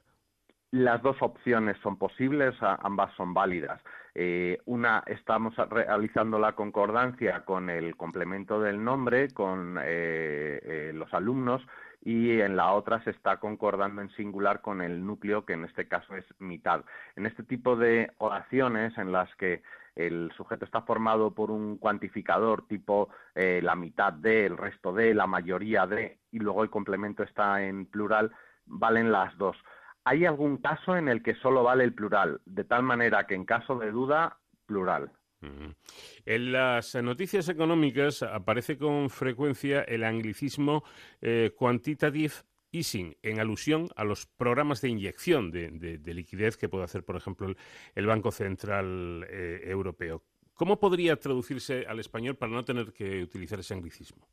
[0.71, 3.81] Las dos opciones son posibles, ambas son válidas.
[4.15, 11.13] Eh, una, estamos realizando la concordancia con el complemento del nombre, con eh, eh, los
[11.13, 11.61] alumnos,
[12.01, 15.89] y en la otra se está concordando en singular con el núcleo, que en este
[15.89, 16.85] caso es mitad.
[17.17, 19.63] En este tipo de oraciones en las que
[19.95, 25.27] el sujeto está formado por un cuantificador tipo la mitad de, el resto de, la
[25.27, 28.31] mayoría de, y luego el complemento está en plural,
[28.71, 29.57] valen las dos.
[30.03, 33.45] Hay algún caso en el que solo vale el plural, de tal manera que en
[33.45, 35.11] caso de duda, plural.
[36.25, 40.83] En las noticias económicas aparece con frecuencia el anglicismo
[41.19, 42.33] eh, quantitative
[42.71, 47.53] easing, en alusión a los programas de inyección de, liquidez que puede hacer, por ejemplo,
[47.95, 50.23] el, Banco Central eh, Europeo.
[50.53, 54.27] ¿Cómo podría traducirse al español para no tener que utilizar ese anglicismo?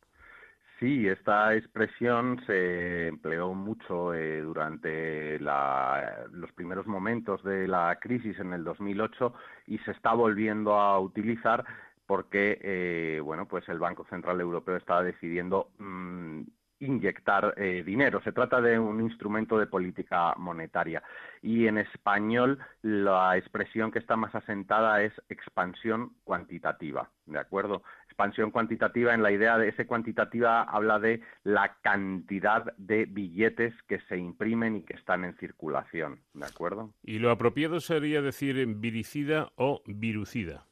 [0.79, 8.53] Sí, esta expresión se empleó mucho eh, durante los primeros momentos de la crisis en
[8.53, 9.35] el 2008
[9.67, 11.65] y se está volviendo a utilizar
[12.07, 16.43] porque eh, bueno, pues el Banco Central Europeo está decidiendo mm,
[16.81, 18.21] inyectar eh, dinero.
[18.23, 21.03] Se trata de un instrumento de política monetaria.
[21.43, 27.83] Y en español la expresión que está más asentada es expansión cuantitativa, ¿de acuerdo?
[28.19, 34.01] Expansión cuantitativa, en la idea de ese cuantitativa habla de la cantidad de billetes que
[34.09, 36.91] se imprimen y que están en circulación, ¿de acuerdo?
[37.05, 40.65] Y lo apropiado sería decir viricida o virucida.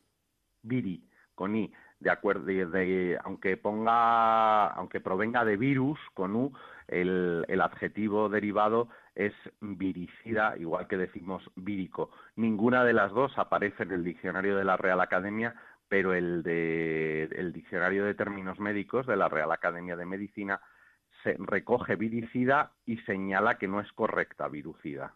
[0.65, 2.51] Viri, con i, de acuerdo,
[3.23, 6.53] aunque ponga, aunque provenga de virus con u,
[6.89, 12.11] el, el adjetivo derivado es viricida, igual que decimos vírico.
[12.35, 15.55] Ninguna de las dos aparece en el diccionario de la Real Academia,
[15.89, 20.61] pero el, de, el diccionario de términos médicos de la Real Academia de Medicina
[21.23, 25.15] se recoge viricida y señala que no es correcta virucida.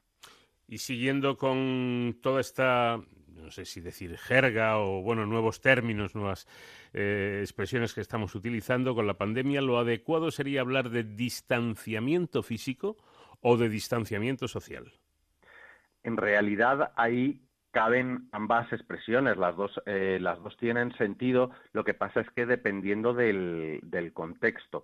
[0.67, 3.01] Y siguiendo con toda esta,
[3.35, 6.47] no sé si decir jerga o, bueno, nuevos términos, nuevas
[6.93, 12.97] eh, expresiones que estamos utilizando con la pandemia, lo adecuado sería hablar de distanciamiento físico
[13.41, 14.93] o de distanciamiento social.
[16.03, 21.95] En realidad hay caben ambas expresiones, las dos, eh, las dos tienen sentido, lo que
[21.95, 24.83] pasa es que dependiendo del, del contexto.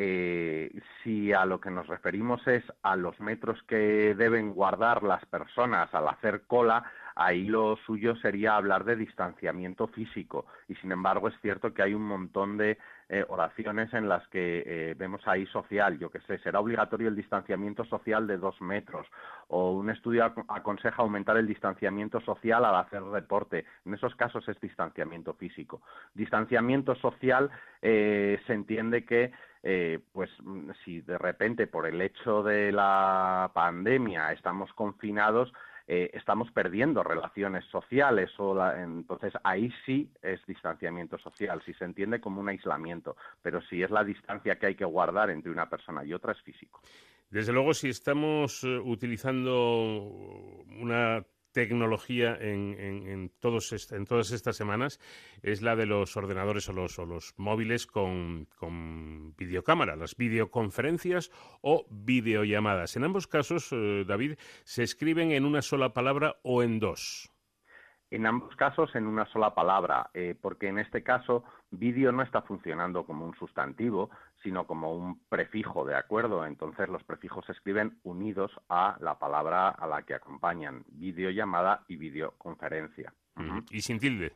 [0.00, 0.70] Eh,
[1.02, 5.92] si a lo que nos referimos es a los metros que deben guardar las personas
[5.92, 6.84] al hacer cola,
[7.18, 10.46] ahí lo suyo sería hablar de distanciamiento físico.
[10.68, 12.78] Y sin embargo es cierto que hay un montón de
[13.08, 17.16] eh, oraciones en las que eh, vemos ahí social, yo que sé, será obligatorio el
[17.16, 19.06] distanciamiento social de dos metros,
[19.48, 23.64] o un estudio aconseja aumentar el distanciamiento social al hacer deporte.
[23.84, 25.82] En esos casos es distanciamiento físico.
[26.14, 27.50] Distanciamiento social
[27.82, 29.32] eh, se entiende que
[30.12, 30.30] pues
[30.82, 35.52] si de repente por el hecho de la pandemia estamos confinados,
[35.90, 42.20] eh, estamos perdiendo relaciones sociales o entonces ahí sí es distanciamiento social, si se entiende
[42.20, 46.04] como un aislamiento, pero si es la distancia que hay que guardar entre una persona
[46.04, 46.82] y otra es físico.
[47.30, 50.02] Desde luego, si estamos eh, utilizando
[50.78, 55.00] una tecnología en, todos en todas estas semanas
[55.42, 61.30] es la de los ordenadores o los, los móviles con, con, videocámara, las videoconferencias
[61.60, 62.96] o videollamadas.
[62.96, 67.32] En ambos casos, eh, David, se escriben en una sola palabra o en dos.
[68.10, 72.40] En ambos casos en una sola palabra, eh, porque en este caso vídeo no está
[72.40, 74.08] funcionando como un sustantivo,
[74.42, 76.46] sino como un prefijo, ¿de acuerdo?
[76.46, 81.96] Entonces los prefijos se escriben unidos a la palabra a la que acompañan, videollamada y
[81.96, 83.12] videoconferencia.
[83.70, 84.32] ¿Y sin tilde?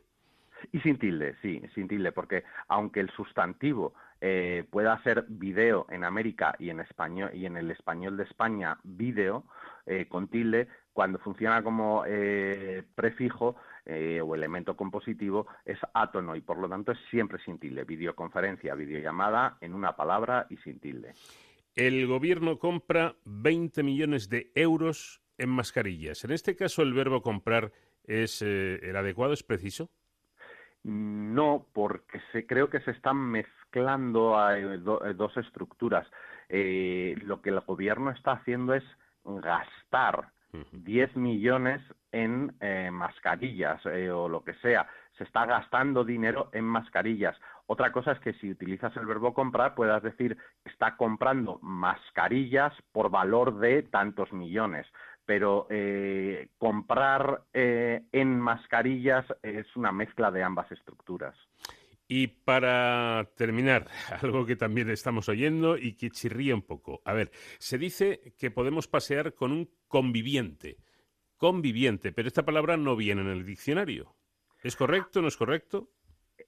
[0.71, 6.05] Y sin tilde, sí, sin tilde, porque aunque el sustantivo eh, pueda ser video en
[6.05, 9.43] América y en español y en el español de España video
[9.85, 16.41] eh, con tilde, cuando funciona como eh, prefijo eh, o elemento compositivo es átono y
[16.41, 17.83] por lo tanto es siempre sin tilde.
[17.83, 21.13] Videoconferencia, videollamada en una palabra y sin tilde.
[21.75, 26.23] El gobierno compra 20 millones de euros en mascarillas.
[26.23, 27.73] En este caso, el verbo comprar
[28.05, 29.89] es eh, el adecuado, es preciso.
[30.83, 36.07] No, porque se, creo que se están mezclando a, dos estructuras.
[36.49, 38.83] lo que el gobierno está haciendo es
[39.25, 40.29] gastar
[40.71, 41.81] 10 millones
[42.13, 44.87] en eh, mascarillas eh, o lo que sea.
[45.17, 47.35] Se está gastando dinero en mascarillas.
[47.65, 53.09] Otra cosa es que si utilizas el verbo comprar, puedas decir está comprando mascarillas por
[53.09, 54.87] valor de tantos millones.
[55.25, 61.35] Pero eh, comprar en mascarillas es una mezcla de ambas estructuras.
[62.07, 63.87] Y para terminar,
[64.21, 67.01] algo que también estamos oyendo y que chirría un poco.
[67.05, 70.77] A ver, se dice que podemos pasear con un conviviente.
[71.43, 74.15] Conviviente, pero esta palabra no viene en el diccionario.
[74.63, 75.89] ¿Es correcto no es correcto?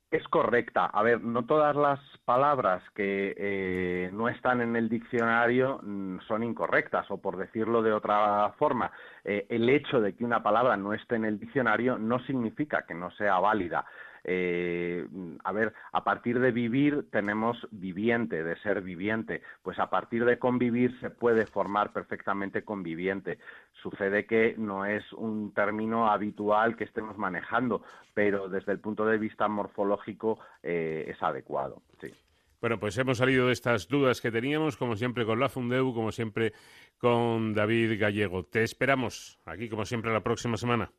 [0.10, 0.86] Es correcta.
[0.86, 6.44] A ver, no todas las palabras que eh, no están en el diccionario mm, son
[6.44, 8.90] incorrectas, o por decirlo de otra forma,
[9.26, 12.94] eh, el hecho de que una palabra no esté en el diccionario no significa que
[12.94, 13.86] no sea válida.
[14.28, 15.06] Eh,
[15.44, 20.40] a ver, a partir de vivir tenemos viviente, de ser viviente, pues a partir de
[20.40, 23.38] convivir se puede formar perfectamente conviviente.
[23.84, 27.84] Sucede que no es un término habitual que estemos manejando,
[28.16, 31.84] pero desde el punto de vista morfológico eh, es adecuado.
[32.02, 32.12] Sí.
[32.60, 36.12] Bueno, pues hemos salido de estas dudas que teníamos, como siempre con la Fundeu, como
[36.12, 36.54] siempre
[36.98, 38.44] con David Gallego.
[38.44, 40.92] Te esperamos aquí, como siempre, la próxima semana.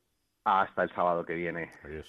[0.45, 1.73] Hasta el sábado que viene.
[1.83, 2.09] Adiós.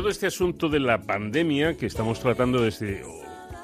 [0.00, 3.04] Todo este asunto de la pandemia que estamos tratando desde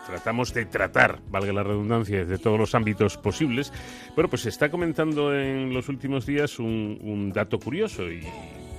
[0.06, 3.72] tratamos de tratar, valga la redundancia, de todos los ámbitos posibles.
[4.14, 8.20] Bueno, pues se está comentando en los últimos días un, un dato curioso y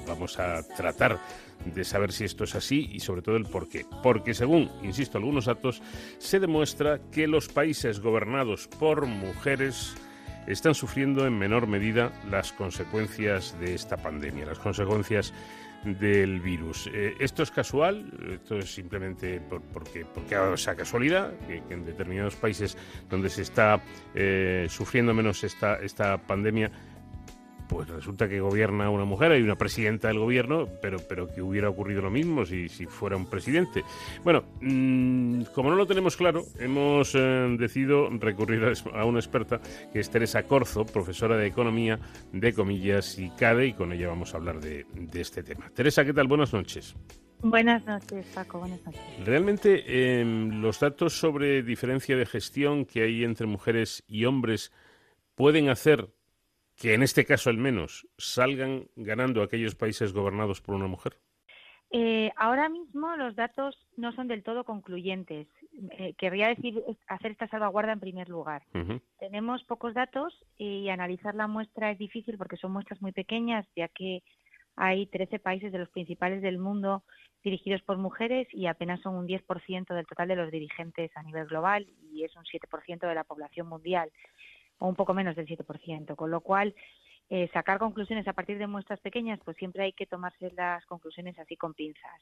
[0.08, 1.18] vamos a tratar
[1.66, 3.88] de saber si esto es así y sobre todo el por qué.
[4.04, 5.82] Porque según, insisto, algunos datos,
[6.20, 9.96] se demuestra que los países gobernados por mujeres
[10.46, 15.34] están sufriendo en menor medida las consecuencias de esta pandemia, las consecuencias
[15.84, 16.90] del virus.
[16.94, 18.12] Eh, ¿Esto es casual?
[18.34, 19.42] ¿Esto es simplemente
[19.74, 21.34] porque, porque esa casualidad?
[21.48, 22.78] Que, en determinados países
[23.10, 23.82] donde se está
[24.14, 26.72] eh, sufriendo menos esta, esta pandemia
[27.68, 31.70] pues resulta que gobierna una mujer, hay una presidenta del gobierno, pero, pero que hubiera
[31.70, 33.84] ocurrido lo mismo si, si fuera un presidente.
[34.24, 39.60] Bueno, mm, como no lo tenemos claro, hemos eh, decidido recurrir a, una experta
[39.92, 42.00] que es Teresa Corzo, profesora de Economía
[42.32, 45.70] de Comillas y CADE, y con ella vamos a hablar de, este tema.
[45.74, 46.28] Teresa, ¿qué tal?
[46.28, 46.96] Buenas noches.
[47.40, 48.60] Buenas noches, Paco.
[48.60, 49.02] Buenas noches.
[49.26, 54.72] Realmente, em, los datos sobre diferencia de gestión que hay entre mujeres y hombres
[55.36, 56.10] pueden hacer
[56.78, 61.18] que en este caso al menos salgan ganando aquellos países gobernados por una mujer?
[61.90, 65.48] Eh, ahora mismo los datos no son del todo concluyentes.
[65.92, 68.64] Eh, querría decir hacer esta salvaguarda en primer lugar.
[69.20, 73.88] Tenemos pocos datos y analizar la muestra es difícil porque son muestras muy pequeñas, ya
[73.88, 74.22] que
[74.76, 77.04] hay 13 países de los principales del mundo
[77.44, 81.48] dirigidos por mujeres y apenas son un 10% del total de los dirigentes a nivel
[81.48, 84.12] global y es un 7% de la población mundial
[84.80, 86.76] o un poco menos del 7%, con lo cual
[87.30, 91.38] eh, sacar conclusiones a partir de muestras pequeñas, pues siempre hay que tomarse las conclusiones
[91.40, 92.22] así con pinzas.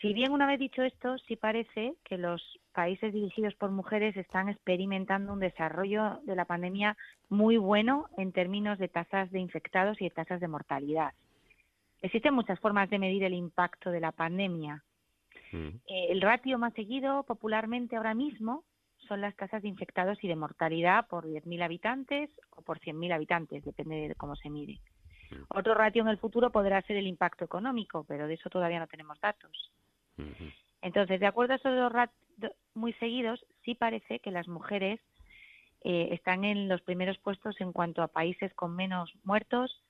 [0.00, 2.42] Si bien una vez dicho esto, sí parece que los
[2.72, 6.96] países dirigidos por mujeres están experimentando un desarrollo de la pandemia
[7.28, 11.12] muy bueno en términos de tasas de infectados y de tasas de mortalidad.
[12.02, 14.84] Existen muchas formas de medir el impacto de la pandemia.
[15.52, 18.64] Eh, el ratio más seguido popularmente ahora mismo
[19.04, 23.64] son las tasas de infectados y de mortalidad por 10.000 habitantes o por 100.000 habitantes,
[23.64, 24.80] depende de cómo se mide.
[25.48, 28.86] Otro ratio en el futuro podrá ser el impacto económico, pero de eso todavía no
[28.86, 29.72] tenemos datos.
[30.80, 35.00] Entonces, de acuerdo a esos dos ratios muy seguidos, sí parece que las mujeres
[35.82, 39.82] eh, están en los primeros puestos en cuanto a países con menos muertos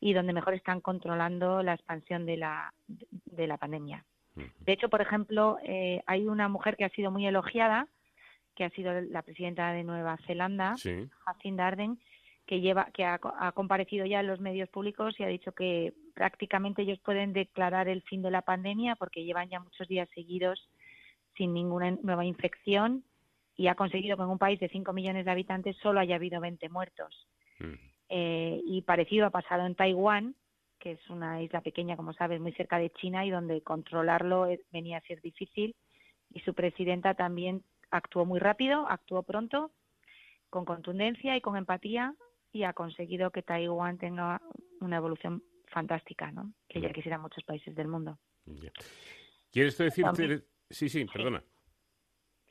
[0.00, 4.04] y donde mejor están controlando la expansión de la, de la pandemia.
[4.34, 7.86] De hecho, por ejemplo, eh, hay una mujer que ha sido muy elogiada,
[8.54, 10.74] que ha sido la presidenta de Nueva Zelanda,
[11.24, 11.98] Jacinda Ardern,
[12.46, 13.18] que lleva que ha,
[13.54, 18.02] comparecido ya en los medios públicos y ha dicho que prácticamente ellos pueden declarar el
[18.02, 20.68] fin de la pandemia porque llevan ya muchos días seguidos
[21.36, 23.04] sin ninguna nueva infección
[23.56, 26.40] y ha conseguido que en un país de 5 millones de habitantes solo haya habido
[26.40, 27.26] 20 muertos.
[27.58, 27.74] Mm.
[28.08, 30.34] Eh, y parecido ha pasado en Taiwán,
[30.78, 34.98] que es una isla pequeña, como sabes, muy cerca de China y donde controlarlo venía
[34.98, 35.74] a ser difícil.
[36.34, 37.62] Y su presidenta también
[37.92, 39.70] actuó muy rápido, actuó pronto,
[40.50, 42.14] con contundencia y con empatía
[42.50, 44.42] y ha conseguido que Taiwán tenga
[44.80, 46.52] una evolución fantástica, ¿no?
[46.68, 48.18] Que ya quisieran muchos países del mundo.
[49.50, 50.04] ¿Quieres decir?
[50.68, 51.42] Sí, sí, perdona.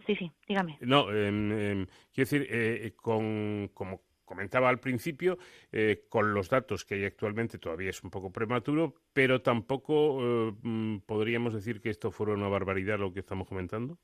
[0.05, 0.77] Sí, sí, dígame.
[0.81, 4.01] No, em, quiero decir, eh, con, como
[4.31, 5.37] comentaba al principio,
[5.71, 10.53] eh, con los datos que hay actualmente todavía es un poco prematuro, pero tampoco eh,
[10.61, 13.99] mm, podríamos decir que esto fuera una barbaridad lo que estamos comentando.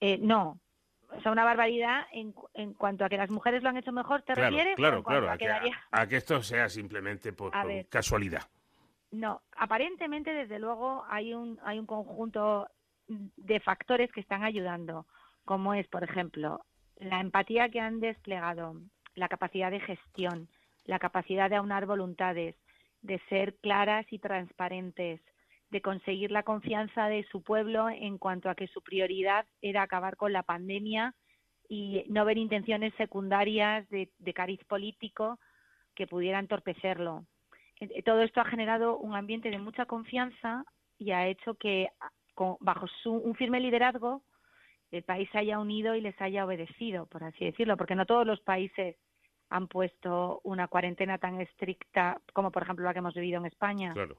[0.00, 0.60] Eh, no,
[1.10, 4.22] o sea, una barbaridad en, en, cuanto a que las mujeres lo han hecho mejor,
[4.22, 4.76] ¿te refieres?
[4.76, 7.52] Claro, claro, a, que, esto sea simplemente por,
[7.88, 8.42] casualidad.
[9.10, 12.68] No, aparentemente, desde luego, hay un, hay un conjunto
[13.08, 15.06] de factores que están ayudando,
[15.44, 16.64] como es, por ejemplo,
[16.96, 18.80] la empatía que han desplegado,
[19.14, 20.48] la capacidad de gestión,
[20.84, 22.56] la capacidad de aunar voluntades,
[23.02, 25.20] de ser claras y transparentes,
[25.70, 30.16] de conseguir la confianza de su pueblo en cuanto a que su prioridad era acabar
[30.16, 31.14] con la pandemia
[31.68, 35.38] y no ver intenciones secundarias de, cariz político
[35.94, 37.24] que pudieran entorpecerlo.
[38.04, 40.64] Todo esto ha generado un ambiente de mucha confianza
[40.98, 41.88] y ha hecho que,
[42.60, 44.22] bajo su, un firme liderazgo,
[44.92, 48.26] el país se haya unido y les haya obedecido, por así decirlo, porque no todos
[48.26, 48.96] los países
[49.50, 53.92] han puesto una cuarentena tan estricta como, por ejemplo, la que hemos vivido en España.
[53.92, 54.16] Claro.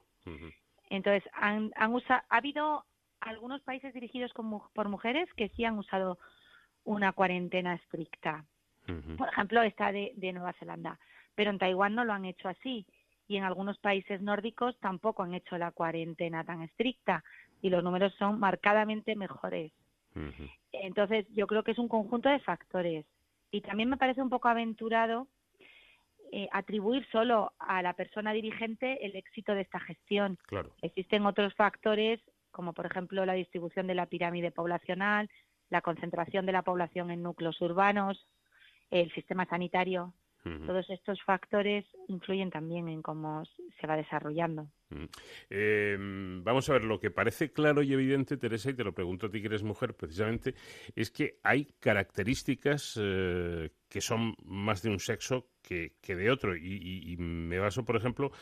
[0.90, 2.84] Entonces, han, han ha habido
[3.20, 6.18] algunos países dirigidos por mujeres que sí han usado
[6.84, 8.44] una cuarentena estricta.
[9.18, 10.98] Por ejemplo, esta de, Nueva Zelanda.
[11.34, 12.86] Pero en Taiwán no lo han hecho así.
[13.26, 17.22] Y en algunos países nórdicos tampoco han hecho la cuarentena tan estricta.
[17.60, 19.72] Y los números son marcadamente mejores.
[20.72, 23.04] Entonces, yo creo que es un conjunto de factores.
[23.50, 25.28] Y también me parece un poco aventurado
[26.32, 30.38] eh, atribuir solo a la persona dirigente el éxito de esta gestión.
[30.46, 30.70] Claro.
[30.82, 35.30] Existen otros factores, como por ejemplo la distribución de la pirámide poblacional,
[35.70, 38.26] la concentración de la población en núcleos urbanos,
[38.90, 40.14] el sistema sanitario.
[40.42, 43.44] Todos estos factores influyen también en cómo
[43.80, 44.68] se va desarrollando.
[45.50, 49.26] Em, vamos a ver, lo que parece claro y evidente, Teresa, y te lo pregunto
[49.26, 50.54] a ti que eres mujer precisamente,
[50.94, 56.56] es que hay características eh, que son más de un sexo que, de otro.
[56.56, 58.32] Y, me baso, por ejemplo,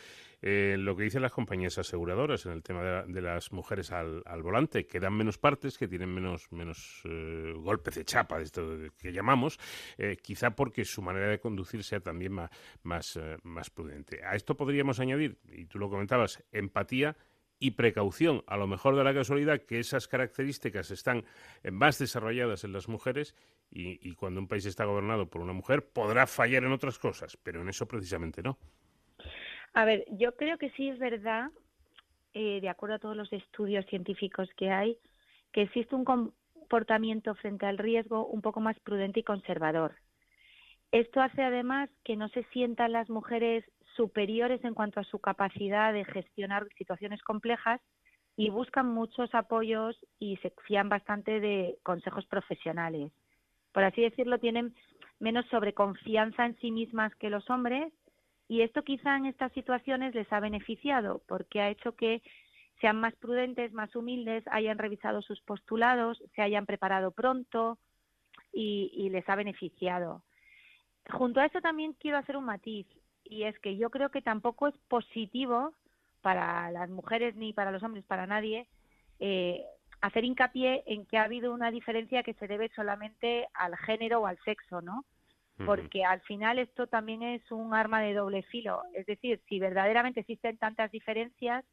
[0.43, 4.87] en lo que dicen las compañías aseguradoras en el tema de, las mujeres al, volante,
[4.87, 9.13] que dan menos partes, que tienen menos, menos eh, golpes de chapa, de esto que
[9.13, 9.59] llamamos,
[9.99, 12.51] eh, quizá porque su manera de conducir sea también más,
[12.83, 14.23] más, más prudente.
[14.25, 17.17] A esto podríamos añadir, y tú lo comentabas, empatía
[17.59, 18.45] y precaución.
[18.47, 21.25] A lo mejor de la casualidad que esas características están
[21.73, 23.35] más desarrolladas en las mujeres
[23.71, 27.63] y, cuando un país está gobernado por una mujer podrá fallar en otras cosas, pero
[27.63, 28.59] en eso precisamente no.
[29.77, 31.51] A ver, yo creo que sí es verdad,
[32.33, 34.97] eh, de acuerdo a todos los estudios científicos que hay,
[35.53, 39.97] que existe un comportamiento frente al riesgo un poco más prudente y conservador.
[40.93, 43.67] Esto hace además que no se sientan las mujeres
[43.97, 47.83] superiores en cuanto a su capacidad de gestionar situaciones complejas
[48.35, 53.13] y buscan muchos apoyos y se fían bastante de consejos profesionales.
[53.73, 54.75] Por así decirlo, tienen
[55.21, 57.93] menos sobreconfianza en sí mismas que los hombres
[58.49, 62.23] y esto quizá en estas situaciones les ha beneficiado porque ha hecho que
[62.81, 67.79] sean más prudentes, más humildes, hayan revisado sus postulados, se hayan preparado pronto
[68.53, 70.23] y, les ha beneficiado.
[71.11, 72.87] Junto a eso también quiero hacer un matiz
[73.25, 75.75] y es que yo creo que tampoco es positivo
[76.21, 78.69] para las mujeres ni para los hombres, para nadie,
[79.21, 79.65] eh,
[80.01, 84.27] hacer hincapié en que ha habido una diferencia que se debe solamente al género o
[84.27, 85.05] al sexo, ¿no?
[85.65, 88.83] Porque al final esto también es un arma de doble filo.
[88.95, 91.65] Es decir, si verdaderamente existen tantas diferencias,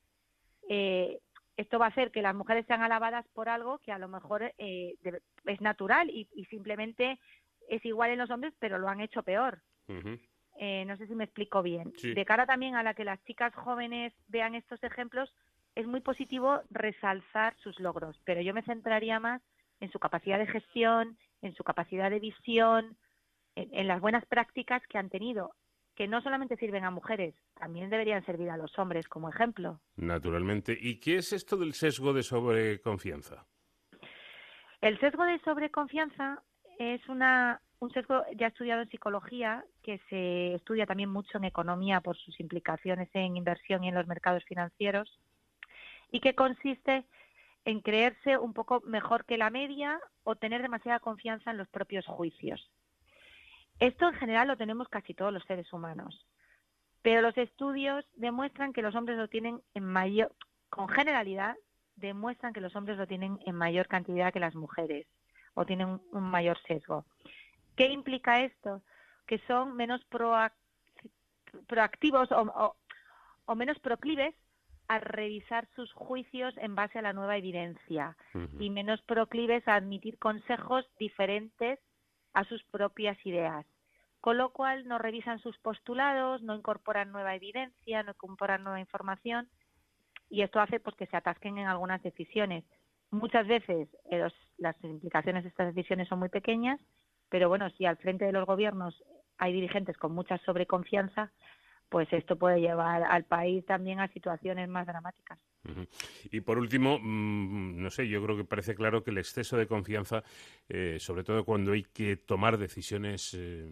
[0.70, 1.20] eh,
[1.58, 4.54] esto va a hacer que las mujeres sean alabadas por algo que a lo mejor
[4.58, 4.96] eh,
[5.46, 7.20] es natural y, simplemente
[7.70, 9.62] es igual en los hombres, pero lo han hecho peor.
[10.60, 11.92] Eh, no sé si me explico bien.
[12.02, 15.34] De cara también a la que las chicas jóvenes vean estos ejemplos,
[15.76, 19.42] es muy positivo resalzar sus logros, pero yo me centraría más
[19.80, 22.96] en su capacidad de gestión, en su capacidad de visión,
[23.56, 25.54] en, las buenas prácticas que han tenido,
[25.96, 29.80] que no solamente sirven a mujeres, también deberían servir a los hombres como ejemplo.
[29.96, 30.78] Naturalmente.
[30.80, 33.46] ¿Y qué es esto del sesgo de sobreconfianza?
[34.82, 36.44] El sesgo de sobreconfianza
[36.80, 42.00] es una un sesgo ya estudiado en psicología, que se estudia también mucho en economía
[42.00, 45.20] por sus implicaciones en inversión y en los mercados financieros,
[46.10, 47.04] y que consiste
[47.66, 52.06] en creerse un poco mejor que la media o tener demasiada confianza en los propios
[52.06, 52.72] juicios.
[53.84, 56.26] Esto en general lo tenemos casi todos los seres humanos,
[57.02, 60.32] pero los estudios demuestran que los hombres lo tienen en mayor,
[60.70, 61.58] con generalidad,
[61.98, 65.06] demuestran que los hombres lo tienen en mayor cantidad que las mujeres
[65.54, 67.04] o tienen un mayor sesgo.
[67.76, 68.82] ¿Qué implica esto?
[69.28, 70.00] Que son menos
[71.68, 72.78] proactivos o,
[73.54, 74.34] menos proclives
[74.88, 78.16] a revisar sus juicios en base a la nueva evidencia
[78.60, 81.82] y menos proclives a admitir consejos diferentes
[82.34, 83.66] a sus propias ideas.
[84.24, 89.50] Con lo cual no revisan sus postulados, no incorporan nueva evidencia, no incorporan nueva información
[90.30, 92.64] y esto hace pues, que se atasquen en algunas decisiones.
[93.12, 94.26] Muchas veces eh,
[94.58, 96.80] las implicaciones de estas decisiones son muy pequeñas
[97.34, 99.04] pero bueno, si al frente de los gobiernos
[99.40, 101.32] hay dirigentes con mucha sobreconfianza,
[101.90, 105.40] pues esto puede llevar al país también a situaciones más dramáticas.
[106.32, 109.68] Y por último, mm, no sé, yo creo que parece claro que el exceso de
[109.68, 110.24] confianza,
[110.68, 113.70] eh, sobre todo cuando hay que tomar decisiones eh,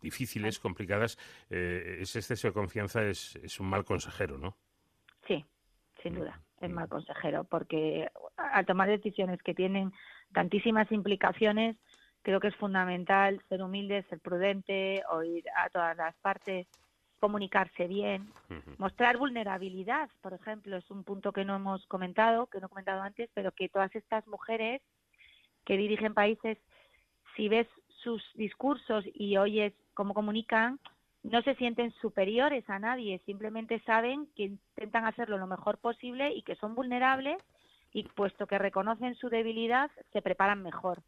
[0.00, 1.18] difíciles, complicadas,
[1.50, 4.56] eh, ese exceso de confianza es, es, un mal consejero, ¿no?
[5.26, 5.44] Sí,
[6.02, 9.92] sin duda, es mal consejero, porque al tomar decisiones que tienen
[10.32, 11.76] tantísimas implicaciones,
[12.22, 16.66] creo que es fundamental ser humilde, ser prudente, oír a todas las partes,
[17.18, 18.32] comunicarse bien,
[18.78, 23.02] mostrar vulnerabilidad, por ejemplo, es un punto que no hemos comentado, que no he comentado
[23.02, 24.82] antes, pero que todas estas mujeres
[25.64, 26.58] que dirigen países,
[27.36, 27.66] si ves
[28.02, 30.78] sus discursos y oyes cómo comunican,
[31.22, 36.42] no se sienten superiores a nadie, simplemente saben que intentan hacerlo lo mejor posible y
[36.42, 37.36] que son vulnerables
[37.92, 41.02] y puesto que reconocen su debilidad, se preparan mejor.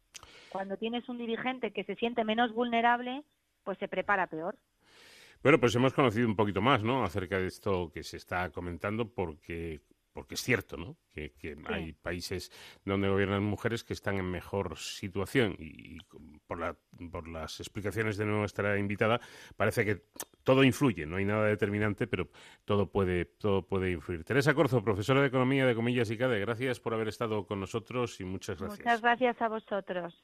[0.49, 3.23] Cuando tienes un dirigente que se siente menos vulnerable,
[3.63, 4.57] pues se prepara peor.
[5.43, 7.03] Bueno, pues hemos conocido un poquito más, ¿no?
[7.03, 9.81] Acerca de esto que se está comentando, porque
[10.13, 10.97] porque es cierto, ¿no?
[11.13, 11.31] Que,
[11.65, 12.51] hay países
[12.85, 15.99] donde gobiernan mujeres que están en mejor situación y,
[16.47, 16.75] por, la,
[17.11, 19.19] por las explicaciones de nuestra invitada
[19.55, 20.03] parece que
[20.43, 22.29] todo influye, no hay nada determinante, pero
[22.65, 24.23] todo puede, todo puede influir.
[24.23, 28.19] Teresa Corzo, profesora de Economía de Comillas y CADE, gracias por haber estado con nosotros
[28.19, 28.79] y muchas gracias.
[28.79, 30.23] Muchas gracias a vosotros.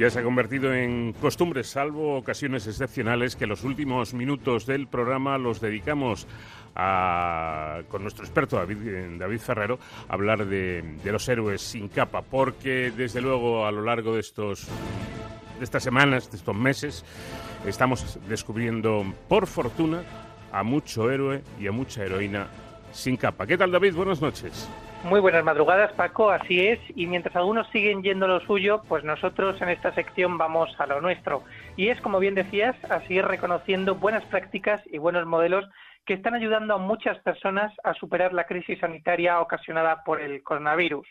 [0.00, 5.36] Ya se ha convertido en costumbre, salvo ocasiones excepcionales, que los últimos minutos del programa
[5.36, 6.26] los dedicamos
[6.74, 9.78] a, con nuestro experto David, David Ferrero
[10.08, 14.20] a hablar de, de, los héroes sin capa, porque desde luego a lo largo de
[14.20, 14.68] estos
[15.58, 17.04] de estas semanas, de estos meses,
[17.66, 20.02] estamos descubriendo, por fortuna,
[20.50, 22.48] a mucho héroe y a mucha heroína
[22.90, 23.46] sin capa.
[23.46, 23.94] ¿Qué tal, David?
[23.96, 24.66] Buenas noches.
[25.02, 26.78] Muy buenas madrugadas, Paco, así es.
[26.94, 31.00] Y mientras algunos siguen yendo lo suyo, pues nosotros en esta sección vamos a lo
[31.00, 31.42] nuestro.
[31.76, 35.66] Y es, como bien decías, a seguir reconociendo buenas prácticas y buenos modelos
[36.04, 41.06] que están ayudando a muchas personas a superar la crisis sanitaria ocasionada por el coronavirus.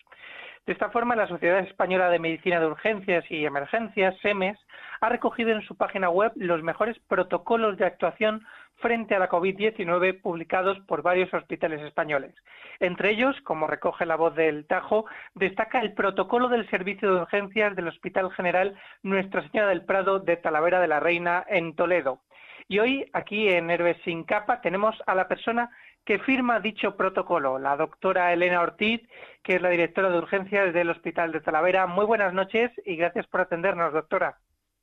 [0.66, 4.58] De esta forma, la Sociedad Española de Medicina de Urgencias y Emergencias, SEMES,
[5.02, 8.46] ha recogido en su página web los mejores protocolos de actuación
[8.78, 12.34] frente a la COVID-19 publicados por varios hospitales españoles.
[12.80, 15.06] Entre ellos, como recoge la voz del Tajo,
[15.36, 20.38] destaca el protocolo del Servicio de Urgencias del Hospital General Nuestra Señora del Prado de
[20.38, 22.22] Talavera de la Reina en Toledo.
[22.68, 25.72] Y hoy, aquí en Héroes sin capa, tenemos a la persona
[26.10, 29.00] que firma dicho protocolo, la doctora Elena Ortiz,
[29.44, 31.86] que es la directora de urgencias del Hospital de Talavera.
[31.86, 34.40] Muy buenas noches y gracias por atendernos, doctora.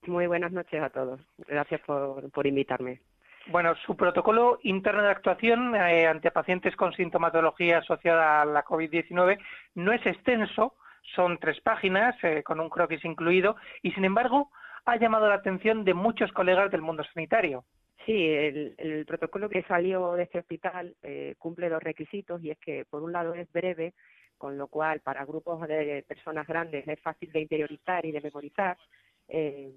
[0.06, 1.20] Muy buenas noches a todos.
[1.48, 3.00] Gracias por, por invitarme.
[3.48, 9.36] Bueno, su protocolo interno de actuación eh, ante pacientes con sintomatología asociada a la COVID-19
[9.74, 10.76] no es extenso,
[11.16, 14.52] son tres páginas, eh, con un croquis incluido, y sin embargo
[14.84, 17.64] ha llamado la atención de muchos colegas del mundo sanitario.
[18.06, 22.84] Sí, el, protocolo que salió de este hospital eh, cumple dos requisitos y es que,
[22.84, 23.94] por un lado, es breve,
[24.38, 28.78] con lo cual para grupos de personas grandes es fácil de interiorizar y de memorizar.
[29.26, 29.72] Eh,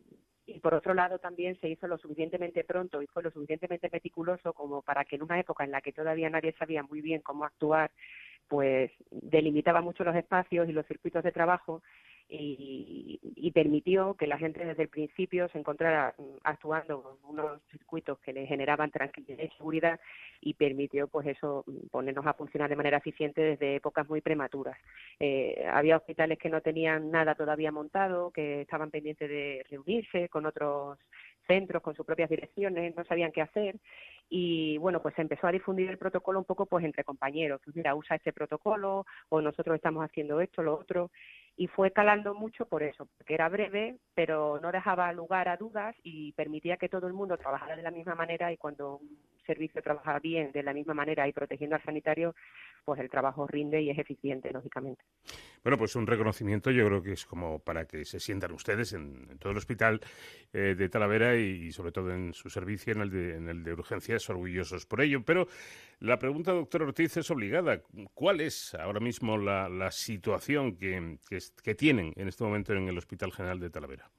[0.45, 4.53] y por otro lado también se hizo lo suficientemente pronto y fue lo suficientemente meticuloso
[4.53, 7.45] como para que en una época en la que todavía nadie sabía muy bien cómo
[7.45, 7.91] actuar,
[8.47, 11.81] pues delimitaba mucho los espacios y los circuitos de trabajo
[12.29, 18.19] y, permitió que la gente desde el principio se encontrara mm, actuando en unos circuitos
[18.19, 19.99] que le generaban tranquilidad y seguridad
[20.39, 24.77] y permitió pues eso mm, ponernos a funcionar de manera eficiente desde épocas muy prematuras.
[25.19, 30.45] Eh, había hospitales que no tenían nada todavía montado, que estaban pendientes de reunirse con
[30.45, 30.99] otros
[31.47, 33.75] centros con sus propias direcciones, no sabían qué hacer.
[34.29, 37.75] Y bueno, pues se empezó a difundir el protocolo un poco pues entre compañeros, pues
[37.75, 41.09] mira, usa este protocolo o nosotros estamos haciendo esto, lo otro
[41.59, 45.93] y fue calando mucho por eso, porque era breve, pero no dejaba lugar a dudas
[46.03, 49.01] y permitía que todo el mundo trabajara de la misma manera y cuando
[49.49, 52.35] servicio trabaja bien de la misma manera y protegiendo al sanitario,
[52.85, 55.03] pues el trabajo rinde y es eficiente, lógicamente.
[55.63, 59.37] Bueno, pues un reconocimiento yo creo que es como para que se sientan ustedes en,
[59.39, 59.99] todo el hospital
[60.53, 63.73] eh, de Talavera y, sobre todo en su servicio, en el, de, en el de
[63.73, 65.23] urgencias, orgullosos por ello.
[65.25, 65.47] Pero
[65.99, 67.81] la pregunta, doctor Ortiz, es obligada.
[68.13, 71.17] ¿Cuál es ahora mismo la, situación que,
[71.63, 74.09] que, tienen en este momento en el Hospital General de Talavera?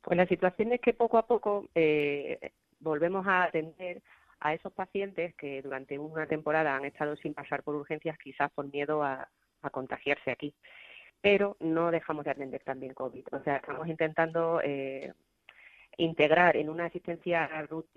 [0.00, 4.02] Pues la situación es que poco a poco eh, volvemos a atender
[4.42, 8.70] a esos pacientes que durante una temporada han estado sin pasar por urgencias, quizás por
[8.70, 9.28] miedo a,
[9.70, 10.52] contagiarse aquí.
[11.20, 13.26] Pero no dejamos de atender también COVID.
[13.30, 15.12] O sea, estamos intentando eh,
[15.98, 17.48] integrar en una asistencia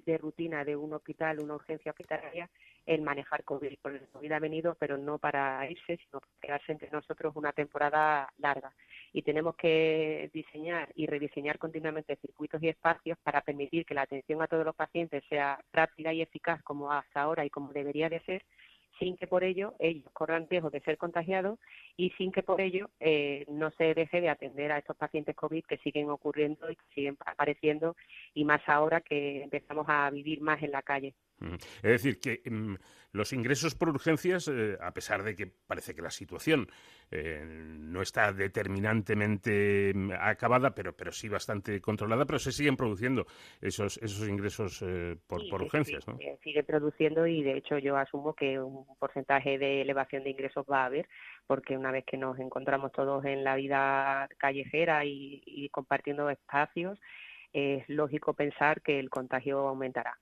[0.05, 2.47] de rutina de un hospital, una urgencia hospitalaria,
[2.85, 3.73] el manejar COVID.
[3.81, 7.51] Porque el COVID ha venido, pero no para irse, sino para quedarse entre nosotros una
[7.51, 8.73] temporada larga.
[9.13, 14.41] Y tenemos que diseñar y rediseñar continuamente circuitos y espacios para permitir que la atención
[14.41, 18.19] a todos los pacientes sea rápida y eficaz como hasta ahora y como debería de
[18.21, 18.43] ser,
[18.99, 21.59] sin que por ello ellos corran riesgo de ser contagiados
[21.97, 25.65] y sin que por ello eh, no se deje de atender a estos pacientes COVID
[25.65, 27.95] que siguen ocurriendo y que siguen apareciendo
[28.33, 31.13] y más ahora que empezamos a vivir más en la calle.
[31.39, 32.75] Es decir, que mm,
[33.11, 36.67] los ingresos por urgencias, eh, a pesar de que parece que la situación
[37.11, 43.25] eh, no está determinantemente mm, acabada, pero, pero sí bastante controlada, pero se siguen produciendo
[43.61, 46.07] esos, esos ingresos eh, por, urgencias.
[46.07, 46.17] ¿no?
[46.43, 50.83] Sigue produciendo y de hecho yo asumo que un porcentaje de elevación de ingresos va
[50.83, 51.07] a haber,
[51.47, 56.99] porque una vez que nos encontramos todos en la vida callejera y compartiendo espacios,
[57.55, 60.17] es lógico pensar que el contagio aumentará.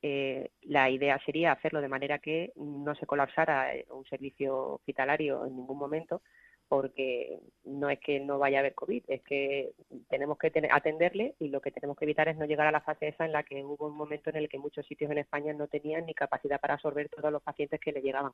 [0.00, 5.44] Eh, la idea sería hacerlo de manera que no se colapsara eh, un servicio hospitalario
[5.44, 6.22] en ningún momento,
[6.68, 9.72] porque no es que no vaya a haber COVID, es que
[10.08, 13.08] tenemos que atenderle y lo que tenemos que evitar es no llegar a la fase
[13.08, 15.66] esa en la que hubo un momento en el que muchos sitios en España no
[15.66, 18.32] tenían ni capacidad para absorber todos los pacientes que le llegaban.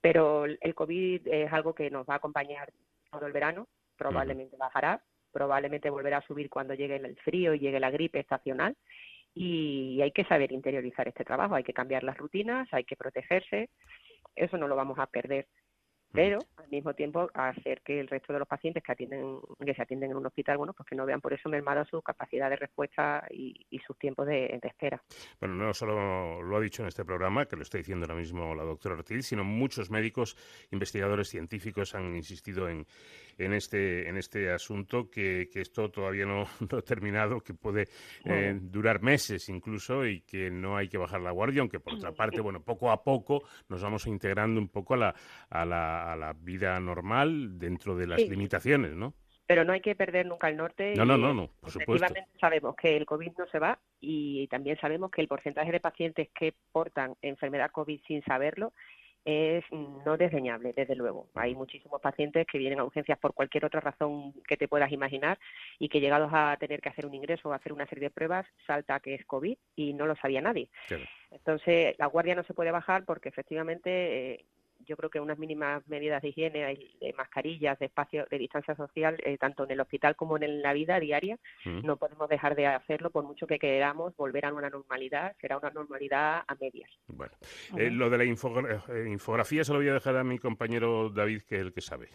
[0.00, 2.72] Pero el COVID es algo que nos va a acompañar
[3.10, 3.66] todo el verano,
[3.98, 5.02] probablemente bajará,
[5.32, 8.76] probablemente volverá a subir cuando llegue el frío y llegue la gripe estacional
[9.34, 13.70] y hay que saber interiorizar este trabajo, hay que cambiar las rutinas, hay que protegerse,
[14.34, 15.46] eso no lo vamos a perder
[16.12, 19.82] pero al mismo tiempo hacer que el resto de los pacientes que atienden que se
[19.82, 22.56] atienden en un hospital bueno pues que no vean por eso mermada su capacidad de
[22.56, 23.54] respuesta y,
[23.86, 25.02] sus tiempos de, espera.
[25.40, 28.54] Bueno no solo lo ha dicho en este programa que lo está diciendo ahora mismo
[28.54, 30.36] la doctora Ortiz sino muchos médicos
[30.70, 32.86] investigadores científicos han insistido en
[33.40, 37.88] en este, en este asunto, que, que esto todavía no, no, ha terminado, que puede
[38.24, 42.12] eh, durar meses incluso y que no hay que bajar la guardia, aunque por otra
[42.12, 45.14] parte, bueno, poco a poco nos vamos integrando un poco a la,
[45.48, 49.14] a la, a la vida normal dentro de las limitaciones, ¿no?
[49.50, 50.94] pero no hay que perder nunca el norte.
[50.94, 52.06] No, no, no, no, por supuesto.
[52.40, 56.28] sabemos que el COVID no se va y también sabemos que el porcentaje de pacientes
[56.32, 58.72] que portan enfermedad COVID sin saberlo
[59.24, 61.26] es no desdeñable, desde luego.
[61.34, 65.36] Hay muchísimos pacientes que vienen a urgencias por cualquier otra razón que te puedas imaginar
[65.80, 68.46] y que llegados a tener que hacer un ingreso o hacer una serie de pruebas,
[68.68, 70.70] salta que es COVID y no lo sabía nadie.
[71.32, 74.44] Entonces, la guardia no se puede bajar porque efectivamente eh,
[74.86, 79.16] yo creo que unas mínimas medidas de higiene, de mascarillas, de espacio, de distancia social,
[79.24, 83.10] eh, tanto en el hospital como en la vida diaria, no podemos dejar de hacerlo
[83.10, 86.90] por mucho que queramos volver a una normalidad, será una normalidad a medias.
[87.06, 87.32] Bueno,
[87.76, 91.42] eh, lo de la eh, infografía se lo voy a dejar a mi compañero David,
[91.42, 92.10] que es el que sabe.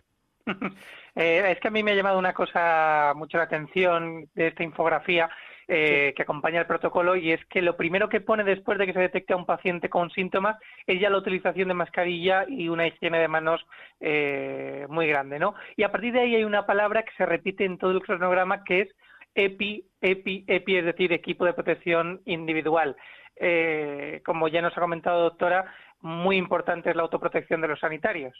[1.15, 5.29] es que a mí me ha llamado una cosa mucho la atención de esta infografía
[5.67, 8.93] eh, que acompaña el protocolo y es que lo primero que pone después de que
[8.93, 12.87] se detecte a un paciente con síntomas es ya la utilización de mascarilla y una
[12.87, 13.65] higiene de manos
[13.99, 15.55] eh, muy grande, ¿no?
[15.75, 18.63] Y a partir de ahí hay una palabra que se repite en todo el cronograma
[18.63, 18.95] que es
[19.33, 22.95] EPI, EPI, EPI, es decir, equipo de protección individual.
[23.35, 28.33] Eh, como ya nos ha comentado doctora, muy importante es la autoprotección de los sanitarios.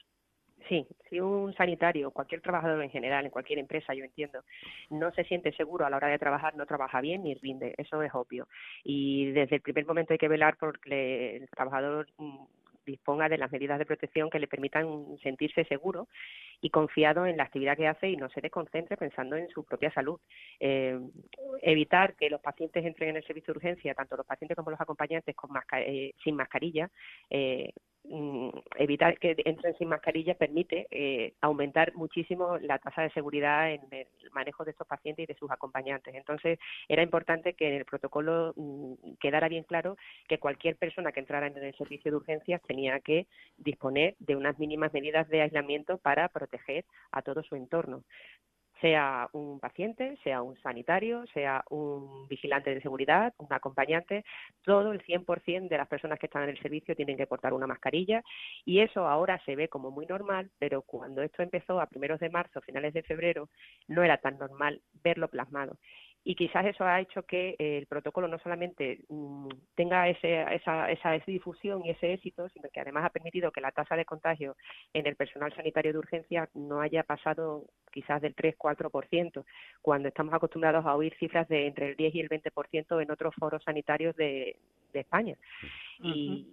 [0.67, 4.43] Sí, si un sanitario, cualquier trabajador en general, en cualquier empresa, yo entiendo,
[4.89, 8.01] no se siente seguro a la hora de trabajar, no trabaja bien ni rinde, eso
[8.01, 8.47] es obvio.
[8.83, 12.45] Y desde el primer momento hay que velar porque el trabajador mm,
[12.85, 16.07] disponga de las medidas de protección que le permitan sentirse seguro
[16.61, 19.91] y confiado en la actividad que hace y no se desconcentre pensando en su propia
[19.91, 20.19] salud.
[20.59, 20.99] Eh,
[21.61, 24.81] evitar que los pacientes entren en el servicio de urgencia, tanto los pacientes como los
[24.81, 26.89] acompañantes, con eh, sin mascarilla,
[27.29, 27.71] eh,
[28.77, 34.63] evitar que entren sin mascarilla permite aumentar muchísimo la tasa de seguridad en el manejo
[34.63, 36.13] de estos pacientes y de sus acompañantes.
[36.15, 41.19] Entonces, era importante que en el protocolo mm, quedara bien claro que cualquier persona que
[41.19, 43.27] entrara en el servicio de urgencias tenía que
[43.57, 48.03] disponer de unas mínimas medidas de aislamiento para proteger a todo su entorno
[48.81, 54.25] sea un paciente, sea un sanitario, sea un vigilante de seguridad, un acompañante,
[54.63, 57.67] todo el 100% de las personas que están en el servicio tienen que portar una
[57.67, 58.23] mascarilla
[58.65, 62.29] y eso ahora se ve como muy normal, pero cuando esto empezó a primeros de
[62.29, 63.49] marzo, finales de febrero,
[63.87, 65.77] no era tan normal verlo plasmado
[66.27, 70.51] y quizás eso ha hecho que el protocolo no solamente mm, tenga esa,
[70.91, 74.57] esa, difusión y ese éxito, sino que además ha permitido que la tasa de contagio
[74.93, 79.45] en el personal sanitario de urgencia no haya pasado quizás del 3-4%,
[79.83, 83.35] cuando estamos acostumbrados a oír cifras de entre el 10 y el 20% en otros
[83.35, 84.57] foros sanitarios de,
[84.93, 85.35] España.
[86.01, 86.47] Y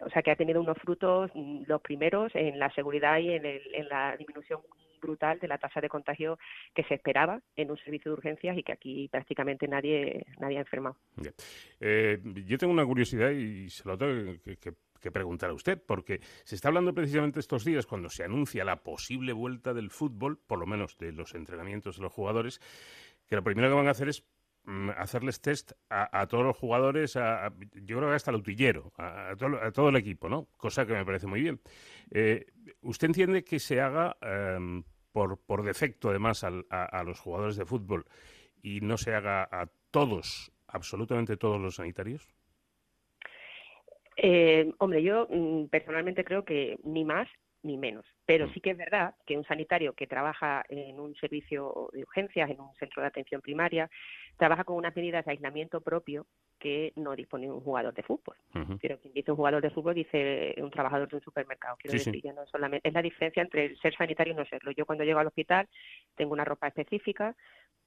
[0.00, 3.46] o sea que ha tenido unos frutos mm, los primeros en la seguridad y en,
[3.46, 4.60] en la disminución
[5.00, 6.38] brutal de la tasa de contagio
[6.74, 10.60] que se esperaba en un servicio de urgencias y que aquí prácticamente nadie, nadie ha
[10.60, 10.96] enfermado.
[11.80, 14.72] Eh, yo tengo una curiosidad y se lo tengo que,
[15.12, 19.32] preguntar a usted, porque se está hablando precisamente estos días, cuando se anuncia la posible
[19.32, 22.60] vuelta del fútbol, por lo menos de los entrenamientos de los jugadores,
[23.28, 24.26] que lo primero que van a hacer es
[24.96, 29.34] hacerles test a, todos los jugadores, a, yo creo que hasta el utillero, a,
[29.72, 30.48] todo, el equipo, ¿no?
[30.56, 31.60] Cosa que me parece muy bien.
[32.10, 32.46] Eh,
[32.82, 34.82] ¿Usted entiende que se haga em,
[35.12, 38.06] por, por defecto, además, a, los jugadores de fútbol
[38.62, 42.28] y no se haga a todos, absolutamente todos los sanitarios?
[44.16, 47.28] Eh, hombre, yo mm, personalmente creo que ni más
[47.62, 48.04] ni menos.
[48.26, 48.52] Pero mm.
[48.52, 52.60] sí que es verdad que un sanitario que trabaja en un servicio de urgencias, en
[52.60, 53.88] un centro de atención primaria,
[54.36, 56.26] trabaja con unas medidas de aislamiento propio
[56.58, 58.36] que no dispone un jugador de fútbol.
[58.80, 61.76] Pero quien dice un jugador de fútbol dice un trabajador de un supermercado.
[61.78, 64.70] Quiero decir, no solamente es la diferencia entre el ser sanitario y no serlo.
[64.72, 65.68] Yo cuando llego al hospital
[66.16, 67.36] tengo una ropa específica,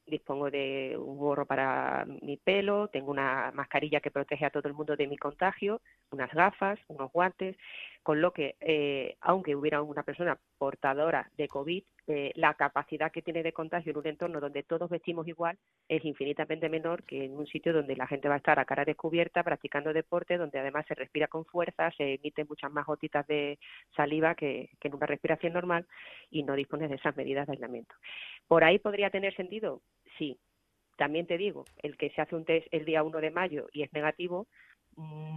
[0.10, 4.74] dispongo de un gorro para mi pelo, tengo una mascarilla que protege a todo el
[4.74, 5.82] mundo de mi contagio,
[6.12, 7.56] unas gafas, unos guantes,
[8.04, 13.22] con lo que, eh, aunque hubiera una persona portadora de COVID, eh, la capacidad que
[13.22, 15.58] tiene de contagio en un entorno donde todos vestimos igual
[15.88, 18.84] es infinitamente menor que en un sitio donde la gente va a estar a cara
[18.84, 23.60] descubierta practicando deporte, donde además se respira con fuerza, se emiten muchas más gotitas de
[23.96, 25.86] saliva que, que en una respiración normal
[26.30, 27.96] y no dispones de esas medidas de aislamiento.
[28.48, 29.82] ¿Por ahí podría tener sentido?
[30.18, 30.40] Sí.
[30.98, 33.84] También te digo, el que se hace un test el día 1 de mayo y
[33.84, 34.48] es negativo,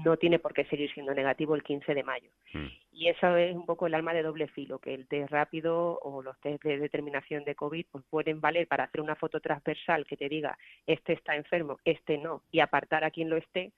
[0.04, 2.30] no tiene por qué seguir siendo negativo el 15 de mayo.
[2.52, 2.66] Mm.
[2.92, 6.22] Y eso es un poco el alma de doble filo, que el test rápido o
[6.22, 10.16] los test de determinación de COVID pues pueden valer para hacer una foto transversal que
[10.16, 13.72] te diga este está enfermo, este no, y apartar a quien lo esté,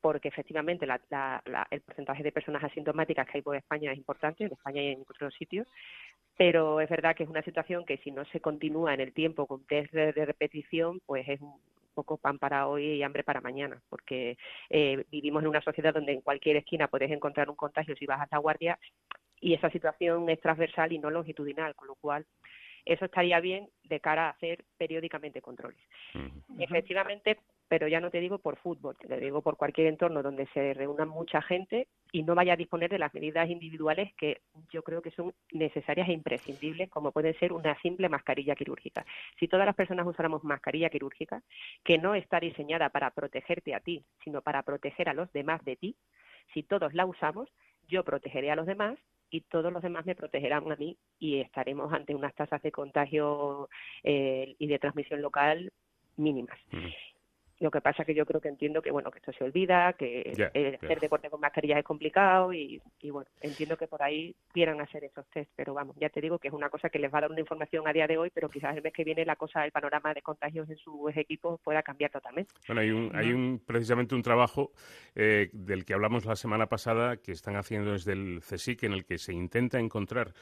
[0.00, 3.98] porque efectivamente la, la, la, el porcentaje de personas asintomáticas que hay por España es
[3.98, 5.66] importante, en España y en otros sitios,
[6.36, 9.46] pero es verdad que es una situación que si no se continúa en el tiempo
[9.46, 11.58] con test de, de repetición, pues es un
[11.98, 14.38] poco pan para hoy y hambre para mañana, porque
[14.70, 18.20] eh, vivimos en una sociedad donde en cualquier esquina puedes encontrar un contagio si vas
[18.20, 18.78] a la guardia
[19.40, 22.24] y esa situación es transversal y no longitudinal, con lo cual
[22.84, 25.80] eso estaría bien de cara a hacer periódicamente controles.
[26.56, 30.74] Efectivamente, pero ya no te digo por fútbol, te digo por cualquier entorno donde se
[30.74, 34.40] reúna mucha gente y no vaya a disponer de las medidas individuales que
[34.70, 39.04] yo creo que son necesarias e imprescindibles, como puede ser una simple mascarilla quirúrgica.
[39.38, 41.42] Si todas las personas usáramos mascarilla quirúrgica,
[41.84, 45.76] que no está diseñada para protegerte a ti, sino para proteger a los demás de
[45.76, 45.96] ti,
[46.54, 47.48] si todos la usamos,
[47.88, 48.98] yo protegeré a los demás
[49.30, 53.68] y todos los demás me protegerán a mí y estaremos ante unas tasas de contagio
[54.02, 55.70] eh, y de transmisión local
[56.16, 56.58] mínimas.
[57.60, 60.32] Lo que pasa que yo creo que entiendo que bueno que esto se olvida, que
[60.82, 65.04] hacer deporte con mascarillas es complicado y, y bueno, entiendo que por ahí quieran hacer
[65.04, 67.20] esos test, pero vamos, ya te digo que es una cosa que les va a
[67.22, 69.64] dar una información a día de hoy, pero quizás el mes que viene la cosa,
[69.64, 72.52] el panorama de contagios en sus equipos pueda cambiar totalmente.
[72.66, 74.72] Bueno, hay, un, hay un, precisamente un trabajo
[75.14, 79.04] eh, del que hablamos la semana pasada que están haciendo desde el CSIC en el
[79.04, 80.32] que se intenta encontrar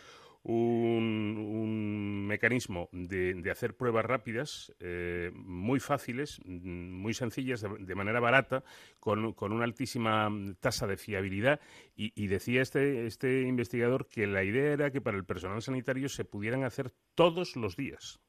[0.43, 7.95] un, un mecanismo de, hacer pruebas rápidas eh, muy fáciles, mm, muy sencillas, de, de
[7.95, 8.65] manera barata,
[9.01, 10.31] con, con una altísima
[10.61, 11.61] tasa de fiabilidad.
[11.95, 16.09] Y, y decía este, este investigador que la idea era que para el personal sanitario
[16.09, 18.21] se pudieran hacer todos los días.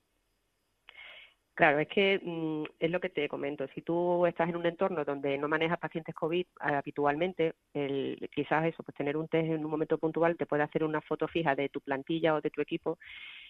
[1.58, 3.66] Claro, es que mm, es lo que te comento.
[3.74, 8.84] Si tú estás en un entorno donde no manejas pacientes COVID habitualmente, el, quizás eso,
[8.84, 11.70] pues tener un test en un momento puntual te puede hacer una foto fija de
[11.70, 13.00] tu plantilla o de tu equipo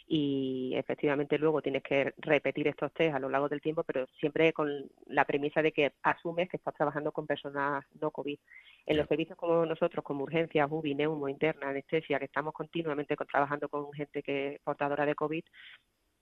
[0.08, 4.54] y efectivamente luego tienes que repetir estos test a lo largo del tiempo, pero siempre
[4.54, 4.70] con
[5.08, 8.40] la premisa de que asumes que estás trabajando con personas no COVID.
[8.86, 13.28] En los servicios como nosotros, como urgencias, UBI, neumo, interna, anestesia, que estamos continuamente con-
[13.28, 15.44] trabajando con gente que es portadora de COVID,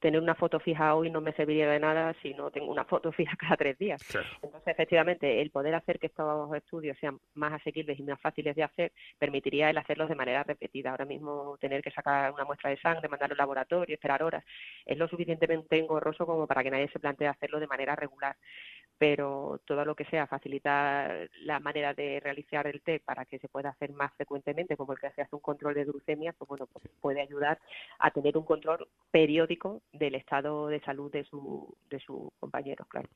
[0.06, 3.12] tener una foto fija hoy no me serviría de nada si no tengo una foto
[3.12, 4.00] fija cada tres días.
[4.44, 8.62] Entonces, efectivamente, el poder hacer que estos estudios sean más asequibles y más fáciles de
[8.62, 10.92] hacer permitiría el hacerlos de manera repetida.
[10.92, 14.44] Ahora mismo tener que sacar una muestra de sangre, mandarlo al laboratorio, esperar horas,
[14.86, 18.38] es lo suficientemente engorroso como para que nadie se plantee hacerlo de manera regular.
[19.00, 23.50] Pero todo lo que sea facilitar la manera de realizar el test para que se
[23.50, 26.68] pueda hacer más frecuentemente, como el que se hace un control de glucemia, pues bueno,
[26.68, 27.60] pues puede ayudar
[28.00, 33.10] a tener un control periódico del estado de salud de su de sus compañeros, claro.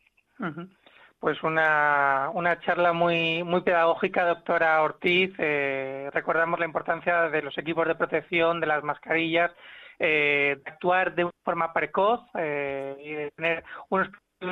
[1.20, 5.34] Pues una, una charla muy, muy pedagógica, doctora Ortiz.
[5.38, 9.52] Eh, recordamos la importancia de los equipos de protección, de las mascarillas,
[10.00, 14.08] eh, de actuar de forma precoz eh, y de tener unos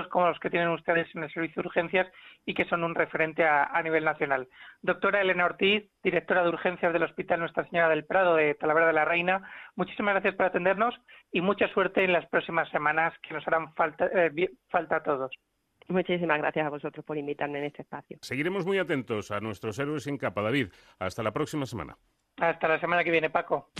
[0.10, 2.08] como los que tienen ustedes en el servicio de urgencias
[2.46, 4.48] y que son un referente a, a nivel nacional.
[4.82, 8.94] Doctora Elena Ortiz, directora de urgencias del Hospital Nuestra Señora del Prado de Talavera de
[8.94, 10.96] la Reina, muchísimas gracias por atendernos
[11.32, 15.32] y mucha suerte en las próximas semanas que nos harán falta, eh, falta a todos.
[15.90, 18.18] Muchísimas gracias a vosotros por invitarme en este espacio.
[18.22, 20.68] Seguiremos muy atentos a nuestros héroes en capa, David.
[21.00, 21.98] Hasta la próxima semana.
[22.38, 23.72] Hasta la semana que viene, Paco.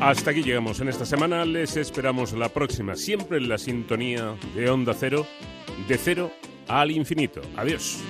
[0.00, 1.44] Hasta aquí llegamos en esta semana.
[1.44, 5.26] Les esperamos la próxima, siempre en la sintonía de Onda Cero,
[5.88, 6.30] de cero
[6.68, 7.40] al infinito.
[7.56, 8.02] Adiós.